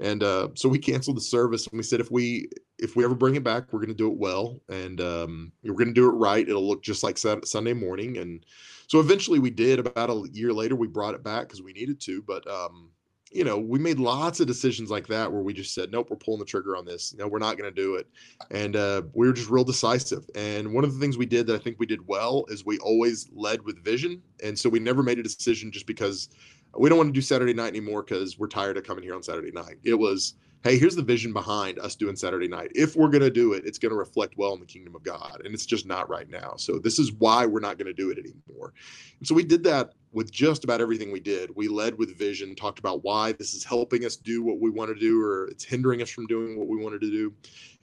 And 0.00 0.24
uh, 0.24 0.48
so 0.54 0.68
we 0.68 0.80
canceled 0.80 1.16
the 1.16 1.22
service 1.22 1.68
and 1.68 1.78
we 1.78 1.84
said 1.84 2.00
if 2.00 2.10
we 2.10 2.48
if 2.80 2.96
we 2.96 3.04
ever 3.04 3.14
bring 3.14 3.36
it 3.36 3.44
back 3.44 3.72
we're 3.72 3.78
going 3.78 3.88
to 3.88 3.94
do 3.94 4.10
it 4.10 4.18
well 4.18 4.60
and 4.68 5.00
um, 5.00 5.52
we're 5.62 5.74
going 5.74 5.88
to 5.88 5.94
do 5.94 6.08
it 6.08 6.14
right. 6.14 6.46
It'll 6.46 6.66
look 6.66 6.82
just 6.82 7.02
like 7.02 7.16
sunday 7.16 7.72
morning 7.72 8.18
and 8.18 8.44
so 8.88 9.00
eventually 9.00 9.38
we 9.38 9.50
did. 9.50 9.78
About 9.78 10.10
a 10.10 10.28
year 10.32 10.52
later 10.52 10.76
we 10.76 10.88
brought 10.88 11.14
it 11.14 11.22
back 11.22 11.46
because 11.46 11.62
we 11.62 11.72
needed 11.72 12.00
to 12.02 12.22
but 12.22 12.46
um, 12.50 12.90
you 13.34 13.42
know, 13.42 13.58
we 13.58 13.80
made 13.80 13.98
lots 13.98 14.38
of 14.38 14.46
decisions 14.46 14.90
like 14.90 15.08
that 15.08 15.30
where 15.30 15.42
we 15.42 15.52
just 15.52 15.74
said, 15.74 15.90
nope, 15.90 16.08
we're 16.08 16.16
pulling 16.16 16.38
the 16.38 16.46
trigger 16.46 16.76
on 16.76 16.84
this. 16.84 17.12
No, 17.18 17.26
we're 17.26 17.40
not 17.40 17.58
going 17.58 17.68
to 17.72 17.82
do 17.82 17.96
it. 17.96 18.06
And 18.52 18.76
uh, 18.76 19.02
we 19.12 19.26
were 19.26 19.32
just 19.32 19.50
real 19.50 19.64
decisive. 19.64 20.24
And 20.36 20.72
one 20.72 20.84
of 20.84 20.94
the 20.94 21.00
things 21.00 21.18
we 21.18 21.26
did 21.26 21.48
that 21.48 21.56
I 21.56 21.58
think 21.58 21.80
we 21.80 21.86
did 21.86 22.06
well 22.06 22.44
is 22.48 22.64
we 22.64 22.78
always 22.78 23.28
led 23.34 23.60
with 23.62 23.84
vision. 23.84 24.22
And 24.44 24.56
so 24.56 24.68
we 24.68 24.78
never 24.78 25.02
made 25.02 25.18
a 25.18 25.22
decision 25.22 25.72
just 25.72 25.86
because 25.86 26.28
we 26.76 26.88
don't 26.88 26.98
want 26.98 27.08
to 27.08 27.12
do 27.12 27.22
Saturday 27.22 27.54
night 27.54 27.68
anymore 27.68 28.02
because 28.02 28.38
we're 28.38 28.48
tired 28.48 28.76
of 28.76 28.84
coming 28.84 29.04
here 29.04 29.14
on 29.14 29.22
Saturday 29.22 29.50
night. 29.52 29.76
It 29.84 29.94
was, 29.94 30.34
hey, 30.62 30.78
here's 30.78 30.96
the 30.96 31.02
vision 31.02 31.32
behind 31.32 31.78
us 31.78 31.94
doing 31.94 32.16
Saturday 32.16 32.48
night. 32.48 32.70
If 32.74 32.96
we're 32.96 33.08
going 33.08 33.22
to 33.22 33.30
do 33.30 33.52
it, 33.52 33.64
it's 33.66 33.78
going 33.78 33.90
to 33.90 33.96
reflect 33.96 34.34
well 34.36 34.54
in 34.54 34.60
the 34.60 34.66
kingdom 34.66 34.94
of 34.94 35.02
God. 35.02 35.42
And 35.44 35.54
it's 35.54 35.66
just 35.66 35.86
not 35.86 36.08
right 36.08 36.28
now. 36.28 36.54
So 36.56 36.78
this 36.78 36.98
is 36.98 37.12
why 37.12 37.46
we're 37.46 37.60
not 37.60 37.78
going 37.78 37.86
to 37.86 37.92
do 37.92 38.10
it 38.10 38.18
anymore. 38.18 38.72
And 39.18 39.28
so 39.28 39.34
we 39.34 39.44
did 39.44 39.62
that 39.64 39.94
with 40.12 40.30
just 40.30 40.64
about 40.64 40.80
everything 40.80 41.12
we 41.12 41.20
did. 41.20 41.50
We 41.54 41.68
led 41.68 41.98
with 41.98 42.16
vision, 42.16 42.54
talked 42.54 42.78
about 42.78 43.04
why 43.04 43.32
this 43.32 43.54
is 43.54 43.64
helping 43.64 44.04
us 44.04 44.16
do 44.16 44.42
what 44.42 44.60
we 44.60 44.70
want 44.70 44.88
to 44.88 44.98
do 44.98 45.22
or 45.22 45.46
it's 45.48 45.64
hindering 45.64 46.02
us 46.02 46.10
from 46.10 46.26
doing 46.26 46.58
what 46.58 46.68
we 46.68 46.82
wanted 46.82 47.00
to 47.02 47.10
do. 47.10 47.32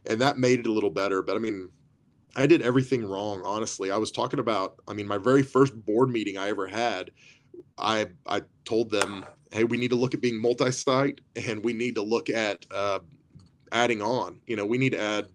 And 0.10 0.20
that 0.22 0.38
made 0.38 0.60
it 0.60 0.68
a 0.68 0.72
little 0.72 0.90
better. 0.90 1.22
But 1.22 1.36
I 1.36 1.40
mean, 1.40 1.70
I 2.36 2.48
did 2.48 2.62
everything 2.62 3.06
wrong, 3.06 3.42
honestly. 3.44 3.92
I 3.92 3.98
was 3.98 4.12
talking 4.12 4.40
about, 4.40 4.76
I 4.88 4.94
mean, 4.94 5.08
my 5.08 5.18
very 5.18 5.44
first 5.44 5.74
board 5.86 6.10
meeting 6.10 6.38
I 6.38 6.50
ever 6.50 6.66
had, 6.66 7.12
I 7.78 8.08
I 8.26 8.42
told 8.66 8.92
them 8.92 9.26
hey, 9.52 9.64
we 9.66 9.78
need 9.78 9.90
to 9.90 9.96
look 9.96 10.14
at 10.14 10.22
being 10.22 10.42
multi-site 10.42 11.22
and 11.48 11.64
we 11.64 11.74
need 11.74 11.96
to 11.96 12.02
look 12.02 12.30
at 12.30 12.66
uh, 12.72 13.00
adding 13.72 14.02
on. 14.02 14.40
You 14.48 14.56
know, 14.56 14.66
we 14.66 14.78
need 14.78 14.94
to 14.94 15.02
add, 15.02 15.28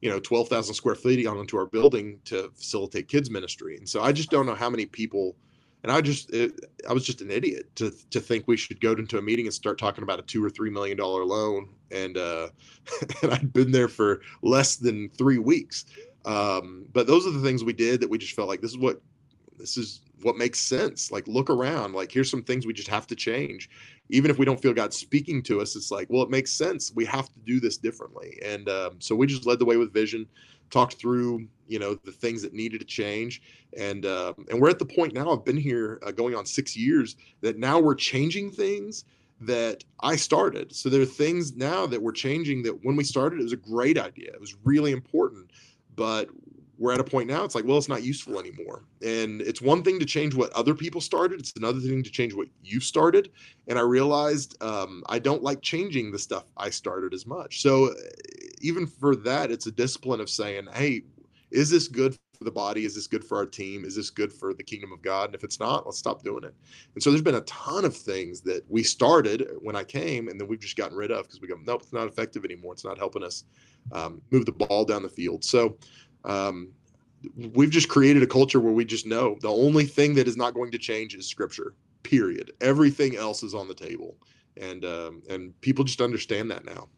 you 0.00 0.10
know, 0.10 0.20
12,000 0.20 0.74
square 0.74 0.94
feet 0.94 1.26
onto 1.26 1.56
our 1.56 1.66
building 1.66 2.20
to 2.26 2.50
facilitate 2.54 3.08
kids 3.08 3.30
ministry. 3.30 3.76
And 3.76 3.88
so 3.88 4.02
I 4.02 4.12
just 4.12 4.30
don't 4.30 4.46
know 4.46 4.54
how 4.54 4.68
many 4.68 4.84
people, 4.84 5.34
and 5.82 5.90
I 5.90 6.02
just, 6.02 6.30
it, 6.32 6.52
I 6.88 6.92
was 6.92 7.04
just 7.04 7.22
an 7.22 7.30
idiot 7.30 7.74
to, 7.76 7.90
to 8.10 8.20
think 8.20 8.46
we 8.46 8.56
should 8.56 8.80
go 8.80 8.92
into 8.92 9.18
a 9.18 9.22
meeting 9.22 9.46
and 9.46 9.54
start 9.54 9.78
talking 9.78 10.04
about 10.04 10.18
a 10.18 10.22
two 10.22 10.44
or 10.44 10.50
$3 10.50 10.70
million 10.70 10.98
loan. 10.98 11.70
And, 11.90 12.18
uh, 12.18 12.48
and 13.22 13.32
I'd 13.32 13.52
been 13.52 13.72
there 13.72 13.88
for 13.88 14.20
less 14.42 14.76
than 14.76 15.08
three 15.10 15.38
weeks. 15.38 15.86
Um, 16.26 16.86
but 16.92 17.06
those 17.06 17.26
are 17.26 17.30
the 17.30 17.42
things 17.42 17.64
we 17.64 17.74
did 17.74 18.00
that 18.00 18.10
we 18.10 18.18
just 18.18 18.34
felt 18.34 18.48
like 18.48 18.60
this 18.60 18.70
is 18.72 18.78
what, 18.78 19.00
this 19.58 19.76
is 19.76 20.00
what 20.24 20.38
makes 20.38 20.58
sense. 20.58 21.10
Like 21.10 21.28
look 21.28 21.50
around. 21.50 21.94
Like 21.94 22.10
here's 22.10 22.30
some 22.30 22.42
things 22.42 22.66
we 22.66 22.72
just 22.72 22.88
have 22.88 23.06
to 23.08 23.14
change. 23.14 23.68
Even 24.08 24.30
if 24.30 24.38
we 24.38 24.46
don't 24.46 24.60
feel 24.60 24.72
God 24.72 24.94
speaking 24.94 25.42
to 25.44 25.60
us, 25.60 25.76
it's 25.76 25.90
like, 25.90 26.08
well, 26.08 26.22
it 26.22 26.30
makes 26.30 26.50
sense. 26.50 26.92
We 26.94 27.04
have 27.04 27.26
to 27.26 27.38
do 27.44 27.60
this 27.60 27.76
differently. 27.76 28.38
And 28.42 28.68
um, 28.68 28.96
so 29.00 29.14
we 29.14 29.26
just 29.26 29.46
led 29.46 29.58
the 29.58 29.66
way 29.66 29.76
with 29.76 29.92
vision, 29.92 30.26
talked 30.70 30.94
through, 30.94 31.46
you 31.68 31.78
know, 31.78 31.94
the 31.94 32.12
things 32.12 32.40
that 32.40 32.54
needed 32.54 32.80
to 32.80 32.86
change. 32.86 33.42
And 33.76 34.06
uh, 34.06 34.32
and 34.48 34.60
we're 34.60 34.70
at 34.70 34.78
the 34.78 34.86
point 34.86 35.12
now. 35.12 35.30
I've 35.30 35.44
been 35.44 35.58
here 35.58 36.00
uh, 36.02 36.10
going 36.10 36.34
on 36.34 36.46
six 36.46 36.74
years. 36.74 37.16
That 37.42 37.58
now 37.58 37.78
we're 37.78 37.94
changing 37.94 38.50
things 38.50 39.04
that 39.40 39.84
I 40.00 40.16
started. 40.16 40.74
So 40.74 40.88
there 40.88 41.02
are 41.02 41.06
things 41.06 41.54
now 41.54 41.86
that 41.86 42.00
we're 42.00 42.12
changing 42.12 42.62
that 42.62 42.82
when 42.82 42.96
we 42.96 43.04
started, 43.04 43.40
it 43.40 43.42
was 43.42 43.52
a 43.52 43.56
great 43.56 43.98
idea. 43.98 44.30
It 44.32 44.40
was 44.40 44.56
really 44.64 44.92
important, 44.92 45.50
but 45.96 46.28
we're 46.84 46.92
at 46.92 47.00
a 47.00 47.04
point 47.04 47.26
now 47.26 47.44
it's 47.44 47.54
like 47.54 47.64
well 47.64 47.78
it's 47.78 47.88
not 47.88 48.02
useful 48.02 48.38
anymore. 48.38 48.84
And 49.00 49.40
it's 49.40 49.62
one 49.62 49.82
thing 49.82 49.98
to 50.00 50.04
change 50.04 50.34
what 50.34 50.52
other 50.52 50.74
people 50.74 51.00
started 51.00 51.40
it's 51.40 51.54
another 51.56 51.80
thing 51.80 52.02
to 52.02 52.10
change 52.10 52.34
what 52.34 52.48
you 52.62 52.78
started. 52.78 53.30
And 53.68 53.78
i 53.78 53.82
realized 53.82 54.62
um, 54.62 55.02
i 55.08 55.18
don't 55.18 55.42
like 55.42 55.62
changing 55.62 56.12
the 56.12 56.18
stuff 56.18 56.44
i 56.58 56.68
started 56.68 57.14
as 57.14 57.26
much. 57.26 57.62
So 57.62 57.86
uh, 57.86 57.94
even 58.60 58.86
for 58.86 59.16
that 59.16 59.50
it's 59.50 59.66
a 59.66 59.72
discipline 59.72 60.20
of 60.20 60.28
saying 60.28 60.68
hey 60.74 61.04
is 61.50 61.70
this 61.70 61.88
good 61.88 62.18
for 62.36 62.44
the 62.44 62.50
body? 62.50 62.84
Is 62.84 62.96
this 62.96 63.06
good 63.06 63.24
for 63.24 63.38
our 63.38 63.46
team? 63.46 63.84
Is 63.84 63.94
this 63.94 64.10
good 64.10 64.32
for 64.32 64.52
the 64.52 64.62
kingdom 64.62 64.92
of 64.92 65.00
god? 65.00 65.26
And 65.26 65.34
if 65.34 65.42
it's 65.42 65.60
not 65.60 65.86
let's 65.86 65.98
stop 65.98 66.22
doing 66.22 66.44
it. 66.44 66.54
And 66.94 67.02
so 67.02 67.10
there's 67.10 67.22
been 67.22 67.36
a 67.36 67.40
ton 67.42 67.86
of 67.86 67.96
things 67.96 68.42
that 68.42 68.62
we 68.68 68.82
started 68.82 69.48
when 69.60 69.74
i 69.74 69.84
came 69.84 70.28
and 70.28 70.38
then 70.38 70.48
we've 70.48 70.60
just 70.60 70.76
gotten 70.76 70.98
rid 70.98 71.10
of 71.10 71.22
because 71.24 71.40
we 71.40 71.48
go 71.48 71.56
nope 71.64 71.80
it's 71.80 71.94
not 71.94 72.08
effective 72.08 72.44
anymore. 72.44 72.74
It's 72.74 72.84
not 72.84 72.98
helping 72.98 73.24
us 73.24 73.44
um, 73.92 74.20
move 74.30 74.46
the 74.46 74.52
ball 74.52 74.84
down 74.84 75.02
the 75.02 75.08
field. 75.08 75.44
So 75.44 75.76
um, 76.24 76.72
we've 77.54 77.70
just 77.70 77.88
created 77.88 78.22
a 78.22 78.26
culture 78.26 78.60
where 78.60 78.72
we 78.72 78.84
just 78.84 79.06
know 79.06 79.36
the 79.40 79.48
only 79.48 79.84
thing 79.84 80.14
that 80.14 80.28
is 80.28 80.36
not 80.36 80.54
going 80.54 80.70
to 80.70 80.78
change 80.78 81.14
is 81.14 81.26
scripture 81.26 81.74
period. 82.02 82.52
Everything 82.60 83.16
else 83.16 83.42
is 83.42 83.54
on 83.54 83.66
the 83.66 83.74
table. 83.74 84.16
And 84.60 84.84
um, 84.84 85.22
and 85.28 85.58
people 85.60 85.84
just 85.84 86.00
understand 86.00 86.50
that 86.50 86.64
now. 86.64 86.88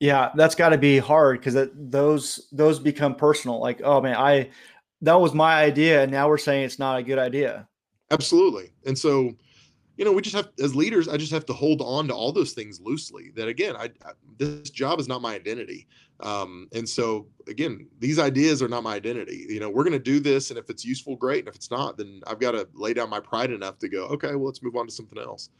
Yeah 0.00 0.30
that's 0.36 0.54
got 0.54 0.70
to 0.70 0.78
be 0.78 0.98
hard 0.98 1.40
because 1.40 1.68
those 1.74 2.48
those 2.52 2.78
become 2.78 3.14
personal. 3.14 3.60
Like 3.60 3.80
oh 3.84 4.00
man 4.00 4.16
i 4.16 4.50
that 5.02 5.14
was 5.14 5.34
my 5.34 5.62
idea 5.62 6.02
and 6.02 6.10
now 6.10 6.28
we're 6.28 6.38
saying 6.38 6.64
it's 6.64 6.78
not 6.78 6.98
a 6.98 7.02
good 7.02 7.18
idea. 7.18 7.68
Absolutely. 8.10 8.72
And 8.86 8.98
so 8.98 9.34
you 9.96 10.04
know 10.04 10.12
we 10.12 10.22
just 10.22 10.36
have 10.36 10.50
as 10.60 10.74
leaders 10.74 11.08
i 11.08 11.16
just 11.16 11.32
have 11.32 11.44
to 11.44 11.52
hold 11.52 11.82
on 11.82 12.06
to 12.06 12.14
all 12.14 12.32
those 12.32 12.52
things 12.52 12.80
loosely 12.80 13.32
that 13.34 13.48
again 13.48 13.74
i, 13.76 13.90
I 14.06 14.12
this 14.38 14.70
job 14.70 15.00
is 15.00 15.08
not 15.08 15.20
my 15.20 15.34
identity 15.34 15.88
um, 16.20 16.68
and 16.72 16.88
so 16.88 17.26
again, 17.46 17.88
these 17.98 18.18
ideas 18.18 18.62
are 18.62 18.68
not 18.68 18.82
my 18.82 18.94
identity. 18.94 19.46
You 19.48 19.60
know, 19.60 19.70
we're 19.70 19.84
going 19.84 19.92
to 19.92 19.98
do 19.98 20.20
this, 20.20 20.50
and 20.50 20.58
if 20.58 20.68
it's 20.68 20.84
useful, 20.84 21.16
great. 21.16 21.40
And 21.40 21.48
if 21.48 21.54
it's 21.54 21.70
not, 21.70 21.96
then 21.96 22.20
I've 22.26 22.40
got 22.40 22.52
to 22.52 22.68
lay 22.74 22.92
down 22.92 23.08
my 23.08 23.20
pride 23.20 23.50
enough 23.50 23.78
to 23.78 23.88
go, 23.88 24.06
okay, 24.06 24.34
well, 24.34 24.46
let's 24.46 24.62
move 24.62 24.76
on 24.76 24.86
to 24.86 24.92
something 24.92 25.18
else. 25.18 25.50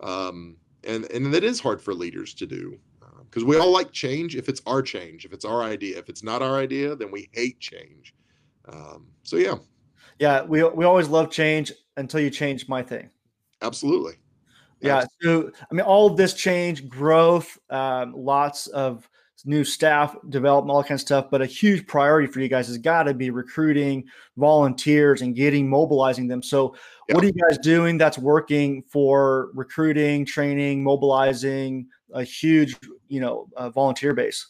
Um, 0.00 0.56
and 0.84 1.04
and 1.10 1.32
that 1.34 1.44
is 1.44 1.60
hard 1.60 1.80
for 1.80 1.94
leaders 1.94 2.34
to 2.34 2.46
do 2.46 2.78
because 3.24 3.42
uh, 3.42 3.46
we 3.46 3.56
all 3.58 3.70
like 3.72 3.92
change 3.92 4.36
if 4.36 4.48
it's 4.48 4.62
our 4.66 4.82
change, 4.82 5.24
if 5.24 5.32
it's 5.32 5.44
our 5.44 5.62
idea. 5.62 5.98
If 5.98 6.08
it's 6.08 6.22
not 6.22 6.42
our 6.42 6.56
idea, 6.56 6.94
then 6.96 7.10
we 7.10 7.28
hate 7.32 7.58
change. 7.60 8.14
Um, 8.68 9.06
so 9.22 9.36
yeah, 9.36 9.56
yeah, 10.18 10.42
we 10.42 10.62
we 10.64 10.84
always 10.84 11.08
love 11.08 11.30
change 11.30 11.72
until 11.96 12.20
you 12.20 12.30
change 12.30 12.68
my 12.68 12.82
thing. 12.82 13.10
Absolutely. 13.62 14.14
Yeah. 14.80 15.04
So 15.22 15.50
I 15.70 15.74
mean, 15.74 15.84
all 15.84 16.06
of 16.08 16.16
this 16.16 16.34
change, 16.34 16.88
growth, 16.88 17.58
um, 17.70 18.14
lots 18.16 18.68
of 18.68 19.08
new 19.44 19.64
staff 19.64 20.16
development, 20.28 20.72
all 20.72 20.82
that 20.82 20.88
kind 20.88 20.96
of 20.96 21.00
stuff. 21.00 21.26
But 21.30 21.42
a 21.42 21.46
huge 21.46 21.86
priority 21.86 22.26
for 22.26 22.40
you 22.40 22.48
guys 22.48 22.68
has 22.68 22.78
got 22.78 23.04
to 23.04 23.14
be 23.14 23.30
recruiting 23.30 24.04
volunteers 24.36 25.22
and 25.22 25.34
getting 25.34 25.68
mobilizing 25.68 26.28
them. 26.28 26.42
So, 26.42 26.74
yeah. 27.08 27.14
what 27.14 27.24
are 27.24 27.26
you 27.28 27.32
guys 27.32 27.58
doing 27.58 27.98
that's 27.98 28.18
working 28.18 28.82
for 28.82 29.50
recruiting, 29.54 30.24
training, 30.24 30.82
mobilizing 30.82 31.86
a 32.12 32.22
huge, 32.22 32.76
you 33.08 33.20
know, 33.20 33.48
uh, 33.56 33.70
volunteer 33.70 34.14
base? 34.14 34.46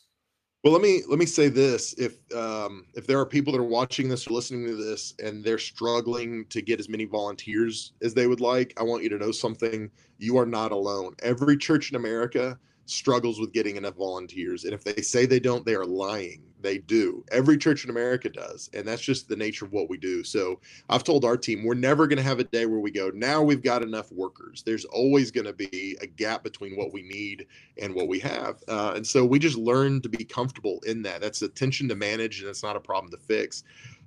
Well, 0.64 0.72
let 0.72 0.83
me 0.83 1.03
let 1.09 1.20
me 1.20 1.27
say 1.27 1.48
this: 1.48 1.94
if 1.98 2.18
um, 2.35 2.87
if 2.94 3.07
there 3.07 3.20
are 3.20 3.27
people 3.27 3.53
that 3.53 3.61
are 3.61 3.64
watching 3.64 4.09
this 4.09 4.27
or 4.27 4.35
listening 4.35 4.66
to 4.66 4.74
this, 4.74 5.14
and 5.22 5.44
they're 5.44 5.59
struggling 5.59 6.46
to 6.46 6.61
get 6.61 6.81
as 6.81 6.88
many 6.88 7.05
volunteers 7.05 7.92
as 8.03 8.12
they 8.12 8.27
would 8.27 8.40
like, 8.40 8.74
I 8.77 8.83
want 8.83 9.05
you 9.05 9.09
to 9.11 9.18
know 9.18 9.31
something. 9.31 9.88
You 10.18 10.37
are 10.37 10.46
not 10.46 10.72
alone. 10.72 11.14
Every 11.22 11.57
church 11.57 11.90
in 11.90 11.96
America 11.96 12.59
struggles 12.88 13.38
with 13.38 13.53
getting 13.53 13.77
enough 13.77 13.96
volunteers. 13.96 14.64
And 14.64 14.72
if 14.72 14.83
they 14.83 15.03
say 15.03 15.27
they 15.27 15.40
don't, 15.40 15.64
they 15.64 15.74
are 15.74 15.85
lying. 15.85 16.42
They 16.61 16.79
do. 16.79 17.24
Every 17.31 17.57
church 17.57 17.85
in 17.85 17.90
America 17.90 18.29
does. 18.29 18.68
And 18.72 18.87
that's 18.87 19.03
just 19.03 19.29
the 19.29 19.37
nature 19.37 19.64
of 19.64 19.72
what 19.72 19.88
we 19.88 19.96
do. 19.96 20.24
So 20.24 20.61
I've 20.88 21.05
told 21.05 21.24
our 21.24 21.37
team, 21.37 21.64
we're 21.64 21.74
never 21.74 22.07
going 22.07 22.16
to 22.16 22.22
have 22.22 22.40
a 22.40 22.44
day 22.44 22.66
where 22.66 22.81
we 22.81 22.90
go, 22.90 23.11
now 23.14 23.42
we've 23.42 23.62
got 23.62 23.83
enough 23.83 24.11
workers. 24.11 24.62
There's 24.64 24.85
always 24.87 25.31
going 25.31 25.46
to 25.46 25.53
be 25.53 25.96
a 26.01 26.07
gap 26.07 26.42
between 26.42 26.77
what 26.77 26.92
we 26.92 27.03
need 27.03 27.46
and 27.81 27.94
what 27.94 28.09
we 28.09 28.18
have. 28.20 28.62
Uh, 28.66 28.94
and 28.96 29.07
so 29.07 29.24
we 29.24 29.38
just 29.38 29.57
learn 29.57 30.01
to 30.03 30.09
be 30.09 30.24
comfortable 30.24 30.81
in 30.87 31.03
that. 31.03 31.20
That's 31.20 31.42
a 31.42 31.48
tension 31.48 31.88
to 31.88 31.94
manage 31.94 32.40
and 32.40 32.48
it's 32.48 32.62
not 32.62 32.77
a 32.77 32.81
problem 32.81 33.11
to 33.12 33.18
fix. 33.18 33.64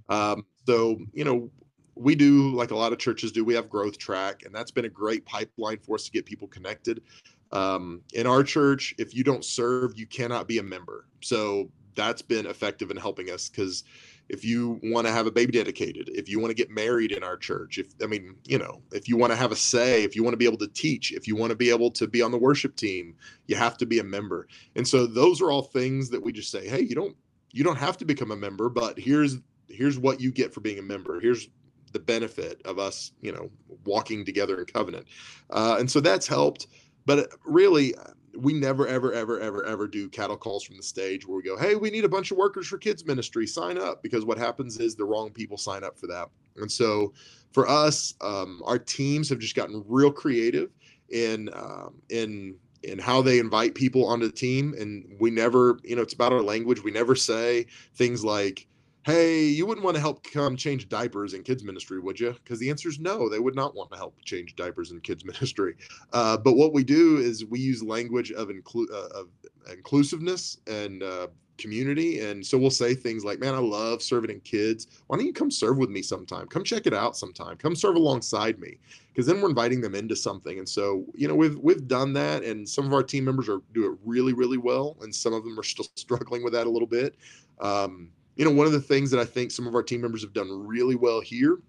Um, 0.10 0.46
so, 0.66 1.00
you 1.14 1.24
know, 1.24 1.50
we 1.96 2.16
do 2.16 2.54
like 2.56 2.72
a 2.72 2.76
lot 2.76 2.94
of 2.94 3.00
churches 3.00 3.32
do 3.32 3.44
we 3.44 3.54
have 3.54 3.70
growth 3.70 3.98
track 3.98 4.44
and 4.46 4.56
that's 4.56 4.72
been 4.72 4.86
a 4.86 4.90
great 4.90 5.26
pipeline 5.26 5.78
for 5.78 5.96
us 5.96 6.06
to 6.06 6.12
get 6.12 6.26
people 6.26 6.48
connected 6.48 7.02
um, 7.52 8.02
in 8.14 8.28
our 8.28 8.44
church, 8.44 8.96
if 8.98 9.14
you 9.14 9.24
don't 9.24 9.44
serve, 9.44 9.98
you 9.98 10.06
cannot 10.06 10.48
be 10.48 10.60
a 10.60 10.64
member. 10.64 11.06
So 11.22 11.70
that's 11.96 12.22
been 12.22 12.46
effective 12.46 12.92
in 12.92 12.98
helping 12.98 13.30
us 13.30 13.50
because 13.50 13.84
if 14.30 14.46
you 14.46 14.80
want 14.84 15.06
to 15.06 15.12
have 15.12 15.28
a 15.28 15.32
baby 15.32 15.52
dedicated, 15.52 16.10
if 16.14 16.30
you 16.30 16.40
want 16.40 16.52
to 16.52 16.56
get 16.56 16.70
married 16.70 17.12
in 17.12 17.22
our 17.22 17.36
church, 17.36 17.78
if 17.78 17.88
I 18.02 18.06
mean, 18.06 18.36
you 18.46 18.58
know, 18.58 18.82
if 18.94 19.10
you 19.10 19.18
want 19.18 19.34
to 19.34 19.36
have 19.36 19.52
a 19.52 19.58
say, 19.58 20.04
if 20.04 20.16
you 20.16 20.24
want 20.24 20.34
to 20.34 20.38
be 20.38 20.46
able 20.46 20.58
to 20.60 20.70
teach, 20.70 21.12
if 21.12 21.28
you 21.28 21.36
want 21.36 21.50
to 21.50 21.56
be 21.56 21.70
able 21.70 21.92
to 21.92 22.08
be 22.08 22.22
on 22.22 22.32
the 22.32 22.38
worship 22.38 22.78
team, 22.78 23.16
you 23.48 23.58
have 23.58 23.78
to 23.80 23.86
be 23.86 24.00
a 24.00 24.04
member. 24.04 24.48
And 24.78 24.88
so 24.88 25.06
those 25.06 25.42
are 25.42 25.52
all 25.52 25.64
things 25.64 26.10
that 26.12 26.24
we 26.24 26.32
just 26.32 26.50
say, 26.50 26.68
hey, 26.68 26.82
you 26.82 26.96
don't 26.96 27.16
you 27.52 27.66
don't 27.66 27.78
have 27.78 27.98
to 27.98 28.06
become 28.06 28.32
a 28.32 28.36
member, 28.38 28.70
but 28.70 28.98
here's 28.98 29.38
here's 29.68 30.00
what 30.00 30.22
you 30.22 30.32
get 30.32 30.54
for 30.54 30.62
being 30.62 30.80
a 30.80 30.84
member. 30.84 31.20
Here's 31.20 31.50
the 31.92 32.00
benefit 32.00 32.62
of 32.64 32.80
us, 32.80 33.12
you 33.22 33.34
know, 33.34 33.50
walking 33.84 34.24
together 34.26 34.60
in 34.60 34.66
covenant. 34.66 35.08
Uh, 35.50 35.76
and 35.80 35.92
so 35.92 36.00
that's 36.00 36.28
helped. 36.28 36.68
But 37.06 37.20
uh, 37.20 37.26
really, 37.46 37.96
uh, 37.96 38.12
we 38.38 38.54
never, 38.54 38.88
ever, 38.88 39.12
ever, 39.12 39.40
ever, 39.40 39.66
ever 39.66 39.88
do 39.88 40.08
cattle 40.10 40.38
calls 40.38 40.64
from 40.64 40.78
the 40.78 40.84
stage 40.84 41.28
where 41.28 41.38
we 41.38 41.44
go, 41.44 41.58
hey, 41.58 41.76
we 41.76 41.90
need 41.90 42.06
a 42.06 42.10
bunch 42.10 42.32
of 42.32 42.38
workers 42.38 42.68
for 42.68 42.78
kids 42.78 43.06
ministry, 43.06 43.46
sign 43.46 43.78
up. 43.78 44.02
Because 44.02 44.26
what 44.26 44.38
happens 44.38 44.78
is 44.80 44.96
the 44.96 45.06
wrong 45.06 45.32
people 45.32 45.58
sign 45.58 45.84
up 45.84 46.00
for 46.00 46.08
that. 46.08 46.30
And 46.58 46.72
so 46.72 47.14
for 47.52 47.68
us, 47.68 48.14
um, 48.22 48.62
our 48.66 48.80
teams 48.80 49.30
have 49.30 49.40
just 49.40 49.56
gotten 49.56 49.84
real 49.88 50.12
creative 50.12 50.70
in 51.10 51.50
um, 51.54 51.96
in 52.10 52.56
in 52.84 52.98
how 52.98 53.22
they 53.22 53.38
invite 53.40 53.76
people 53.76 54.08
onto 54.08 54.26
the 54.26 54.32
team. 54.32 54.74
And 54.80 55.06
we 55.20 55.30
never, 55.30 55.80
you 55.84 55.96
know, 55.96 56.02
it's 56.02 56.14
about 56.14 56.34
our 56.34 56.42
language. 56.42 56.84
We 56.84 56.92
never 56.92 57.16
say 57.16 57.68
things 57.96 58.24
like, 58.24 58.68
hey, 59.04 59.44
you 59.46 59.66
wouldn't 59.66 59.84
want 59.84 59.96
to 59.96 60.02
help 60.02 60.24
come 60.24 60.56
change 60.56 60.88
diapers 60.88 61.34
in 61.34 61.44
kids 61.44 61.64
ministry, 61.64 62.00
would 62.00 62.20
you? 62.20 62.34
Because 62.44 62.60
the 62.60 62.70
answer 62.70 62.88
is 62.88 63.00
no, 63.00 63.30
they 63.30 63.40
would 63.40 63.56
not 63.56 63.76
want 63.76 63.90
to 63.92 63.98
help 63.98 64.16
change 64.24 64.56
diapers 64.56 64.92
in 64.92 65.00
kids 65.02 65.26
ministry. 65.26 65.76
Uh, 66.14 66.38
but 66.38 66.54
what 66.54 66.74
we 66.74 66.84
do 66.84 67.18
is 67.18 67.46
we 67.46 67.60
use 67.60 67.82
language 67.82 68.32
of, 68.32 68.50
inclu- 68.50 68.92
uh, 68.92 69.20
of 69.20 69.30
inclusiveness 69.72 70.58
and 70.68 71.02
uh, 71.02 71.28
community. 71.58 72.20
And 72.20 72.46
so 72.46 72.58
we'll 72.58 72.70
say 72.70 72.94
things 72.94 73.26
like, 73.26 73.40
man, 73.40 73.56
I 73.56 73.60
love 73.60 74.02
serving 74.04 74.30
in 74.30 74.40
kids. 74.42 74.88
Why 75.08 75.18
don't 75.18 75.26
you 75.26 75.34
come 75.34 75.52
serve 75.52 75.78
with 75.78 75.90
me 75.90 76.02
sometime? 76.02 76.48
Come 76.48 76.64
check 76.64 76.86
it 76.86 76.94
out 76.94 77.18
sometime. 77.18 77.58
Come 77.58 77.76
serve 77.76 77.96
alongside 77.96 78.60
me. 78.60 78.78
Because 79.08 79.26
then 79.26 79.42
we're 79.42 79.50
inviting 79.50 79.82
them 79.82 79.96
into 79.96 80.16
something. 80.16 80.60
And 80.60 80.68
so, 80.68 81.06
you 81.14 81.28
know, 81.28 81.36
we've 81.36 81.58
we've 81.60 81.88
done 81.88 82.14
that 82.14 82.44
and 82.44 82.68
some 82.68 82.86
of 82.86 82.94
our 82.94 83.04
team 83.04 83.26
members 83.26 83.50
are 83.50 83.62
do 83.74 83.92
it 83.92 83.98
really, 84.06 84.34
really 84.34 84.58
well. 84.58 84.98
And 85.02 85.14
some 85.14 85.34
of 85.34 85.44
them 85.44 85.60
are 85.60 85.64
still 85.64 85.86
struggling 85.96 86.44
with 86.44 86.54
that 86.54 86.68
a 86.68 86.70
little 86.70 86.88
bit. 86.88 87.16
Um, 87.60 88.10
you 88.36 88.46
know, 88.46 88.52
one 88.52 88.68
of 88.68 88.74
the 88.74 88.82
things 88.82 89.12
that 89.12 89.20
I 89.20 89.26
think 89.26 89.52
some 89.52 89.68
of 89.68 89.76
our 89.76 89.84
team 89.84 90.02
members 90.02 90.24
have 90.24 90.34
done 90.34 90.50
really 90.50 90.96
well 90.96 91.22
here 91.22 91.60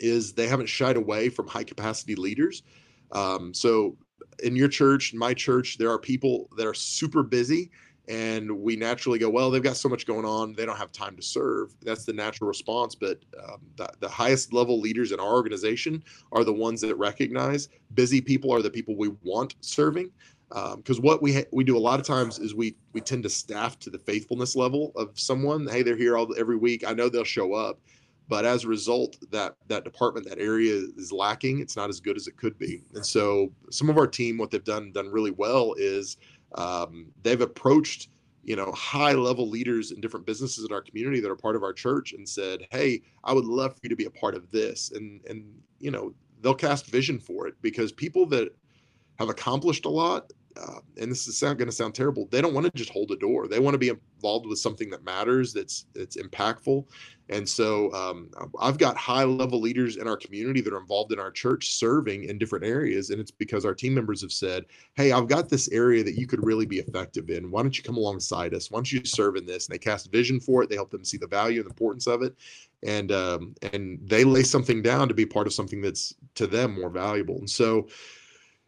is 0.00 0.32
they 0.32 0.48
haven't 0.48 0.68
shied 0.68 0.96
away 0.96 1.28
from 1.28 1.46
high 1.46 1.64
capacity 1.64 2.14
leaders. 2.14 2.62
Um, 3.12 3.54
so 3.54 3.96
in 4.42 4.56
your 4.56 4.68
church, 4.68 5.14
my 5.14 5.32
church, 5.34 5.78
there 5.78 5.90
are 5.90 5.98
people 5.98 6.48
that 6.56 6.66
are 6.66 6.74
super 6.74 7.22
busy 7.22 7.70
and 8.08 8.50
we 8.50 8.74
naturally 8.74 9.18
go, 9.18 9.30
well, 9.30 9.50
they've 9.50 9.62
got 9.62 9.76
so 9.76 9.88
much 9.88 10.06
going 10.06 10.24
on, 10.24 10.54
they 10.54 10.66
don't 10.66 10.76
have 10.76 10.90
time 10.90 11.14
to 11.16 11.22
serve. 11.22 11.72
That's 11.82 12.04
the 12.04 12.12
natural 12.12 12.48
response. 12.48 12.96
But 12.96 13.20
um, 13.42 13.60
the, 13.76 13.88
the 14.00 14.08
highest 14.08 14.52
level 14.52 14.80
leaders 14.80 15.12
in 15.12 15.20
our 15.20 15.32
organization 15.32 16.02
are 16.32 16.42
the 16.42 16.52
ones 16.52 16.80
that 16.80 16.96
recognize 16.96 17.68
busy 17.94 18.20
people 18.20 18.52
are 18.52 18.62
the 18.62 18.70
people 18.70 18.96
we 18.96 19.12
want 19.22 19.54
serving 19.60 20.10
because 20.52 20.98
um, 20.98 21.02
what 21.02 21.22
we 21.22 21.34
ha- 21.34 21.48
we 21.50 21.64
do 21.64 21.76
a 21.76 21.80
lot 21.80 21.98
of 21.98 22.06
times 22.06 22.38
is 22.38 22.54
we 22.54 22.76
we 22.92 23.00
tend 23.00 23.22
to 23.22 23.30
staff 23.30 23.78
to 23.78 23.90
the 23.90 23.98
faithfulness 23.98 24.54
level 24.54 24.92
of 24.96 25.18
someone. 25.18 25.66
Hey, 25.66 25.82
they're 25.82 25.96
here 25.96 26.16
all 26.16 26.28
every 26.38 26.56
week. 26.56 26.86
I 26.86 26.92
know 26.92 27.08
they'll 27.08 27.24
show 27.24 27.54
up, 27.54 27.80
but 28.28 28.44
as 28.44 28.64
a 28.64 28.68
result, 28.68 29.16
that 29.30 29.56
that 29.68 29.84
department, 29.84 30.28
that 30.28 30.38
area 30.38 30.74
is 30.96 31.10
lacking. 31.10 31.60
It's 31.60 31.76
not 31.76 31.88
as 31.88 32.00
good 32.00 32.16
as 32.16 32.26
it 32.26 32.36
could 32.36 32.58
be. 32.58 32.82
And 32.94 33.04
so, 33.04 33.50
some 33.70 33.88
of 33.88 33.96
our 33.96 34.06
team, 34.06 34.36
what 34.36 34.50
they've 34.50 34.62
done 34.62 34.92
done 34.92 35.08
really 35.08 35.30
well 35.30 35.74
is 35.78 36.18
um, 36.56 37.06
they've 37.22 37.40
approached 37.40 38.08
you 38.44 38.56
know 38.56 38.72
high 38.72 39.12
level 39.12 39.48
leaders 39.48 39.90
in 39.92 40.00
different 40.02 40.26
businesses 40.26 40.66
in 40.66 40.72
our 40.72 40.82
community 40.82 41.20
that 41.20 41.30
are 41.30 41.36
part 41.36 41.56
of 41.56 41.62
our 41.62 41.72
church 41.72 42.12
and 42.12 42.28
said, 42.28 42.66
hey, 42.70 43.00
I 43.24 43.32
would 43.32 43.46
love 43.46 43.74
for 43.74 43.80
you 43.84 43.88
to 43.88 43.96
be 43.96 44.04
a 44.04 44.10
part 44.10 44.34
of 44.34 44.50
this, 44.50 44.90
and 44.90 45.24
and 45.30 45.50
you 45.78 45.90
know 45.90 46.12
they'll 46.42 46.54
cast 46.54 46.86
vision 46.86 47.18
for 47.18 47.46
it 47.46 47.54
because 47.62 47.90
people 47.90 48.26
that 48.26 48.54
have 49.18 49.28
accomplished 49.28 49.84
a 49.84 49.88
lot 49.88 50.32
uh, 50.60 50.80
and 51.00 51.10
this 51.10 51.26
is 51.26 51.40
going 51.40 51.58
to 51.58 51.72
sound 51.72 51.94
terrible 51.94 52.26
they 52.30 52.40
don't 52.40 52.54
want 52.54 52.66
to 52.66 52.72
just 52.74 52.90
hold 52.90 53.10
a 53.10 53.16
door 53.16 53.48
they 53.48 53.58
want 53.58 53.74
to 53.74 53.78
be 53.78 53.88
involved 53.88 54.46
with 54.46 54.58
something 54.58 54.90
that 54.90 55.04
matters 55.04 55.52
that's 55.52 55.86
that's 55.94 56.16
impactful. 56.16 56.84
And 57.28 57.48
so 57.48 57.92
um, 57.92 58.30
i've 58.60 58.78
got 58.78 58.96
high 58.96 59.24
level 59.24 59.60
leaders 59.60 59.96
in 59.96 60.06
our 60.06 60.16
community 60.16 60.60
that 60.60 60.72
are 60.72 60.80
involved 60.80 61.12
in 61.12 61.18
our 61.18 61.30
church 61.30 61.74
serving 61.74 62.24
in 62.24 62.36
different 62.36 62.64
areas 62.64 63.10
and 63.10 63.20
it's 63.20 63.30
because 63.30 63.64
our 63.64 63.74
team 63.74 63.94
members 63.94 64.20
have 64.20 64.32
said 64.32 64.64
hey 64.94 65.12
i've 65.12 65.28
got 65.28 65.48
this 65.48 65.70
area 65.70 66.04
that 66.04 66.18
you 66.18 66.26
could 66.26 66.44
really 66.44 66.66
be 66.66 66.78
effective 66.78 67.30
in. 67.30 67.50
Why 67.50 67.62
don't 67.62 67.76
you 67.76 67.84
come 67.84 67.96
alongside 67.96 68.54
us? 68.54 68.70
Why 68.70 68.76
don't 68.76 68.92
you 68.92 69.04
serve 69.04 69.36
in 69.36 69.46
this? 69.46 69.66
And 69.66 69.74
they 69.74 69.78
cast 69.78 70.12
vision 70.12 70.40
for 70.40 70.62
it 70.62 70.68
they 70.68 70.76
help 70.76 70.90
them 70.90 71.04
see 71.04 71.16
the 71.16 71.26
value 71.26 71.60
and 71.60 71.66
the 71.66 71.72
importance 71.72 72.06
of 72.06 72.22
it 72.22 72.34
and 72.82 73.12
um, 73.12 73.54
and 73.72 73.98
they 74.02 74.24
lay 74.24 74.42
something 74.42 74.82
down 74.82 75.08
to 75.08 75.14
be 75.14 75.26
part 75.26 75.46
of 75.46 75.52
something 75.52 75.80
that's 75.80 76.14
to 76.34 76.46
them 76.46 76.74
more 76.74 76.90
valuable. 76.90 77.36
And 77.36 77.48
so 77.48 77.88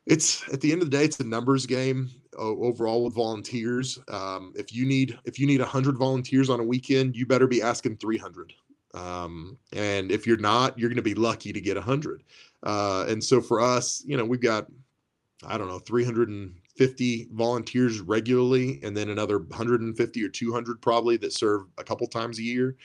it's 0.07 0.47
at 0.53 0.61
the 0.61 0.73
end 0.73 0.83
of 0.83 0.91
the 0.91 0.97
day 0.97 1.05
it's 1.05 1.19
a 1.21 1.25
numbers 1.25 1.67
game 1.67 2.11
overall 2.37 3.05
with 3.05 3.15
volunteers. 3.15 3.99
Um, 4.09 4.53
if 4.57 4.73
you 4.75 4.87
need 4.87 5.19
if 5.25 5.39
you 5.39 5.47
need 5.47 5.61
100 5.61 5.97
volunteers 5.97 6.51
on 6.51 6.61
a 6.61 6.65
weekend 6.65 7.17
you 7.17 7.27
better 7.27 7.47
be 7.47 7.63
asking 7.63 7.97
300 7.97 8.53
um, 8.95 9.59
and 9.73 10.11
if 10.11 10.27
you're 10.27 10.37
not 10.37 10.79
you're 10.79 10.89
going 10.89 10.97
to 10.97 11.03
be 11.03 11.15
lucky 11.15 11.53
to 11.53 11.61
get 11.61 11.77
100 11.77 12.23
uh, 12.65 13.07
and 13.09 13.23
so 13.23 13.41
for 13.41 13.61
us 13.61 14.03
you 14.07 14.17
know 14.17 14.25
we've 14.25 14.41
got 14.41 14.67
i 15.47 15.59
don't 15.59 15.69
know 15.69 15.79
350 15.79 17.29
volunteers 17.33 18.01
regularly 18.01 18.81
and 18.83 18.97
then 18.97 19.11
another 19.11 19.39
150 19.39 20.25
or 20.25 20.29
200 20.29 20.81
probably 20.81 21.17
that 21.17 21.33
serve 21.33 21.63
a 21.79 21.85
couple 21.85 22.07
times 22.07 22.39
a 22.39 22.43
year 22.43 22.77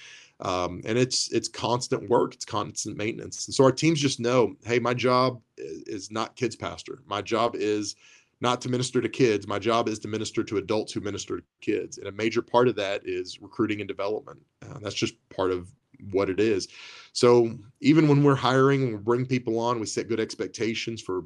um, 0.42 0.82
and 0.86 0.98
it's 0.98 1.32
it's 1.32 1.48
constant 1.48 2.10
work 2.10 2.34
it's 2.34 2.46
constant 2.46 2.98
maintenance. 2.98 3.48
And 3.48 3.54
so 3.54 3.64
our 3.64 3.72
teams 3.72 4.00
just 4.00 4.20
know 4.20 4.56
hey 4.64 4.80
my 4.80 4.94
job 4.94 5.42
is 5.58 6.12
not 6.12 6.36
kids 6.36 6.56
pastor. 6.56 7.00
My 7.06 7.22
job 7.22 7.56
is 7.56 7.96
not 8.42 8.62
to 8.62 8.70
minister 8.70 9.02
to 9.02 9.10
kids. 9.10 9.48
My 9.48 9.60
job 9.60 9.90
is 9.90 10.00
to 10.00 10.08
minister 10.08 10.44
to 10.44 10.58
adults 10.58 10.94
who 10.94 11.02
minister 11.02 11.38
to 11.38 11.44
kids. 11.60 11.98
And 11.98 12.08
a 12.08 12.12
major 12.12 12.42
part 12.42 12.70
of 12.70 12.76
that 12.78 13.02
is 13.04 13.42
recruiting 13.42 13.82
and 13.82 13.88
development. 13.88 14.40
Uh, 14.64 14.80
that's 14.80 14.96
just 14.96 15.16
part 15.30 15.52
of 15.52 15.68
what 16.12 16.30
it 16.30 16.40
is. 16.40 16.70
So 17.12 17.58
even 17.82 18.08
when 18.08 18.24
we're 18.24 18.36
hiring 18.36 18.84
and 18.84 18.92
we 18.94 18.98
bring 18.98 19.26
people 19.26 19.60
on 19.60 19.80
we 19.80 19.86
set 19.86 20.08
good 20.08 20.22
expectations 20.22 21.02
for 21.02 21.24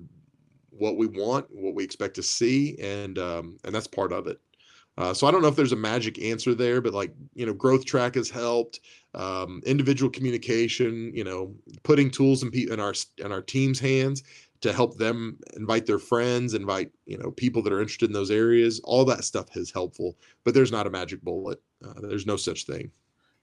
what 0.70 0.98
we 0.98 1.06
want 1.06 1.46
what 1.52 1.76
we 1.76 1.84
expect 1.84 2.16
to 2.16 2.24
see 2.24 2.76
and 2.80 3.20
um, 3.20 3.58
and 3.64 3.74
that's 3.74 3.88
part 3.88 4.12
of 4.12 4.28
it 4.28 4.40
uh, 4.98 5.14
so 5.14 5.26
I 5.26 5.32
don't 5.32 5.42
know 5.42 5.48
if 5.48 5.56
there's 5.56 5.72
a 5.72 5.78
magic 5.78 6.22
answer 6.22 6.54
there, 6.54 6.82
but 6.82 6.94
like 6.94 7.14
you 7.34 7.46
know, 7.46 7.54
growth 7.54 7.86
track 7.86 8.16
has 8.16 8.30
helped. 8.30 8.80
Um, 9.16 9.62
individual 9.66 10.10
communication, 10.10 11.12
you 11.14 11.24
know, 11.24 11.54
putting 11.84 12.10
tools 12.10 12.42
in, 12.42 12.50
pe- 12.50 12.72
in 12.72 12.80
our 12.80 12.94
in 13.20 13.32
our 13.32 13.42
team's 13.42 13.80
hands 13.80 14.24
to 14.62 14.74
help 14.74 14.98
them 14.98 15.38
invite 15.56 15.86
their 15.86 16.00
friends, 16.00 16.54
invite 16.54 16.92
you 17.06 17.18
know 17.18 17.32
people 17.32 17.62
that 17.62 17.74
are 17.74 17.82
interested 17.82 18.10
in 18.10 18.14
those 18.14 18.32
areas. 18.32 18.82
All 18.84 19.06
that 19.06 19.24
stuff 19.24 19.56
is 19.56 19.72
helpful, 19.72 20.18
but 20.44 20.54
there's 20.54 20.72
not 20.72 20.88
a 20.88 20.90
magic 20.90 21.22
bullet. 21.22 21.62
Uh, 21.86 21.94
there's 22.02 22.26
no 22.26 22.38
such 22.38 22.66
thing. 22.66 22.92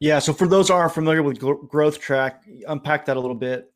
Yeah. 0.01 0.19
So 0.19 0.33
for 0.33 0.49
those 0.49 0.71
are 0.71 0.89
familiar 0.89 1.23
with 1.23 1.39
growth 1.39 2.01
track, 2.01 2.45
unpack 2.67 3.05
that 3.07 3.17
a 3.17 3.21
little 3.21 3.37
bit. 3.37 3.71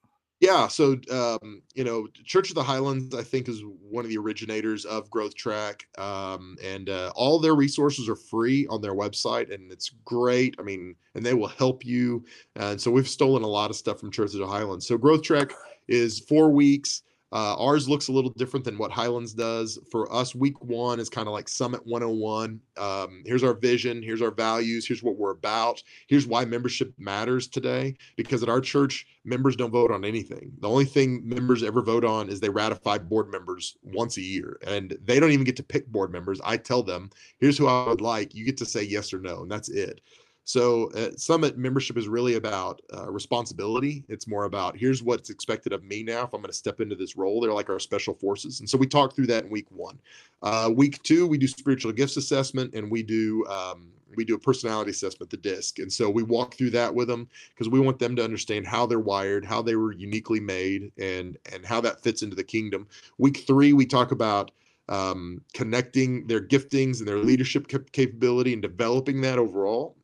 Yeah, 0.45 0.69
so 0.69 0.99
um, 1.11 1.63
you 1.75 1.85
know, 1.85 2.07
Church 2.23 2.51
of 2.51 2.55
the 2.55 2.63
Highlands, 2.63 3.15
I 3.15 3.23
think, 3.23 3.49
is 3.49 3.63
one 3.65 4.05
of 4.05 4.11
the 4.11 4.19
originators 4.19 4.85
of 4.85 5.11
Growth 5.11 5.35
Track, 5.35 5.87
um, 5.97 6.59
and 6.63 6.91
uh, 6.91 7.13
all 7.17 7.39
their 7.39 7.55
resources 7.55 8.11
are 8.11 8.17
free 8.17 8.67
on 8.67 8.83
their 8.83 8.93
website, 8.93 9.51
and 9.55 9.73
it's 9.73 9.93
great. 10.05 10.55
I 10.59 10.63
mean, 10.63 10.97
and 11.15 11.25
they 11.25 11.33
will 11.33 11.49
help 11.49 11.83
you. 11.83 12.27
And 12.57 12.79
so 12.79 12.91
we've 12.91 13.09
stolen 13.09 13.43
a 13.43 13.47
lot 13.47 13.71
of 13.71 13.77
stuff 13.77 13.99
from 13.99 14.11
Church 14.11 14.35
of 14.35 14.41
the 14.41 14.47
Highlands. 14.47 14.87
So 14.87 14.99
Growth 14.99 15.23
Track 15.23 15.51
is 15.89 16.21
four 16.21 16.51
weeks. 16.51 17.01
Uh, 17.35 17.57
ours 17.59 17.89
looks 17.89 18.07
a 18.07 18.13
little 18.13 18.31
different 18.31 18.65
than 18.65 18.79
what 18.79 18.93
Highlands 18.93 19.35
does. 19.35 19.77
For 19.91 20.11
us, 20.15 20.37
week 20.37 20.63
one 20.63 21.01
is 21.01 21.09
kind 21.09 21.27
of 21.27 21.35
like 21.35 21.49
Summit 21.49 21.85
101. 21.85 22.61
Um, 22.77 23.25
here's 23.27 23.43
our 23.43 23.55
vision. 23.55 24.05
Here's 24.05 24.23
our 24.23 24.31
values. 24.31 24.87
Here's 24.87 25.03
what 25.03 25.17
we're 25.17 25.33
about. 25.33 25.83
Here's 26.07 26.29
why 26.29 26.45
membership 26.45 26.95
matters 26.97 27.49
today. 27.49 27.97
Because 28.17 28.45
at 28.45 28.49
our 28.49 28.61
church, 28.61 29.09
members 29.25 29.57
don't 29.57 29.73
vote 29.73 29.91
on 29.91 30.05
anything. 30.05 30.53
The 30.61 30.69
only 30.69 30.85
thing 30.85 31.29
members 31.29 31.65
ever 31.65 31.83
vote 31.83 32.05
on 32.05 32.29
is 32.29 32.39
they 32.39 32.51
ratify 32.51 32.99
board 32.99 33.33
members 33.33 33.77
once 33.83 34.17
a 34.17 34.23
year. 34.23 34.61
And 34.65 34.97
they 35.05 35.19
don't 35.19 35.33
even 35.33 35.45
get 35.45 35.57
to 35.57 35.65
pick 35.65 35.89
board 35.89 36.13
members. 36.13 36.41
I 36.45 36.57
tell 36.57 36.85
them, 36.85 37.11
here's 37.41 37.59
who 37.59 37.67
I 37.67 37.89
would 37.89 38.01
like. 38.01 38.33
You 38.33 38.45
get 38.45 38.59
to 38.59 38.67
say 38.67 38.85
yes 38.85 39.13
or 39.13 39.19
no, 39.19 39.43
and 39.43 39.51
that's 39.51 39.69
it. 39.69 40.03
So 40.45 40.91
uh, 40.93 41.11
Summit 41.17 41.57
membership 41.57 41.97
is 41.97 42.07
really 42.07 42.35
about 42.35 42.83
uh, 42.95 43.11
responsibility. 43.11 44.05
It's 44.09 44.29
more 44.29 44.45
about 44.45 44.77
here's 44.77 45.03
what's 45.03 45.31
expected 45.31 45.73
of 45.73 45.83
me 45.83 46.03
now 46.03 46.25
if 46.25 46.35
I'm 46.35 46.43
going 46.43 46.51
to 46.51 46.53
step 46.53 46.81
into 46.81 46.95
this 46.95 47.17
role. 47.17 47.41
They're 47.41 47.53
like 47.53 47.71
our 47.71 47.79
special 47.79 48.15
forces, 48.15 48.61
and 48.61 48.69
so 48.69 48.77
we 48.77 48.87
talk 48.87 49.17
through 49.17 49.27
that 49.29 49.45
in 49.45 49.51
week 49.51 49.67
one. 49.71 49.99
Uh, 50.43 50.71
week 50.75 51.03
two, 51.03 51.27
we 51.27 51.39
do 51.39 51.49
spiritual 51.49 51.93
gifts 51.93 52.19
assessment, 52.19 52.75
and 52.75 52.91
we 52.91 53.03
do 53.03 53.47
um, 53.47 53.89
we 54.17 54.25
do 54.25 54.35
a 54.35 54.39
personality 54.39 54.91
assessment, 54.91 55.31
the 55.31 55.39
DISC, 55.39 55.79
and 55.79 55.91
so 55.91 56.11
we 56.11 56.23
walk 56.23 56.55
through 56.55 56.71
that 56.71 56.95
with 56.95 57.09
them 57.09 57.27
because 57.55 57.71
we 57.71 57.81
want 57.81 57.99
them 57.99 58.15
to 58.17 58.23
understand 58.23 58.67
how 58.67 58.85
they're 58.85 59.01
wired, 59.01 59.47
how 59.47 59.63
they 59.63 59.77
were 59.77 59.93
uniquely 59.93 60.41
made, 60.41 60.93
and 60.99 61.39
and 61.55 61.65
how 61.65 61.81
that 61.81 62.03
fits 62.03 62.23
into 62.23 62.37
the 62.37 62.45
kingdom. 62.45 62.87
Week 63.17 63.45
three, 63.47 63.73
we 63.73 63.87
talk 63.87 64.13
about 64.13 64.51
um, 64.91 65.41
connecting 65.55 66.27
their 66.27 66.43
giftings 66.43 66.99
and 66.99 67.09
their 67.09 67.19
leadership 67.19 67.67
cap- 67.67 67.91
capability 67.93 68.53
and 68.53 68.61
developing 68.61 69.23
that 69.23 69.39
overall 69.39 69.97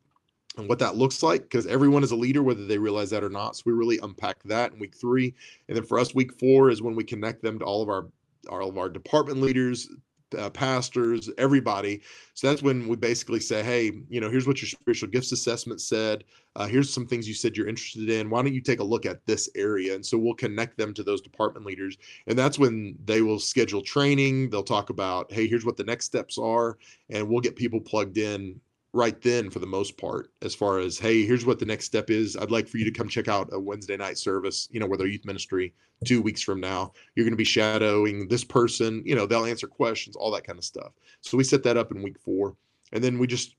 and 0.57 0.67
what 0.67 0.79
that 0.79 0.95
looks 0.95 1.23
like 1.23 1.43
because 1.43 1.65
everyone 1.67 2.03
is 2.03 2.11
a 2.11 2.15
leader 2.15 2.43
whether 2.43 2.65
they 2.65 2.77
realize 2.77 3.09
that 3.09 3.23
or 3.23 3.29
not 3.29 3.55
so 3.55 3.63
we 3.65 3.73
really 3.73 3.99
unpack 4.03 4.41
that 4.43 4.73
in 4.73 4.79
week 4.79 4.95
three 4.95 5.33
and 5.67 5.77
then 5.77 5.85
for 5.85 5.99
us 5.99 6.13
week 6.13 6.37
four 6.39 6.69
is 6.69 6.81
when 6.81 6.95
we 6.95 7.03
connect 7.03 7.41
them 7.41 7.59
to 7.59 7.65
all 7.65 7.81
of 7.81 7.89
our 7.89 8.07
all 8.49 8.69
of 8.69 8.77
our 8.77 8.89
department 8.89 9.41
leaders 9.41 9.89
uh, 10.37 10.49
pastors 10.49 11.29
everybody 11.37 12.01
so 12.35 12.47
that's 12.47 12.63
when 12.63 12.87
we 12.87 12.95
basically 12.95 13.39
say 13.39 13.61
hey 13.61 13.91
you 14.09 14.21
know 14.21 14.29
here's 14.29 14.47
what 14.47 14.61
your 14.61 14.69
spiritual 14.69 15.09
gifts 15.09 15.31
assessment 15.31 15.81
said 15.81 16.23
uh, 16.55 16.67
here's 16.67 16.93
some 16.93 17.05
things 17.05 17.27
you 17.27 17.33
said 17.33 17.55
you're 17.55 17.67
interested 17.67 18.09
in 18.09 18.29
why 18.29 18.41
don't 18.41 18.53
you 18.53 18.61
take 18.61 18.79
a 18.79 18.83
look 18.83 19.05
at 19.05 19.25
this 19.25 19.49
area? 19.55 19.95
And 19.95 20.05
so 20.05 20.17
we'll 20.17 20.33
connect 20.33 20.77
them 20.77 20.93
to 20.95 21.03
those 21.03 21.21
department 21.21 21.65
leaders 21.65 21.97
and 22.27 22.37
that's 22.37 22.57
when 22.57 22.97
they 23.03 23.21
will 23.21 23.39
schedule 23.39 23.81
training 23.81 24.49
they'll 24.49 24.63
talk 24.63 24.89
about 24.89 25.31
hey 25.31 25.47
here's 25.47 25.65
what 25.65 25.75
the 25.75 25.83
next 25.83 26.05
steps 26.05 26.37
are 26.37 26.77
and 27.09 27.27
we'll 27.27 27.41
get 27.41 27.57
people 27.57 27.81
plugged 27.81 28.17
in 28.17 28.59
right 28.93 29.21
then 29.21 29.49
for 29.49 29.59
the 29.59 29.65
most 29.65 29.97
part 29.97 30.31
as 30.41 30.53
far 30.53 30.79
as 30.79 30.99
hey 30.99 31.25
here's 31.25 31.45
what 31.45 31.59
the 31.59 31.65
next 31.65 31.85
step 31.85 32.09
is. 32.09 32.35
I'd 32.35 32.51
like 32.51 32.67
for 32.67 32.77
you 32.77 32.85
to 32.85 32.91
come 32.91 33.07
check 33.07 33.27
out 33.27 33.49
a 33.51 33.59
wednesday 33.59 33.97
night 33.97 34.17
service 34.17 34.67
you 34.71 34.79
know 34.79 34.87
with 34.87 35.01
our 35.01 35.07
youth 35.07 35.25
ministry 35.25 35.73
two 36.05 36.21
weeks 36.21 36.41
from 36.41 36.59
now. 36.59 36.93
You're 37.15 37.25
going 37.25 37.33
to 37.33 37.37
be 37.37 37.43
shadowing 37.43 38.27
this 38.27 38.43
person 38.43 39.03
you 39.05 39.15
know 39.15 39.25
they'll 39.25 39.45
answer 39.45 39.67
questions 39.67 40.15
all 40.15 40.31
that 40.31 40.45
kind 40.45 40.59
of 40.59 40.65
stuff. 40.65 40.93
So 41.21 41.37
we 41.37 41.43
set 41.43 41.63
that 41.63 41.77
up 41.77 41.91
in 41.91 42.01
week 42.01 42.19
four 42.19 42.55
and 42.91 43.03
then 43.03 43.17
we 43.17 43.27
just 43.27 43.55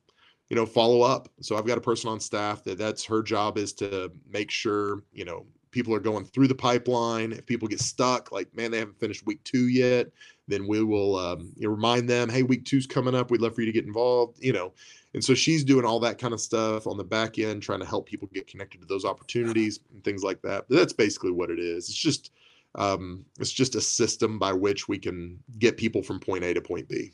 you 0.53 0.57
know, 0.57 0.67
follow 0.67 1.01
up. 1.01 1.31
So 1.41 1.57
I've 1.57 1.65
got 1.65 1.79
a 1.79 1.81
person 1.81 2.11
on 2.11 2.21
staff 2.21 2.63
that 2.65 2.77
that's 2.77 3.07
her 3.07 3.23
job 3.23 3.57
is 3.57 3.73
to 3.75 4.13
make 4.29 4.51
sure, 4.51 5.03
you 5.11 5.25
know, 5.25 5.47
people 5.73 5.95
are 5.95 6.01
going 6.01 6.25
through 6.25 6.47
the 6.47 6.55
pipeline. 6.55 7.33
If 7.33 7.47
people 7.47 7.67
get 7.67 7.81
stuck, 7.81 8.31
like, 8.31 8.55
man, 8.55 8.71
they 8.71 8.79
haven't 8.79 9.01
finished 9.01 9.27
week 9.27 9.43
two 9.43 9.69
yet, 9.69 10.09
then 10.47 10.69
we 10.69 10.85
will 10.85 11.17
um, 11.17 11.53
you 11.57 11.67
know, 11.67 11.75
remind 11.75 12.09
them, 12.09 12.29
hey, 12.29 12.43
week 12.43 12.65
two's 12.65 12.87
coming 12.87 13.15
up. 13.15 13.31
We'd 13.31 13.41
love 13.41 13.55
for 13.55 13.63
you 13.63 13.67
to 13.67 13.73
get 13.73 13.87
involved, 13.87 14.39
you 14.41 14.53
know. 14.53 14.73
And 15.15 15.25
so 15.25 15.35
she's 15.35 15.65
doing 15.65 15.85
all 15.85 16.01
that 16.01 16.19
kind 16.19 16.33
of 16.33 16.41
stuff 16.41 16.87
on 16.87 16.97
the 16.97 17.05
back 17.05 17.39
end, 17.39 17.63
trying 17.63 17.81
to 17.81 17.87
help 17.87 18.07
people 18.07 18.29
get 18.33 18.47
connected 18.47 18.81
to 18.81 18.87
those 18.87 19.05
opportunities 19.05 19.81
and 19.93 20.03
things 20.05 20.23
like 20.23 20.41
that. 20.43 20.67
But 20.69 20.77
that's 20.77 20.93
basically 20.93 21.33
what 21.33 21.51
it 21.51 21.59
is. 21.59 21.89
It's 21.89 21.99
just 21.99 22.31
um, 22.77 23.25
it's 23.39 23.53
just 23.53 23.75
a 23.75 23.81
system 23.81 24.39
by 24.39 24.53
which 24.53 24.89
we 24.89 24.99
can 24.99 25.39
get 25.59 25.77
people 25.77 26.03
from 26.03 26.21
point 26.21 26.45
A 26.45 26.55
to 26.55 26.61
point 26.61 26.89
B. 26.89 27.13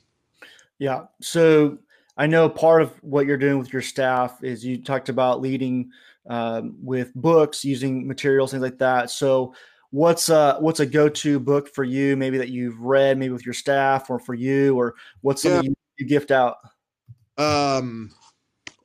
Yeah. 0.78 1.06
So 1.20 1.78
I 2.16 2.26
know 2.26 2.48
part 2.48 2.82
of 2.82 2.92
what 3.02 3.26
you're 3.26 3.36
doing 3.36 3.58
with 3.58 3.72
your 3.72 3.82
staff 3.82 4.42
is 4.42 4.64
you 4.64 4.82
talked 4.82 5.08
about 5.08 5.40
leading 5.40 5.90
um, 6.28 6.76
with 6.82 7.12
books, 7.14 7.64
using 7.64 8.06
materials, 8.06 8.52
things 8.52 8.62
like 8.62 8.78
that. 8.78 9.10
So 9.10 9.54
what's 9.90 10.28
a 10.28 10.56
what's 10.60 10.80
a 10.80 10.86
go-to 10.86 11.40
book 11.40 11.68
for 11.74 11.84
you 11.84 12.16
maybe 12.16 12.36
that 12.36 12.50
you've 12.50 12.78
read 12.80 13.16
maybe 13.16 13.32
with 13.32 13.46
your 13.46 13.54
staff 13.54 14.10
or 14.10 14.18
for 14.18 14.34
you 14.34 14.78
or 14.78 14.94
what's 15.22 15.42
something 15.42 15.64
yeah. 15.64 15.68
you, 15.68 15.74
you, 15.96 16.06
gift 16.06 16.30
out 16.30 16.56
um 17.38 18.10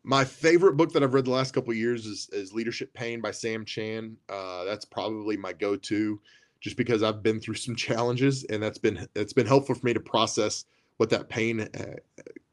my 0.04 0.24
favorite 0.24 0.78
book 0.78 0.94
that 0.94 1.04
i've 1.04 1.14
read 1.14 1.26
the 1.26 1.32
last 1.32 1.54
couple 1.54 1.74
years 1.74 2.06
is, 2.06 2.30
is 2.32 2.54
leadership 2.54 2.94
pain 2.94 3.20
by 3.20 3.32
Sam 3.32 3.66
Chand 3.66 4.16
uh, 4.30 4.64
that's 4.64 4.86
probably 4.86 5.36
my 5.36 5.52
go-to 5.52 6.20
just 6.62 6.78
because 6.78 7.04
i've 7.04 7.22
been 7.22 7.40
through 7.40 7.56
some 7.56 7.76
challenges 7.76 8.46
and 8.46 8.64
that's 8.64 8.78
been 8.78 9.06
it's 9.16 9.34
been 9.34 9.48
helpful 9.48 9.76
for 9.76 9.86
me 9.86 9.94
to 9.94 10.00
process 10.00 10.66
what 10.98 11.10
that 11.10 11.28
pain 11.28 11.62
uh, 11.62 11.98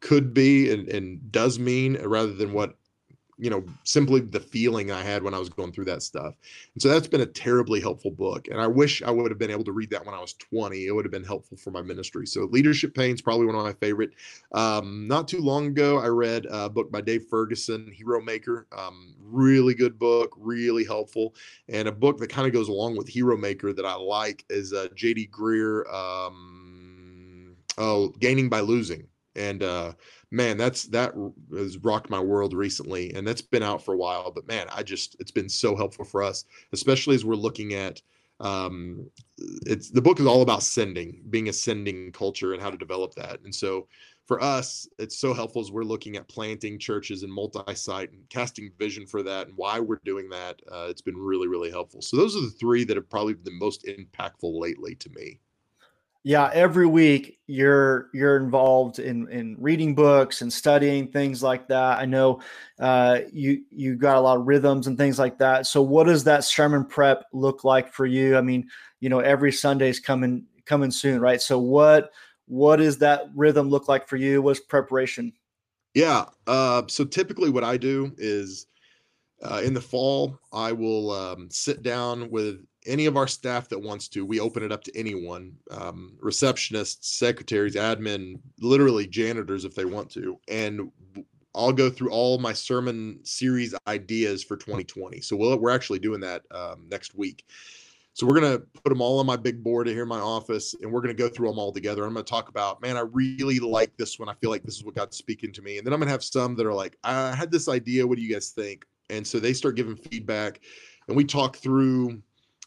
could 0.01 0.35
be 0.35 0.73
and, 0.73 0.89
and 0.89 1.31
does 1.31 1.59
mean 1.59 1.97
rather 2.03 2.33
than 2.33 2.53
what 2.53 2.75
you 3.41 3.49
know, 3.49 3.65
simply 3.85 4.21
the 4.21 4.39
feeling 4.39 4.91
I 4.91 5.03
had 5.03 5.23
when 5.23 5.33
I 5.33 5.39
was 5.39 5.49
going 5.49 5.73
through 5.73 5.87
that 5.87 6.03
stuff. 6.03 6.35
And 6.75 6.83
so 6.83 6.89
that's 6.89 7.09
been 7.09 7.23
a 7.23 7.27
terribly 7.27 7.81
helpful 7.81 8.11
book. 8.11 8.49
And 8.49 8.61
I 8.61 8.67
wish 8.67 9.03
I 9.03 9.11
would 9.11 9.31
have 9.31 9.39
been 9.39 9.51
able 9.51 9.65
to 9.65 9.73
read 9.73 9.91
that 9.91 10.05
when 10.05 10.15
I 10.15 10.21
was 10.21 10.35
20. 10.35 10.87
It 10.87 10.93
would 10.93 11.07
have 11.07 11.13
been 11.13 11.25
helpful 11.25 11.57
for 11.57 11.71
my 11.71 11.81
ministry. 11.81 12.27
So 12.27 12.43
Leadership 12.51 12.95
Pain 12.95 13.15
is 13.15 13.23
probably 13.23 13.47
one 13.47 13.55
of 13.55 13.65
my 13.65 13.73
favorite. 13.73 14.11
Um, 14.53 15.09
not 15.09 15.27
too 15.27 15.41
long 15.41 15.69
ago, 15.69 15.99
I 15.99 16.09
read 16.09 16.47
a 16.51 16.69
book 16.69 16.93
by 16.93 17.01
Dave 17.01 17.25
Ferguson, 17.31 17.91
Hero 17.91 18.21
Maker. 18.21 18.67
Um, 18.77 19.15
really 19.23 19.75
good 19.75 19.99
book, 19.99 20.35
really 20.37 20.85
helpful. 20.85 21.35
And 21.69 21.89
a 21.89 21.93
book 21.93 22.19
that 22.19 22.29
kind 22.29 22.47
of 22.47 22.53
goes 22.53 22.69
along 22.69 22.97
with 22.97 23.09
Hero 23.09 23.37
Maker 23.39 23.73
that 23.73 23.87
I 23.87 23.95
like 23.95 24.45
is 24.51 24.75
uh, 24.75 24.89
J.D. 24.95 25.31
Greear 25.33 25.91
um, 25.93 27.57
oh, 27.79 28.09
Gaining 28.21 28.51
by 28.51 28.61
Losing. 28.61 29.07
And 29.37 29.63
uh, 29.63 29.93
man, 30.31 30.57
that's 30.57 30.85
that 30.89 31.15
has 31.57 31.79
rocked 31.79 32.11
my 32.11 32.21
world 32.21 32.55
recently, 32.55 33.13
and 33.15 33.27
that's 33.27 33.43
been 33.43 33.63
out 33.63 33.85
for 33.85 33.95
a 33.95 33.99
while. 33.99 34.31
But 34.31 34.47
man, 34.47 34.67
I 34.71 34.83
just 34.83 35.17
it's 35.21 35.31
been 35.31 35.49
so 35.49 35.77
helpful 35.77 36.05
for 36.05 36.23
us, 36.23 36.45
especially 36.73 37.15
as 37.15 37.25
we're 37.25 37.35
looking 37.35 37.75
at 37.75 38.01
um 38.41 39.07
it's 39.67 39.91
the 39.91 40.01
book 40.01 40.19
is 40.19 40.27
all 40.27 40.43
about 40.43 40.63
sending 40.63 41.23
being 41.29 41.49
a 41.49 41.53
sending 41.53 42.11
culture 42.11 42.55
and 42.55 42.63
how 42.63 42.71
to 42.71 42.79
develop 42.79 43.15
that 43.15 43.39
and 43.45 43.55
so 43.55 43.87
for 44.27 44.43
us 44.43 44.89
it's 44.99 45.19
so 45.19 45.35
helpful 45.35 45.61
as 45.61 45.71
we're 45.71 45.83
looking 45.85 46.17
at 46.17 46.27
planting 46.27 46.79
churches 46.79 47.23
and 47.23 47.31
multi-site 47.31 48.11
and 48.13 48.27
casting 48.31 48.71
vision 48.79 49.07
for 49.07 49.23
that 49.23 49.47
and 49.47 49.57
why 49.57 49.79
we're 49.79 50.01
doing 50.07 50.29
that 50.31 50.59
uh, 50.73 50.87
it's 50.89 51.03
been 51.03 51.17
really 51.17 51.49
really 51.49 51.71
helpful 51.71 52.01
so 52.01 52.17
those 52.17 52.35
are 52.35 52.41
the 52.41 52.51
three 52.59 52.83
that 52.83 52.97
have 52.97 53.11
probably 53.11 53.35
been 53.35 53.45
the 53.45 53.59
most 53.59 53.85
impactful 53.85 54.59
lately 54.59 54.95
to 54.95 55.11
me 55.11 55.39
yeah, 56.23 56.51
every 56.53 56.87
week 56.87 57.39
you're 57.47 58.11
you're 58.13 58.37
involved 58.37 58.99
in 58.99 59.29
in 59.29 59.57
reading 59.59 59.95
books 59.95 60.43
and 60.43 60.53
studying 60.53 61.09
things 61.09 61.43
like 61.43 61.69
that. 61.69 61.99
I 61.99 62.05
know 62.05 62.43
uh, 62.79 63.21
you 63.33 63.63
you 63.71 63.97
got 63.97 64.17
a 64.17 64.21
lot 64.21 64.37
of 64.37 64.47
rhythms 64.47 64.87
and 64.87 64.99
things 64.99 65.19
like 65.19 65.39
that. 65.39 65.67
So, 65.67 65.81
what 65.81 66.07
does 66.07 66.25
that 66.25 66.45
sermon 66.45 66.85
prep 66.85 67.25
look 67.33 67.65
like 67.65 67.93
for 67.93 68.05
you? 68.05 68.37
I 68.37 68.43
mean, 68.43 68.69
you 69.01 69.09
know, 69.09 69.21
every 69.21 69.51
Sunday's 69.51 69.99
coming 69.99 70.45
coming 70.67 70.91
soon, 70.91 71.21
right? 71.21 71.41
So, 71.41 71.59
what 71.59 72.11
what 72.47 72.77
does 72.77 72.99
that 72.99 73.29
rhythm 73.35 73.71
look 73.71 73.89
like 73.89 74.07
for 74.07 74.17
you? 74.17 74.43
What's 74.43 74.61
preparation? 74.61 75.33
Yeah. 75.95 76.27
Uh, 76.47 76.83
so 76.87 77.05
typically, 77.05 77.51
what 77.51 77.65
I 77.65 77.77
do 77.77 78.13
is 78.19 78.67
uh, 79.43 79.63
in 79.65 79.73
the 79.73 79.81
fall, 79.81 80.39
I 80.53 80.73
will 80.73 81.13
um, 81.13 81.49
sit 81.51 81.83
down 81.83 82.31
with 82.31 82.65
any 82.87 83.07
of 83.07 83.17
our 83.17 83.27
staff 83.27 83.69
that 83.69 83.79
wants 83.79 84.09
to, 84.09 84.25
we 84.25 84.41
open 84.41 84.63
it 84.63 84.73
up 84.73 84.83
to 84.85 84.97
anyone 84.97 85.53
um, 85.71 86.17
receptionists, 86.23 87.05
secretaries, 87.05 87.75
admin, 87.75 88.41
literally 88.61 89.07
janitors 89.07 89.65
if 89.65 89.75
they 89.75 89.85
want 89.85 90.11
to. 90.11 90.39
And 90.49 90.91
I'll 91.55 91.73
go 91.73 91.91
through 91.91 92.11
all 92.11 92.39
my 92.39 92.53
sermon 92.53 93.21
series 93.25 93.75
ideas 93.87 94.43
for 94.43 94.57
2020. 94.57 95.21
So 95.21 95.37
we 95.37 95.49
we 95.49 95.71
are 95.71 95.75
actually 95.75 95.99
doing 95.99 96.21
that 96.21 96.43
um, 96.53 96.87
next 96.91 97.15
week. 97.15 97.45
So 98.13 98.27
we're 98.27 98.41
going 98.41 98.53
to 98.53 98.67
put 98.83 98.91
them 98.91 99.01
all 99.01 99.19
on 99.21 99.27
my 99.27 99.37
big 99.37 99.63
board 99.63 99.87
here 99.87 100.03
in 100.03 100.09
my 100.09 100.19
office 100.19 100.75
and 100.83 100.91
we're 100.91 101.01
going 101.01 101.15
to 101.17 101.23
go 101.23 101.29
through 101.29 101.49
them 101.49 101.59
all 101.59 101.73
together. 101.73 102.05
I'm 102.05 102.13
going 102.13 102.25
to 102.25 102.31
talk 102.31 102.49
about, 102.49 102.83
man, 102.83 102.97
I 102.97 103.01
really 103.01 103.61
like 103.61 103.97
this 103.97 104.19
one. 104.19 104.29
I 104.29 104.35
feel 104.35 104.51
like 104.51 104.63
this 104.63 104.77
is 104.77 104.85
what 104.85 104.97
God's 104.97 105.17
speaking 105.17 105.53
to 105.53 105.63
me. 105.63 105.79
And 105.79 105.87
then 105.87 105.93
I'm 105.93 106.01
going 106.01 106.09
to 106.09 106.13
have 106.13 106.25
some 106.25 106.57
that 106.57 106.67
are 106.67 106.75
like, 106.75 106.97
I 107.05 107.35
had 107.35 107.53
this 107.53 107.69
idea. 107.69 108.07
What 108.07 108.19
do 108.19 108.25
you 108.25 108.33
guys 108.33 108.51
think? 108.51 108.85
And 109.11 109.27
so 109.27 109.39
they 109.39 109.53
start 109.53 109.77
giving 109.77 109.97
feedback 109.97 110.61
and 111.09 111.17
we 111.17 111.25
talk 111.25 111.57
through 111.57 112.21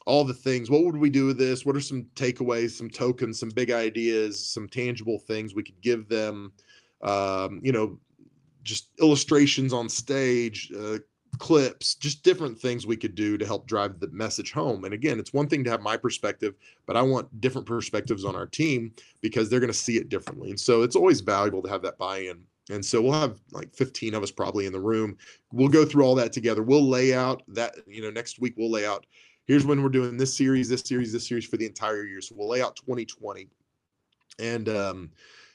all 0.05 0.23
the 0.23 0.33
things. 0.33 0.69
What 0.69 0.83
would 0.85 0.97
we 0.97 1.09
do 1.09 1.25
with 1.25 1.37
this? 1.37 1.65
What 1.65 1.75
are 1.75 1.81
some 1.81 2.03
takeaways, 2.15 2.71
some 2.71 2.89
tokens, 2.89 3.39
some 3.39 3.49
big 3.49 3.71
ideas, 3.71 4.45
some 4.45 4.67
tangible 4.67 5.19
things 5.19 5.55
we 5.55 5.63
could 5.63 5.79
give 5.81 6.09
them? 6.09 6.51
Um, 7.01 7.59
you 7.63 7.71
know, 7.71 7.99
just 8.63 8.89
illustrations 8.99 9.73
on 9.73 9.89
stage, 9.89 10.71
uh, 10.77 10.99
clips, 11.39 11.95
just 11.95 12.23
different 12.23 12.59
things 12.59 12.85
we 12.85 12.95
could 12.95 13.15
do 13.15 13.37
to 13.37 13.45
help 13.45 13.67
drive 13.67 13.99
the 13.99 14.09
message 14.09 14.51
home. 14.51 14.85
And 14.85 14.93
again, 14.93 15.19
it's 15.19 15.33
one 15.33 15.47
thing 15.47 15.63
to 15.63 15.69
have 15.69 15.81
my 15.81 15.97
perspective, 15.97 16.55
but 16.85 16.95
I 16.95 17.01
want 17.01 17.41
different 17.41 17.67
perspectives 17.67 18.23
on 18.23 18.35
our 18.35 18.45
team 18.45 18.93
because 19.21 19.49
they're 19.49 19.59
going 19.59 19.71
to 19.71 19.77
see 19.77 19.97
it 19.97 20.09
differently. 20.09 20.49
And 20.49 20.59
so 20.59 20.83
it's 20.83 20.95
always 20.95 21.21
valuable 21.21 21.61
to 21.63 21.69
have 21.69 21.81
that 21.83 21.97
buy 21.97 22.19
in. 22.19 22.43
And 22.69 22.85
so 22.85 23.01
we'll 23.01 23.11
have 23.13 23.39
like 23.51 23.73
15 23.75 24.13
of 24.13 24.23
us 24.23 24.31
probably 24.31 24.65
in 24.65 24.73
the 24.73 24.79
room. 24.79 25.17
We'll 25.51 25.67
go 25.67 25.83
through 25.85 26.03
all 26.03 26.15
that 26.15 26.31
together. 26.31 26.63
We'll 26.63 26.87
lay 26.87 27.13
out 27.13 27.43
that, 27.49 27.75
you 27.87 28.01
know, 28.01 28.09
next 28.09 28.39
week 28.39 28.53
we'll 28.57 28.71
lay 28.71 28.85
out 28.85 29.05
here's 29.45 29.65
when 29.65 29.81
we're 29.83 29.89
doing 29.89 30.17
this 30.17 30.35
series, 30.35 30.69
this 30.69 30.81
series, 30.81 31.11
this 31.11 31.27
series 31.27 31.45
for 31.45 31.57
the 31.57 31.65
entire 31.65 32.05
year. 32.05 32.21
So 32.21 32.35
we'll 32.37 32.49
lay 32.49 32.61
out 32.61 32.75
2020. 32.75 33.47
And 34.39 34.69
um, 34.69 35.11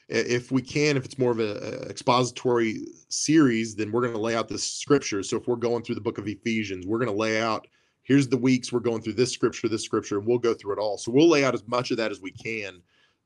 if 0.07 0.51
we 0.51 0.61
can, 0.61 0.97
if 0.97 1.05
it's 1.05 1.19
more 1.19 1.31
of 1.31 1.39
a, 1.39 1.57
a 1.57 1.89
expository 1.89 2.85
series, 3.09 3.75
then 3.75 3.91
we're 3.91 4.01
going 4.01 4.13
to 4.13 4.19
lay 4.19 4.35
out 4.35 4.47
the 4.47 4.57
scriptures. 4.57 5.29
So 5.29 5.37
if 5.37 5.47
we're 5.47 5.55
going 5.55 5.83
through 5.83 5.95
the 5.95 6.01
book 6.01 6.17
of 6.17 6.27
Ephesians, 6.27 6.85
we're 6.85 6.99
going 6.99 7.11
to 7.11 7.17
lay 7.17 7.41
out 7.41 7.67
here's 8.09 8.27
the 8.27 8.37
weeks 8.37 8.73
we're 8.73 8.79
going 8.79 9.01
through 9.01 9.13
this 9.13 9.31
scripture, 9.31 9.69
this 9.69 9.83
scripture, 9.85 10.17
and 10.17 10.27
we'll 10.27 10.39
go 10.39 10.53
through 10.55 10.73
it 10.73 10.79
all. 10.79 10.97
So 10.97 11.11
we'll 11.11 11.29
lay 11.29 11.45
out 11.45 11.53
as 11.53 11.65
much 11.67 11.91
of 11.91 11.97
that 11.97 12.11
as 12.11 12.19
we 12.19 12.31
can 12.31 12.81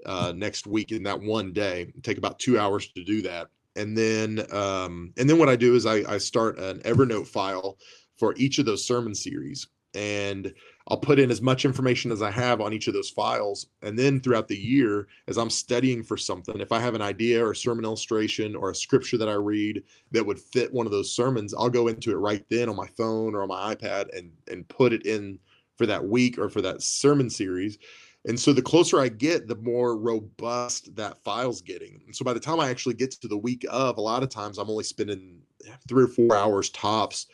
uh, 0.05 0.33
next 0.35 0.67
week 0.67 0.91
in 0.91 1.03
that 1.03 1.19
one 1.19 1.53
day. 1.53 1.91
take 2.03 2.17
about 2.17 2.37
two 2.37 2.59
hours 2.59 2.89
to 2.89 3.03
do 3.03 3.21
that. 3.21 3.47
And 3.77 3.97
then, 3.97 4.45
um, 4.51 5.13
and 5.17 5.27
then 5.27 5.39
what 5.39 5.47
I 5.47 5.55
do 5.55 5.73
is 5.75 5.85
I, 5.85 6.03
I 6.07 6.17
start 6.17 6.59
an 6.59 6.79
Evernote 6.81 7.27
file 7.27 7.77
for 8.17 8.35
each 8.35 8.59
of 8.59 8.65
those 8.65 8.85
sermon 8.85 9.15
series 9.15 9.67
and 9.95 10.53
I'll 10.87 10.97
put 10.97 11.19
in 11.19 11.31
as 11.31 11.41
much 11.41 11.65
information 11.65 12.11
as 12.11 12.21
I 12.21 12.31
have 12.31 12.59
on 12.59 12.73
each 12.73 12.87
of 12.87 12.93
those 12.93 13.09
files. 13.09 13.67
And 13.81 13.97
then 13.97 14.19
throughout 14.19 14.47
the 14.47 14.57
year, 14.57 15.07
as 15.27 15.37
I'm 15.37 15.49
studying 15.49 16.03
for 16.03 16.17
something, 16.17 16.59
if 16.59 16.71
I 16.71 16.79
have 16.79 16.95
an 16.95 17.01
idea 17.01 17.45
or 17.45 17.51
a 17.51 17.55
sermon 17.55 17.85
illustration 17.85 18.55
or 18.55 18.71
a 18.71 18.75
scripture 18.75 19.17
that 19.17 19.29
I 19.29 19.33
read 19.33 19.83
that 20.11 20.25
would 20.25 20.39
fit 20.39 20.73
one 20.73 20.85
of 20.85 20.91
those 20.91 21.15
sermons, 21.15 21.53
I'll 21.53 21.69
go 21.69 21.87
into 21.87 22.11
it 22.11 22.15
right 22.15 22.43
then 22.49 22.69
on 22.69 22.75
my 22.75 22.87
phone 22.97 23.33
or 23.35 23.43
on 23.43 23.49
my 23.49 23.75
iPad 23.75 24.17
and 24.17 24.31
and 24.49 24.67
put 24.67 24.93
it 24.93 25.05
in 25.05 25.39
for 25.77 25.85
that 25.85 26.05
week 26.05 26.37
or 26.37 26.49
for 26.49 26.61
that 26.61 26.81
sermon 26.81 27.29
series. 27.29 27.77
And 28.25 28.39
so 28.39 28.53
the 28.53 28.61
closer 28.61 29.01
I 29.01 29.09
get, 29.09 29.47
the 29.47 29.55
more 29.55 29.97
robust 29.97 30.95
that 30.95 31.21
file's 31.23 31.61
getting. 31.61 32.01
And 32.05 32.15
so 32.15 32.23
by 32.23 32.33
the 32.33 32.39
time 32.39 32.59
I 32.59 32.69
actually 32.69 32.95
get 32.95 33.11
to 33.11 33.27
the 33.27 33.37
week 33.37 33.65
of, 33.69 33.97
a 33.97 34.01
lot 34.01 34.23
of 34.23 34.29
times 34.29 34.57
I'm 34.57 34.69
only 34.69 34.85
spending 34.85 35.41
three 35.87 36.05
or 36.05 36.07
four 36.07 36.35
hours 36.35 36.69
tops 36.69 37.27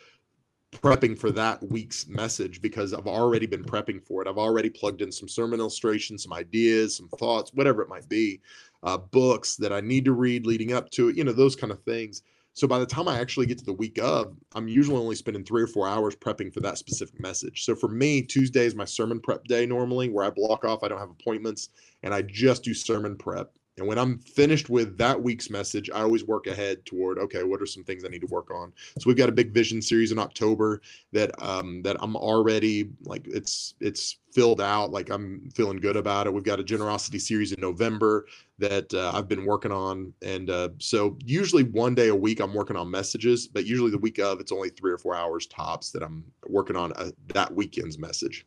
prepping 0.72 1.18
for 1.18 1.32
that 1.32 1.62
week's 1.70 2.08
message 2.08 2.62
because 2.62 2.94
I've 2.94 3.08
already 3.08 3.46
been 3.46 3.64
prepping 3.64 4.04
for 4.04 4.22
it. 4.22 4.28
I've 4.28 4.38
already 4.38 4.70
plugged 4.70 5.02
in 5.02 5.12
some 5.12 5.28
sermon 5.28 5.60
illustrations, 5.60 6.24
some 6.24 6.34
ideas, 6.34 6.96
some 6.96 7.10
thoughts, 7.10 7.52
whatever 7.54 7.82
it 7.82 7.90
might 7.90 8.08
be, 8.08 8.42
uh, 8.84 8.98
books 8.98 9.56
that 9.58 9.74
I 9.74 9.82
need 9.82 10.06
to 10.06 10.12
read 10.12 10.46
leading 10.46 10.74
up 10.74 10.90
to 10.92 11.10
it, 11.10 11.18
you 11.18 11.24
know, 11.24 11.32
those 11.32 11.56
kind 11.56 11.72
of 11.72 11.82
things. 11.84 12.24
So 12.54 12.68
by 12.68 12.80
the 12.80 12.86
time 12.86 13.08
I 13.08 13.20
actually 13.20 13.46
get 13.46 13.58
to 13.60 13.66
the 13.66 13.74
week 13.74 14.00
of, 14.00 14.36
I'm 14.54 14.68
usually 14.68 14.98
only 14.98 15.16
spending 15.16 15.46
three 15.46 15.62
or 15.62 15.68
four 15.68 15.88
hours 15.88 16.16
prepping 16.16 16.54
for 16.54 16.60
that 16.62 16.78
specific 16.78 17.20
message. 17.20 17.64
So 17.64 17.74
for 17.74 17.88
me, 17.88 18.22
Tuesday 18.22 18.66
is 18.66 18.76
my 18.76 18.86
sermon 18.86 19.20
prep 19.22 19.46
day 19.46 19.66
normally, 19.66 20.10
where 20.10 20.26
I 20.26 20.30
block 20.30 20.66
off, 20.66 20.84
I 20.84 20.90
don't 20.90 21.00
have 21.00 21.10
appointments, 21.10 21.70
and 22.04 22.14
I 22.14 22.22
just 22.22 22.64
do 22.64 22.74
sermon 22.74 23.16
prep. 23.16 23.54
And 23.80 23.88
when 23.88 23.98
I'm 23.98 24.20
finished 24.20 24.70
with 24.70 24.98
that 24.98 25.22
week's 25.22 25.50
message, 25.50 25.90
I 25.90 26.02
always 26.02 26.26
work 26.26 26.48
ahead 26.48 26.86
toward 26.86 27.18
okay, 27.18 27.44
what 27.44 27.62
are 27.62 27.66
some 27.66 27.84
things 27.84 28.04
I 28.04 28.10
need 28.10 28.22
to 28.22 28.28
work 28.28 28.52
on? 28.52 28.74
So 29.00 29.08
we've 29.08 29.18
got 29.18 29.30
a 29.30 29.34
big 29.34 29.54
vision 29.54 29.82
series 29.82 30.12
in 30.12 30.20
October 30.20 30.82
that 31.14 31.32
um, 31.42 31.82
that 31.84 31.96
I'm 32.02 32.18
already 32.18 32.90
like 33.04 33.26
it's 33.28 33.76
it's 33.80 34.18
filled 34.34 34.60
out. 34.60 34.92
Like 34.92 35.10
I'm 35.10 35.50
feeling 35.56 35.78
good 35.78 35.96
about 35.96 36.28
it. 36.28 36.34
We've 36.34 36.44
got 36.44 36.60
a 36.60 36.64
generosity 36.64 37.20
series 37.20 37.54
in 37.54 37.62
November 37.62 38.26
that 38.60 38.94
uh, 38.94 39.12
I've 39.14 39.30
been 39.30 39.46
working 39.46 39.72
on, 39.72 40.14
and 40.22 40.50
uh, 40.50 40.70
so 40.80 41.18
usually 41.24 41.64
one 41.64 41.96
day 41.96 42.10
a 42.10 42.16
week 42.16 42.42
I'm 42.42 42.54
working 42.54 42.76
on 42.76 42.92
messages, 42.92 43.48
but 43.48 43.66
usually 43.66 43.92
the 43.92 43.98
week 43.98 44.20
of 44.20 44.42
it's 44.42 44.52
only 44.52 44.70
three 44.70 44.92
or 44.92 44.98
four 44.98 45.16
hours 45.16 45.48
tops 45.48 45.92
that 45.92 46.04
I'm 46.04 46.26
working 46.48 46.76
on 46.76 46.92
a, 46.92 46.96
uh, 46.96 47.12
that 47.34 47.56
weekend's 47.56 47.98
message. 47.98 48.46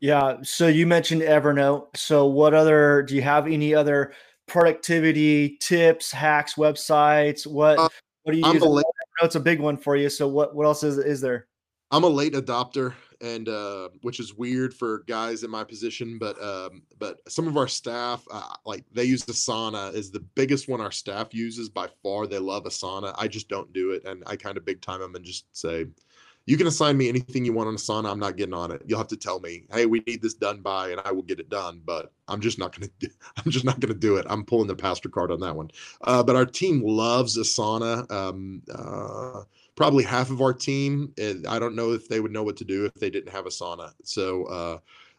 Yeah. 0.00 0.36
So 0.42 0.68
you 0.68 0.86
mentioned 0.86 1.22
Evernote. 1.22 1.96
So 1.96 2.26
what 2.26 2.54
other 2.54 3.02
do 3.02 3.16
you 3.16 3.22
have 3.22 3.48
any 3.48 3.74
other 3.74 4.12
productivity 4.48 5.56
tips, 5.60 6.10
hacks, 6.10 6.54
websites? 6.54 7.46
What 7.46 7.78
uh, 7.78 7.88
what 8.24 8.32
do 8.32 8.38
you 8.38 8.44
I'm 8.44 8.54
use? 8.54 8.64
Late, 8.64 8.84
Evernote's 9.22 9.36
a 9.36 9.40
big 9.40 9.60
one 9.60 9.76
for 9.76 9.96
you. 9.96 10.10
So 10.10 10.26
what 10.28 10.54
what 10.54 10.64
else 10.64 10.82
is 10.82 10.98
is 10.98 11.20
there? 11.20 11.46
I'm 11.90 12.04
a 12.04 12.08
late 12.08 12.34
adopter, 12.34 12.92
and 13.22 13.48
uh, 13.48 13.88
which 14.02 14.20
is 14.20 14.34
weird 14.34 14.74
for 14.74 15.04
guys 15.06 15.42
in 15.42 15.50
my 15.50 15.64
position, 15.64 16.18
but 16.18 16.40
um, 16.42 16.82
but 16.98 17.20
some 17.28 17.48
of 17.48 17.56
our 17.56 17.68
staff, 17.68 18.24
uh, 18.30 18.54
like 18.66 18.84
they 18.92 19.04
use 19.04 19.24
Asana, 19.24 19.94
is 19.94 20.10
the 20.10 20.20
biggest 20.20 20.68
one 20.68 20.80
our 20.80 20.92
staff 20.92 21.32
uses 21.32 21.70
by 21.70 21.88
far. 22.02 22.26
They 22.26 22.38
love 22.38 22.64
Asana. 22.64 23.14
I 23.16 23.28
just 23.28 23.48
don't 23.48 23.72
do 23.72 23.92
it, 23.92 24.04
and 24.04 24.22
I 24.26 24.36
kind 24.36 24.58
of 24.58 24.66
big 24.66 24.82
time 24.82 25.00
them 25.00 25.14
and 25.14 25.24
just 25.24 25.46
say, 25.56 25.86
you 26.48 26.56
can 26.56 26.66
assign 26.66 26.96
me 26.96 27.10
anything 27.10 27.44
you 27.44 27.52
want 27.52 27.68
on 27.68 27.76
Asana. 27.76 28.10
I'm 28.10 28.18
not 28.18 28.38
getting 28.38 28.54
on 28.54 28.70
it. 28.70 28.80
You'll 28.86 28.98
have 28.98 29.08
to 29.08 29.18
tell 29.18 29.38
me, 29.38 29.64
hey, 29.70 29.84
we 29.84 30.02
need 30.06 30.22
this 30.22 30.32
done 30.32 30.62
by, 30.62 30.88
and 30.88 31.00
I 31.04 31.12
will 31.12 31.22
get 31.22 31.40
it 31.40 31.50
done. 31.50 31.82
But 31.84 32.10
I'm 32.26 32.40
just 32.40 32.58
not 32.58 32.74
gonna. 32.74 32.90
Do, 32.98 33.08
I'm 33.36 33.50
just 33.50 33.66
not 33.66 33.80
gonna 33.80 33.92
do 33.92 34.16
it. 34.16 34.24
I'm 34.30 34.46
pulling 34.46 34.66
the 34.66 34.74
pastor 34.74 35.10
card 35.10 35.30
on 35.30 35.40
that 35.40 35.54
one. 35.54 35.70
Uh, 36.00 36.22
but 36.22 36.36
our 36.36 36.46
team 36.46 36.82
loves 36.82 37.36
Asana. 37.36 38.10
Um, 38.10 38.62
uh, 38.74 39.42
probably 39.76 40.04
half 40.04 40.30
of 40.30 40.40
our 40.40 40.54
team. 40.54 41.12
I 41.46 41.58
don't 41.58 41.76
know 41.76 41.92
if 41.92 42.08
they 42.08 42.18
would 42.18 42.32
know 42.32 42.42
what 42.42 42.56
to 42.56 42.64
do 42.64 42.86
if 42.86 42.94
they 42.94 43.10
didn't 43.10 43.30
have 43.30 43.44
Asana. 43.44 43.92
So 44.02 44.44
uh, 44.46 44.78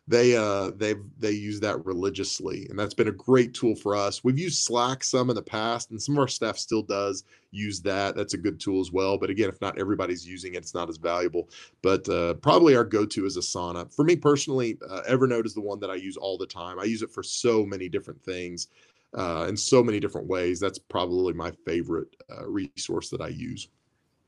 they 0.10 0.36
uh 0.36 0.72
they 0.76 0.96
they 1.20 1.30
use 1.30 1.60
that 1.60 1.86
religiously 1.86 2.66
and 2.70 2.80
that's 2.80 2.96
been 2.96 3.10
a 3.10 3.12
great 3.12 3.54
tool 3.54 3.76
for 3.76 3.96
us. 3.96 4.24
We've 4.24 4.40
used 4.40 4.64
slack 4.64 5.04
some 5.04 5.30
in 5.30 5.36
the 5.36 5.42
past 5.42 5.92
and 5.92 6.02
some 6.02 6.16
of 6.16 6.20
our 6.20 6.28
staff 6.28 6.58
still 6.58 6.82
does 6.82 7.26
use 7.52 7.80
that. 7.82 8.16
That's 8.16 8.34
a 8.34 8.38
good 8.38 8.60
tool 8.60 8.82
as 8.82 8.92
well 8.92 9.20
but 9.20 9.30
again 9.30 9.50
if 9.50 9.62
not 9.62 9.78
everybody's 9.78 10.28
using 10.28 10.56
it 10.56 10.58
it's 10.58 10.74
not 10.74 10.90
as 10.90 10.98
valuable. 10.98 11.50
But 11.84 12.10
uh, 12.10 12.34
probably 12.36 12.76
our 12.76 12.84
go-to 12.84 13.28
is 13.28 13.38
asana. 13.38 13.94
For 13.94 14.04
me 14.04 14.16
personally 14.16 14.80
uh, 14.90 15.02
evernote 15.08 15.46
is 15.46 15.54
the 15.54 15.62
one 15.62 15.80
that 15.82 15.92
i 15.92 15.96
use 15.96 16.18
all 16.18 16.40
the 16.40 16.48
time. 16.48 16.80
I 16.80 16.86
use 16.86 17.04
it 17.04 17.12
for 17.12 17.22
so 17.22 17.64
many 17.64 17.88
different 17.88 18.20
things 18.24 18.70
uh, 19.16 19.46
in 19.48 19.56
so 19.56 19.84
many 19.84 20.00
different 20.00 20.26
ways. 20.26 20.60
That's 20.60 20.80
probably 20.80 21.34
my 21.34 21.52
favorite 21.68 22.16
uh, 22.36 22.48
resource 22.48 23.10
that 23.12 23.22
i 23.22 23.28
use. 23.28 23.68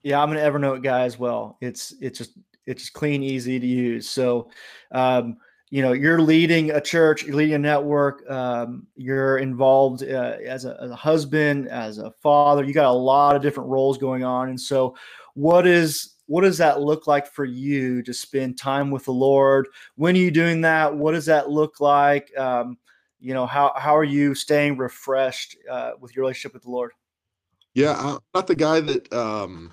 Yeah 0.04 0.22
i'm 0.22 0.32
an 0.32 0.38
evernote 0.38 0.84
guy 0.84 1.02
as 1.06 1.18
well. 1.18 1.58
It's 1.60 1.96
it's 2.00 2.20
just 2.20 2.38
it's 2.68 2.84
just 2.84 2.94
clean 2.94 3.24
easy 3.24 3.60
to 3.60 3.66
use. 3.66 4.08
So 4.08 4.52
um, 4.92 5.38
you 5.72 5.82
know 5.82 5.94
you're 5.94 6.22
leading 6.22 6.70
a 6.72 6.82
church 6.82 7.24
you're 7.24 7.36
leading 7.36 7.56
a 7.56 7.60
network 7.60 8.30
um, 8.30 8.86
you're 8.96 9.40
involved 9.40 10.04
uh, 10.04 10.36
as, 10.46 10.66
a, 10.66 10.78
as, 10.82 10.92
a, 10.92 10.96
husband 10.96 11.68
as 11.70 11.98
a 11.98 12.12
father 12.22 12.64
you 12.64 12.74
got 12.74 12.92
a 12.92 12.92
lot 12.92 13.36
of 13.36 13.42
different 13.42 13.70
roles 13.70 13.98
going 13.98 14.24
on. 14.24 14.50
And 14.50 14.60
so 14.60 14.96
what 15.34 15.66
is 15.66 16.16
what 16.28 16.42
does 16.42 16.58
that 16.60 16.82
look 16.82 17.08
like 17.08 17.28
for 17.28 17.44
you 17.44 18.02
to 18.04 18.14
spend 18.14 18.58
time 18.58 18.92
with 18.92 19.06
the 19.06 19.12
lord? 19.12 19.68
When 19.96 20.16
are 20.16 20.20
you 20.20 20.32
doing 20.32 20.62
that? 20.62 20.96
What 20.96 21.14
does 21.14 21.26
that 21.26 21.50
look 21.50 21.80
like? 21.80 22.38
Um, 22.38 22.78
you 23.20 23.34
know 23.34 23.46
how, 23.46 23.74
how 23.76 23.96
are 23.96 24.04
you 24.04 24.36
staying 24.36 24.78
refreshed 24.78 25.56
uh, 25.70 25.92
with 26.00 26.16
your 26.16 26.24
relationship 26.24 26.54
with 26.54 26.64
the 26.64 26.72
lord? 26.72 26.92
Yeah 27.74 27.96
i'm 27.98 28.20
not 28.36 28.48
the 28.48 28.56
guy 28.56 28.82
that 28.82 29.12
um, 29.14 29.72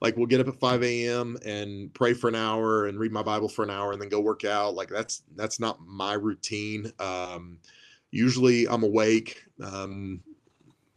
like 0.00 0.16
we'll 0.16 0.26
get 0.26 0.40
up 0.40 0.48
at 0.48 0.58
5 0.60 0.82
a.m 0.82 1.36
and 1.44 1.92
pray 1.94 2.14
for 2.14 2.28
an 2.28 2.34
hour 2.34 2.86
and 2.86 2.98
read 2.98 3.12
my 3.12 3.22
bible 3.22 3.48
for 3.48 3.62
an 3.62 3.70
hour 3.70 3.92
and 3.92 4.00
then 4.00 4.08
go 4.08 4.20
work 4.20 4.44
out 4.44 4.74
like 4.74 4.88
that's 4.88 5.22
that's 5.36 5.60
not 5.60 5.78
my 5.84 6.14
routine 6.14 6.90
um 7.00 7.58
usually 8.10 8.68
i'm 8.68 8.84
awake 8.84 9.44
um 9.62 10.20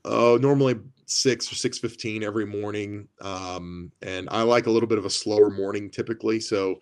oh 0.06 0.38
normally 0.38 0.80
6 1.06 1.52
or 1.52 1.56
6.15 1.70 2.24
every 2.24 2.46
morning 2.46 3.08
um 3.22 3.92
and 4.02 4.30
i 4.32 4.42
like 4.42 4.68
a 4.68 4.72
little 4.72 4.88
bit 4.88 4.98
of 4.98 5.06
a 5.06 5.10
slower 5.10 5.50
morning 5.50 5.90
typically 5.90 6.40
so 6.40 6.80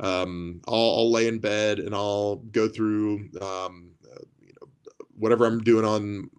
um 0.00 0.60
i'll, 0.68 0.74
I'll 0.74 1.10
lay 1.10 1.28
in 1.28 1.38
bed 1.38 1.78
and 1.78 1.94
i'll 1.94 2.36
go 2.36 2.68
through 2.68 3.28
um 3.40 3.92
uh, 4.04 4.66
whatever 5.16 5.46
i'm 5.46 5.60
doing 5.62 5.84
on 5.84 6.30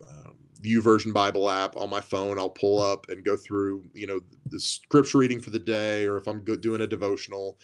YouVersion 0.61 1.13
Bible 1.13 1.49
app 1.49 1.75
on 1.75 1.89
my 1.89 2.01
phone. 2.01 2.37
I'll 2.37 2.49
pull 2.49 2.81
up 2.81 3.07
and 3.09 3.23
go 3.23 3.37
through, 3.37 3.83
you 3.93 4.07
know, 4.07 4.19
the 4.47 4.59
scripture 4.59 5.19
reading 5.19 5.39
for 5.39 5.49
the 5.49 5.59
day, 5.59 6.05
or 6.05 6.17
if 6.17 6.27
I'm 6.27 6.43
doing 6.43 6.81
a 6.81 6.87
devotional, 6.87 7.57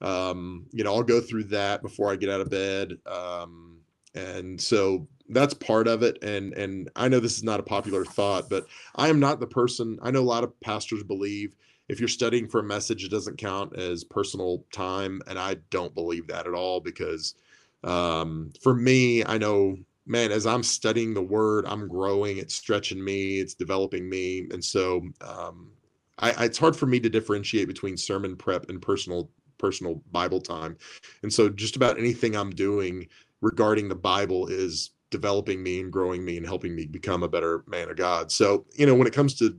um, 0.00 0.66
you 0.70 0.84
know, 0.84 0.94
I'll 0.94 1.02
go 1.02 1.20
through 1.20 1.44
that 1.44 1.82
before 1.82 2.10
I 2.10 2.16
get 2.16 2.30
out 2.30 2.40
of 2.40 2.50
bed. 2.50 2.98
Um, 3.06 3.78
and 4.14 4.60
so 4.60 5.06
that's 5.30 5.54
part 5.54 5.88
of 5.88 6.02
it. 6.02 6.22
And 6.22 6.52
and 6.54 6.90
I 6.96 7.08
know 7.08 7.20
this 7.20 7.36
is 7.36 7.44
not 7.44 7.60
a 7.60 7.64
popular 7.64 8.04
thought, 8.04 8.48
but 8.48 8.66
I 8.96 9.08
am 9.08 9.20
not 9.20 9.40
the 9.40 9.46
person. 9.46 9.98
I 10.02 10.10
know 10.10 10.20
a 10.20 10.22
lot 10.22 10.44
of 10.44 10.58
pastors 10.60 11.02
believe 11.02 11.54
if 11.88 11.98
you're 11.98 12.08
studying 12.08 12.48
for 12.48 12.60
a 12.60 12.64
message, 12.64 13.04
it 13.04 13.10
doesn't 13.10 13.38
count 13.38 13.76
as 13.76 14.04
personal 14.04 14.64
time, 14.72 15.20
and 15.26 15.38
I 15.38 15.56
don't 15.70 15.94
believe 15.94 16.26
that 16.28 16.46
at 16.46 16.54
all 16.54 16.80
because 16.80 17.34
um, 17.82 18.52
for 18.62 18.74
me, 18.74 19.24
I 19.24 19.38
know 19.38 19.76
man, 20.06 20.32
as 20.32 20.46
I'm 20.46 20.62
studying 20.62 21.14
the 21.14 21.22
word, 21.22 21.66
I'm 21.66 21.88
growing. 21.88 22.38
It's 22.38 22.54
stretching 22.54 23.02
me. 23.02 23.38
It's 23.38 23.54
developing 23.54 24.08
me. 24.08 24.46
And 24.50 24.64
so, 24.64 25.02
um, 25.20 25.70
I, 26.18 26.44
it's 26.44 26.58
hard 26.58 26.76
for 26.76 26.86
me 26.86 27.00
to 27.00 27.08
differentiate 27.08 27.66
between 27.66 27.96
sermon 27.96 28.36
prep 28.36 28.68
and 28.68 28.80
personal 28.80 29.30
personal 29.58 30.02
Bible 30.12 30.40
time. 30.40 30.76
And 31.22 31.32
so, 31.32 31.48
just 31.48 31.76
about 31.76 31.98
anything 31.98 32.36
I'm 32.36 32.50
doing 32.50 33.08
regarding 33.40 33.88
the 33.88 33.94
Bible 33.94 34.46
is 34.46 34.90
developing 35.10 35.62
me 35.62 35.80
and 35.80 35.92
growing 35.92 36.24
me 36.24 36.36
and 36.36 36.46
helping 36.46 36.74
me 36.74 36.86
become 36.86 37.22
a 37.22 37.28
better 37.28 37.64
man 37.66 37.88
of 37.88 37.96
God. 37.96 38.32
So, 38.32 38.66
you 38.74 38.86
know, 38.86 38.94
when 38.94 39.06
it 39.06 39.12
comes 39.12 39.34
to 39.36 39.56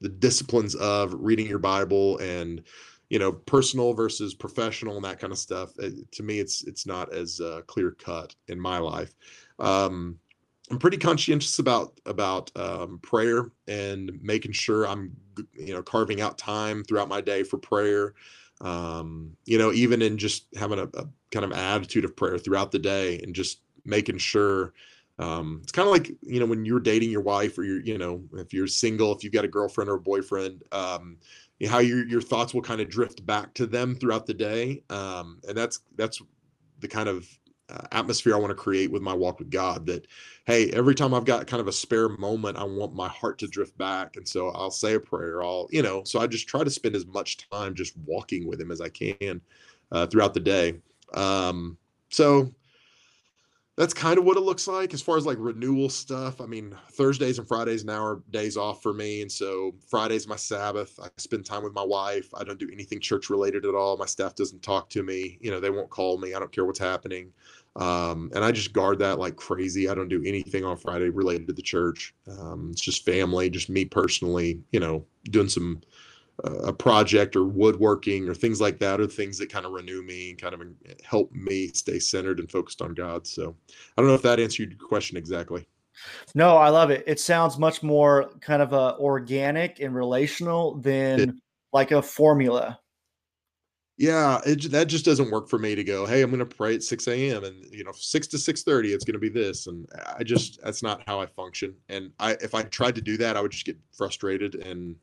the 0.00 0.08
disciplines 0.08 0.74
of 0.74 1.14
reading 1.14 1.46
your 1.46 1.58
Bible 1.58 2.18
and 2.18 2.62
you 3.10 3.18
know 3.18 3.32
personal 3.32 3.92
versus 3.92 4.34
professional 4.34 4.96
and 4.96 5.04
that 5.04 5.20
kind 5.20 5.32
of 5.32 5.38
stuff 5.38 5.72
it, 5.78 6.10
to 6.12 6.22
me 6.22 6.38
it's 6.38 6.64
it's 6.64 6.86
not 6.86 7.12
as 7.12 7.40
uh, 7.40 7.60
clear 7.66 7.90
cut 7.92 8.34
in 8.48 8.58
my 8.58 8.78
life 8.78 9.12
um, 9.58 10.18
I'm 10.70 10.78
pretty 10.78 10.96
conscientious 10.96 11.58
about 11.58 12.00
about 12.06 12.50
um, 12.56 13.00
prayer 13.02 13.50
and 13.66 14.12
making 14.22 14.52
sure 14.52 14.86
I'm 14.86 15.16
you 15.52 15.74
know 15.74 15.82
carving 15.82 16.20
out 16.20 16.38
time 16.38 16.84
throughout 16.84 17.08
my 17.08 17.20
day 17.20 17.42
for 17.42 17.58
prayer. 17.58 18.14
Um, 18.60 19.36
you 19.46 19.58
know, 19.58 19.72
even 19.72 20.02
in 20.02 20.18
just 20.18 20.46
having 20.54 20.78
a, 20.78 20.84
a, 20.84 21.08
kind 21.32 21.44
of 21.44 21.52
attitude 21.52 22.04
of 22.04 22.14
prayer 22.14 22.36
throughout 22.38 22.70
the 22.70 22.78
day 22.78 23.18
and 23.20 23.34
just 23.34 23.60
making 23.84 24.18
sure. 24.18 24.72
Um, 25.18 25.60
it's 25.62 25.72
kind 25.72 25.86
of 25.86 25.92
like 25.92 26.08
you 26.22 26.40
know 26.40 26.46
when 26.46 26.64
you're 26.64 26.80
dating 26.80 27.10
your 27.10 27.20
wife 27.20 27.58
or 27.58 27.64
you're 27.64 27.80
you 27.80 27.98
know 27.98 28.22
if 28.34 28.54
you're 28.54 28.66
single 28.66 29.14
if 29.14 29.22
you've 29.22 29.34
got 29.34 29.44
a 29.44 29.48
girlfriend 29.48 29.90
or 29.90 29.96
a 29.96 30.00
boyfriend 30.00 30.62
um, 30.72 31.18
how 31.68 31.78
your 31.78 32.06
your 32.06 32.22
thoughts 32.22 32.54
will 32.54 32.62
kind 32.62 32.80
of 32.80 32.88
drift 32.88 33.24
back 33.26 33.52
to 33.54 33.66
them 33.66 33.94
throughout 33.94 34.26
the 34.26 34.34
day 34.34 34.82
um, 34.90 35.40
and 35.48 35.56
that's 35.56 35.80
that's 35.96 36.22
the 36.80 36.88
kind 36.88 37.08
of 37.08 37.26
uh, 37.70 37.86
atmosphere 37.92 38.34
I 38.34 38.38
want 38.38 38.50
to 38.50 38.54
create 38.54 38.90
with 38.90 39.02
my 39.02 39.14
walk 39.14 39.38
with 39.38 39.50
God. 39.50 39.86
That 39.86 40.06
hey, 40.46 40.70
every 40.70 40.94
time 40.94 41.14
I've 41.14 41.24
got 41.24 41.46
kind 41.46 41.60
of 41.60 41.68
a 41.68 41.72
spare 41.72 42.08
moment, 42.08 42.58
I 42.58 42.64
want 42.64 42.94
my 42.94 43.08
heart 43.08 43.38
to 43.38 43.46
drift 43.46 43.76
back, 43.78 44.16
and 44.16 44.26
so 44.26 44.48
I'll 44.50 44.70
say 44.70 44.94
a 44.94 45.00
prayer. 45.00 45.42
I'll 45.42 45.68
you 45.70 45.82
know, 45.82 46.02
so 46.04 46.20
I 46.20 46.26
just 46.26 46.48
try 46.48 46.64
to 46.64 46.70
spend 46.70 46.96
as 46.96 47.06
much 47.06 47.48
time 47.50 47.74
just 47.74 47.96
walking 48.04 48.46
with 48.46 48.60
Him 48.60 48.70
as 48.70 48.80
I 48.80 48.88
can 48.88 49.40
uh, 49.92 50.06
throughout 50.06 50.34
the 50.34 50.40
day. 50.40 50.80
Um, 51.14 51.76
so 52.10 52.52
that's 53.80 53.94
kind 53.94 54.18
of 54.18 54.26
what 54.26 54.36
it 54.36 54.40
looks 54.40 54.68
like 54.68 54.92
as 54.92 55.00
far 55.00 55.16
as 55.16 55.24
like 55.24 55.38
renewal 55.40 55.88
stuff. 55.88 56.42
I 56.42 56.44
mean, 56.44 56.76
Thursdays 56.92 57.38
and 57.38 57.48
Fridays 57.48 57.82
now 57.82 58.04
are 58.04 58.22
days 58.30 58.58
off 58.58 58.82
for 58.82 58.92
me. 58.92 59.22
And 59.22 59.32
so 59.32 59.72
Friday's 59.88 60.28
my 60.28 60.36
Sabbath. 60.36 61.00
I 61.02 61.08
spend 61.16 61.46
time 61.46 61.62
with 61.62 61.72
my 61.72 61.82
wife. 61.82 62.28
I 62.34 62.44
don't 62.44 62.58
do 62.58 62.68
anything 62.70 63.00
church 63.00 63.30
related 63.30 63.64
at 63.64 63.74
all. 63.74 63.96
My 63.96 64.04
staff 64.04 64.34
doesn't 64.34 64.62
talk 64.62 64.90
to 64.90 65.02
me. 65.02 65.38
You 65.40 65.50
know, 65.50 65.60
they 65.60 65.70
won't 65.70 65.88
call 65.88 66.18
me. 66.18 66.34
I 66.34 66.38
don't 66.38 66.52
care 66.52 66.66
what's 66.66 66.78
happening. 66.78 67.32
Um, 67.76 68.30
and 68.34 68.44
I 68.44 68.52
just 68.52 68.74
guard 68.74 68.98
that 68.98 69.18
like 69.18 69.36
crazy. 69.36 69.88
I 69.88 69.94
don't 69.94 70.08
do 70.08 70.22
anything 70.26 70.62
on 70.62 70.76
Friday 70.76 71.08
related 71.08 71.46
to 71.46 71.54
the 71.54 71.62
church. 71.62 72.14
Um, 72.28 72.68
it's 72.72 72.82
just 72.82 73.06
family, 73.06 73.48
just 73.48 73.70
me 73.70 73.86
personally, 73.86 74.60
you 74.72 74.80
know, 74.80 75.06
doing 75.30 75.48
some 75.48 75.80
a 76.44 76.72
project 76.72 77.36
or 77.36 77.44
woodworking 77.44 78.28
or 78.28 78.34
things 78.34 78.60
like 78.60 78.78
that, 78.78 79.00
or 79.00 79.06
things 79.06 79.38
that 79.38 79.50
kind 79.50 79.66
of 79.66 79.72
renew 79.72 80.02
me 80.02 80.30
and 80.30 80.40
kind 80.40 80.54
of 80.54 80.60
help 81.04 81.32
me 81.32 81.68
stay 81.68 81.98
centered 81.98 82.38
and 82.40 82.50
focused 82.50 82.82
on 82.82 82.94
God. 82.94 83.26
So 83.26 83.54
I 83.68 84.00
don't 84.00 84.08
know 84.08 84.14
if 84.14 84.22
that 84.22 84.40
answered 84.40 84.70
your 84.70 84.88
question 84.88 85.16
exactly. 85.16 85.66
No, 86.34 86.56
I 86.56 86.68
love 86.70 86.90
it. 86.90 87.04
It 87.06 87.20
sounds 87.20 87.58
much 87.58 87.82
more 87.82 88.30
kind 88.40 88.62
of 88.62 88.72
uh, 88.72 88.96
organic 88.98 89.80
and 89.80 89.94
relational 89.94 90.76
than 90.76 91.20
it, 91.20 91.30
like 91.72 91.90
a 91.90 92.00
formula. 92.00 92.78
yeah, 94.00 94.40
it, 94.46 94.70
that 94.70 94.86
just 94.86 95.04
doesn't 95.04 95.30
work 95.30 95.46
for 95.50 95.58
me 95.58 95.74
to 95.74 95.84
go, 95.84 96.06
hey, 96.06 96.22
I'm 96.22 96.30
going 96.30 96.38
to 96.38 96.46
pray 96.46 96.74
at 96.74 96.82
6 96.82 97.06
a.m. 97.06 97.44
and 97.44 97.62
you 97.70 97.84
know, 97.84 97.92
6 97.92 98.26
to 98.28 98.38
6:30, 98.38 98.94
it's 98.94 99.04
going 99.04 99.12
to 99.12 99.18
be 99.18 99.28
this, 99.28 99.66
and 99.66 99.86
I 100.16 100.22
just 100.24 100.58
that's 100.62 100.82
not 100.82 101.02
how 101.06 101.20
I 101.20 101.26
function. 101.26 101.74
And 101.90 102.10
I, 102.18 102.32
if 102.40 102.54
I 102.54 102.62
tried 102.62 102.94
to 102.94 103.02
do 103.02 103.18
that, 103.18 103.36
I 103.36 103.42
would 103.42 103.50
just 103.50 103.66
get 103.66 103.76
frustrated. 103.92 104.54
And 104.54 104.96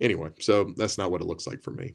anyway, 0.00 0.30
so 0.38 0.72
that's 0.76 0.98
not 0.98 1.10
what 1.10 1.20
it 1.20 1.26
looks 1.26 1.46
like 1.46 1.62
for 1.62 1.70
me. 1.70 1.94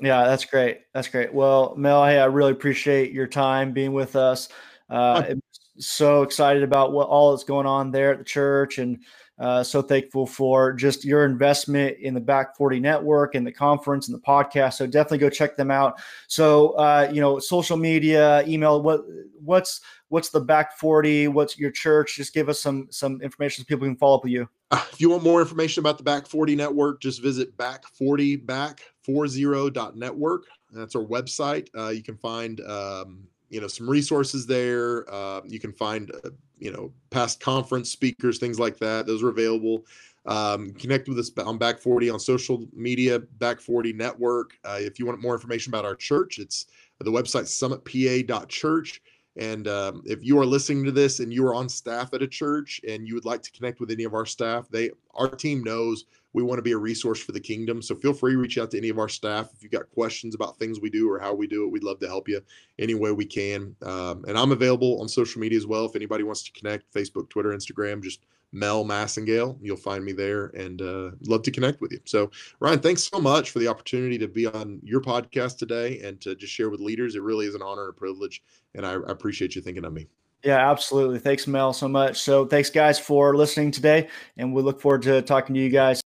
Yeah, 0.00 0.24
that's 0.24 0.44
great. 0.44 0.80
That's 0.92 1.08
great. 1.08 1.32
Well, 1.32 1.74
Mel, 1.76 2.04
hey, 2.04 2.18
I 2.18 2.26
really 2.26 2.52
appreciate 2.52 3.12
your 3.12 3.26
time 3.26 3.72
being 3.72 3.92
with 3.92 4.14
us. 4.14 4.48
Uh, 4.90 5.34
so 5.78 6.22
excited 6.22 6.62
about 6.62 6.92
what 6.92 7.08
all 7.08 7.30
that's 7.30 7.44
going 7.44 7.66
on 7.66 7.90
there 7.90 8.12
at 8.12 8.18
the 8.18 8.24
church 8.24 8.78
and 8.78 8.98
uh, 9.38 9.62
so 9.62 9.82
thankful 9.82 10.26
for 10.26 10.72
just 10.72 11.04
your 11.04 11.26
investment 11.26 11.98
in 11.98 12.14
the 12.14 12.20
Back 12.20 12.56
40 12.56 12.80
network 12.80 13.34
and 13.34 13.46
the 13.46 13.52
conference 13.52 14.08
and 14.08 14.16
the 14.16 14.22
podcast. 14.22 14.72
So 14.74 14.86
definitely 14.86 15.18
go 15.18 15.28
check 15.28 15.56
them 15.56 15.70
out. 15.70 16.00
So 16.26 16.70
uh, 16.70 17.10
you 17.12 17.20
know, 17.20 17.38
social 17.38 17.76
media, 17.76 18.42
email. 18.46 18.80
What 18.82 19.02
what's 19.42 19.82
what's 20.08 20.30
the 20.30 20.40
Back 20.40 20.78
40? 20.78 21.28
What's 21.28 21.58
your 21.58 21.70
church? 21.70 22.16
Just 22.16 22.32
give 22.32 22.48
us 22.48 22.58
some 22.60 22.88
some 22.90 23.20
information 23.20 23.64
so 23.64 23.68
people 23.68 23.86
can 23.86 23.96
follow 23.96 24.16
up 24.16 24.24
with 24.24 24.32
you. 24.32 24.48
If 24.72 25.00
you 25.00 25.10
want 25.10 25.22
more 25.22 25.40
information 25.40 25.80
about 25.80 25.98
the 25.98 26.04
Back 26.04 26.26
40 26.26 26.56
network, 26.56 27.00
just 27.00 27.22
visit 27.22 27.56
back40back40.network. 27.56 30.40
That's 30.72 30.96
our 30.96 31.04
website. 31.04 31.68
Uh, 31.76 31.90
you 31.90 32.02
can 32.02 32.16
find 32.16 32.60
um, 32.62 33.28
you 33.48 33.60
know 33.60 33.68
some 33.68 33.88
resources 33.88 34.46
there. 34.46 35.12
Uh, 35.12 35.40
you 35.46 35.58
can 35.58 35.72
find 35.72 36.10
uh, 36.24 36.30
you 36.58 36.72
know 36.72 36.92
past 37.10 37.40
conference 37.40 37.90
speakers, 37.90 38.38
things 38.38 38.58
like 38.58 38.78
that. 38.78 39.06
Those 39.06 39.22
are 39.22 39.28
available. 39.28 39.84
Um, 40.26 40.72
connect 40.72 41.08
with 41.08 41.18
us 41.18 41.30
on 41.38 41.56
Back 41.56 41.78
40 41.78 42.10
on 42.10 42.18
social 42.18 42.66
media, 42.72 43.20
Back 43.20 43.60
40 43.60 43.92
Network. 43.92 44.58
Uh, 44.64 44.78
if 44.80 44.98
you 44.98 45.06
want 45.06 45.20
more 45.20 45.34
information 45.34 45.70
about 45.70 45.84
our 45.84 45.94
church, 45.94 46.38
it's 46.38 46.66
the 46.98 47.10
website 47.10 47.44
summitpa.church. 47.44 49.02
And 49.36 49.68
um, 49.68 50.02
if 50.06 50.24
you 50.24 50.38
are 50.40 50.46
listening 50.46 50.84
to 50.84 50.90
this 50.90 51.20
and 51.20 51.32
you 51.32 51.46
are 51.46 51.54
on 51.54 51.68
staff 51.68 52.14
at 52.14 52.22
a 52.22 52.26
church 52.26 52.80
and 52.88 53.06
you 53.06 53.14
would 53.14 53.26
like 53.26 53.42
to 53.42 53.52
connect 53.52 53.80
with 53.80 53.90
any 53.90 54.04
of 54.04 54.14
our 54.14 54.26
staff, 54.26 54.68
they 54.68 54.90
our 55.14 55.28
team 55.28 55.62
knows 55.62 56.06
we 56.36 56.42
want 56.42 56.58
to 56.58 56.62
be 56.62 56.72
a 56.72 56.78
resource 56.78 57.18
for 57.18 57.32
the 57.32 57.40
kingdom. 57.40 57.80
So 57.80 57.94
feel 57.94 58.12
free 58.12 58.32
to 58.32 58.38
reach 58.38 58.58
out 58.58 58.70
to 58.72 58.76
any 58.76 58.90
of 58.90 58.98
our 58.98 59.08
staff 59.08 59.48
if 59.56 59.62
you've 59.62 59.72
got 59.72 59.88
questions 59.88 60.34
about 60.34 60.58
things 60.58 60.78
we 60.78 60.90
do 60.90 61.10
or 61.10 61.18
how 61.18 61.32
we 61.32 61.46
do 61.46 61.64
it. 61.64 61.70
We'd 61.70 61.82
love 61.82 61.98
to 62.00 62.06
help 62.06 62.28
you 62.28 62.42
any 62.78 62.92
way 62.92 63.10
we 63.10 63.24
can. 63.24 63.74
Um, 63.82 64.22
and 64.28 64.36
I'm 64.36 64.52
available 64.52 65.00
on 65.00 65.08
social 65.08 65.40
media 65.40 65.56
as 65.56 65.66
well. 65.66 65.86
If 65.86 65.96
anybody 65.96 66.24
wants 66.24 66.42
to 66.42 66.52
connect, 66.52 66.92
Facebook, 66.92 67.30
Twitter, 67.30 67.56
Instagram, 67.56 68.02
just 68.02 68.26
Mel 68.52 68.84
Massengale. 68.84 69.56
You'll 69.62 69.78
find 69.78 70.04
me 70.04 70.12
there 70.12 70.48
and 70.48 70.82
uh, 70.82 71.12
love 71.22 71.42
to 71.44 71.50
connect 71.50 71.80
with 71.80 71.92
you. 71.92 72.00
So, 72.04 72.30
Ryan, 72.60 72.80
thanks 72.80 73.04
so 73.04 73.18
much 73.18 73.50
for 73.50 73.58
the 73.58 73.68
opportunity 73.68 74.18
to 74.18 74.28
be 74.28 74.46
on 74.46 74.78
your 74.82 75.00
podcast 75.00 75.56
today 75.56 76.00
and 76.02 76.20
to 76.20 76.34
just 76.34 76.52
share 76.52 76.68
with 76.68 76.80
leaders. 76.80 77.14
It 77.14 77.22
really 77.22 77.46
is 77.46 77.54
an 77.54 77.62
honor 77.62 77.84
and 77.84 77.90
a 77.90 77.98
privilege. 77.98 78.42
And 78.74 78.84
I, 78.84 78.92
I 78.92 79.10
appreciate 79.10 79.56
you 79.56 79.62
thinking 79.62 79.86
of 79.86 79.94
me. 79.94 80.06
Yeah, 80.44 80.70
absolutely. 80.70 81.18
Thanks, 81.18 81.46
Mel, 81.46 81.72
so 81.72 81.88
much. 81.88 82.20
So, 82.20 82.44
thanks, 82.44 82.68
guys, 82.68 82.98
for 82.98 83.34
listening 83.34 83.70
today. 83.70 84.08
And 84.36 84.54
we 84.54 84.60
look 84.60 84.82
forward 84.82 85.02
to 85.02 85.22
talking 85.22 85.54
to 85.54 85.60
you 85.60 85.70
guys 85.70 86.02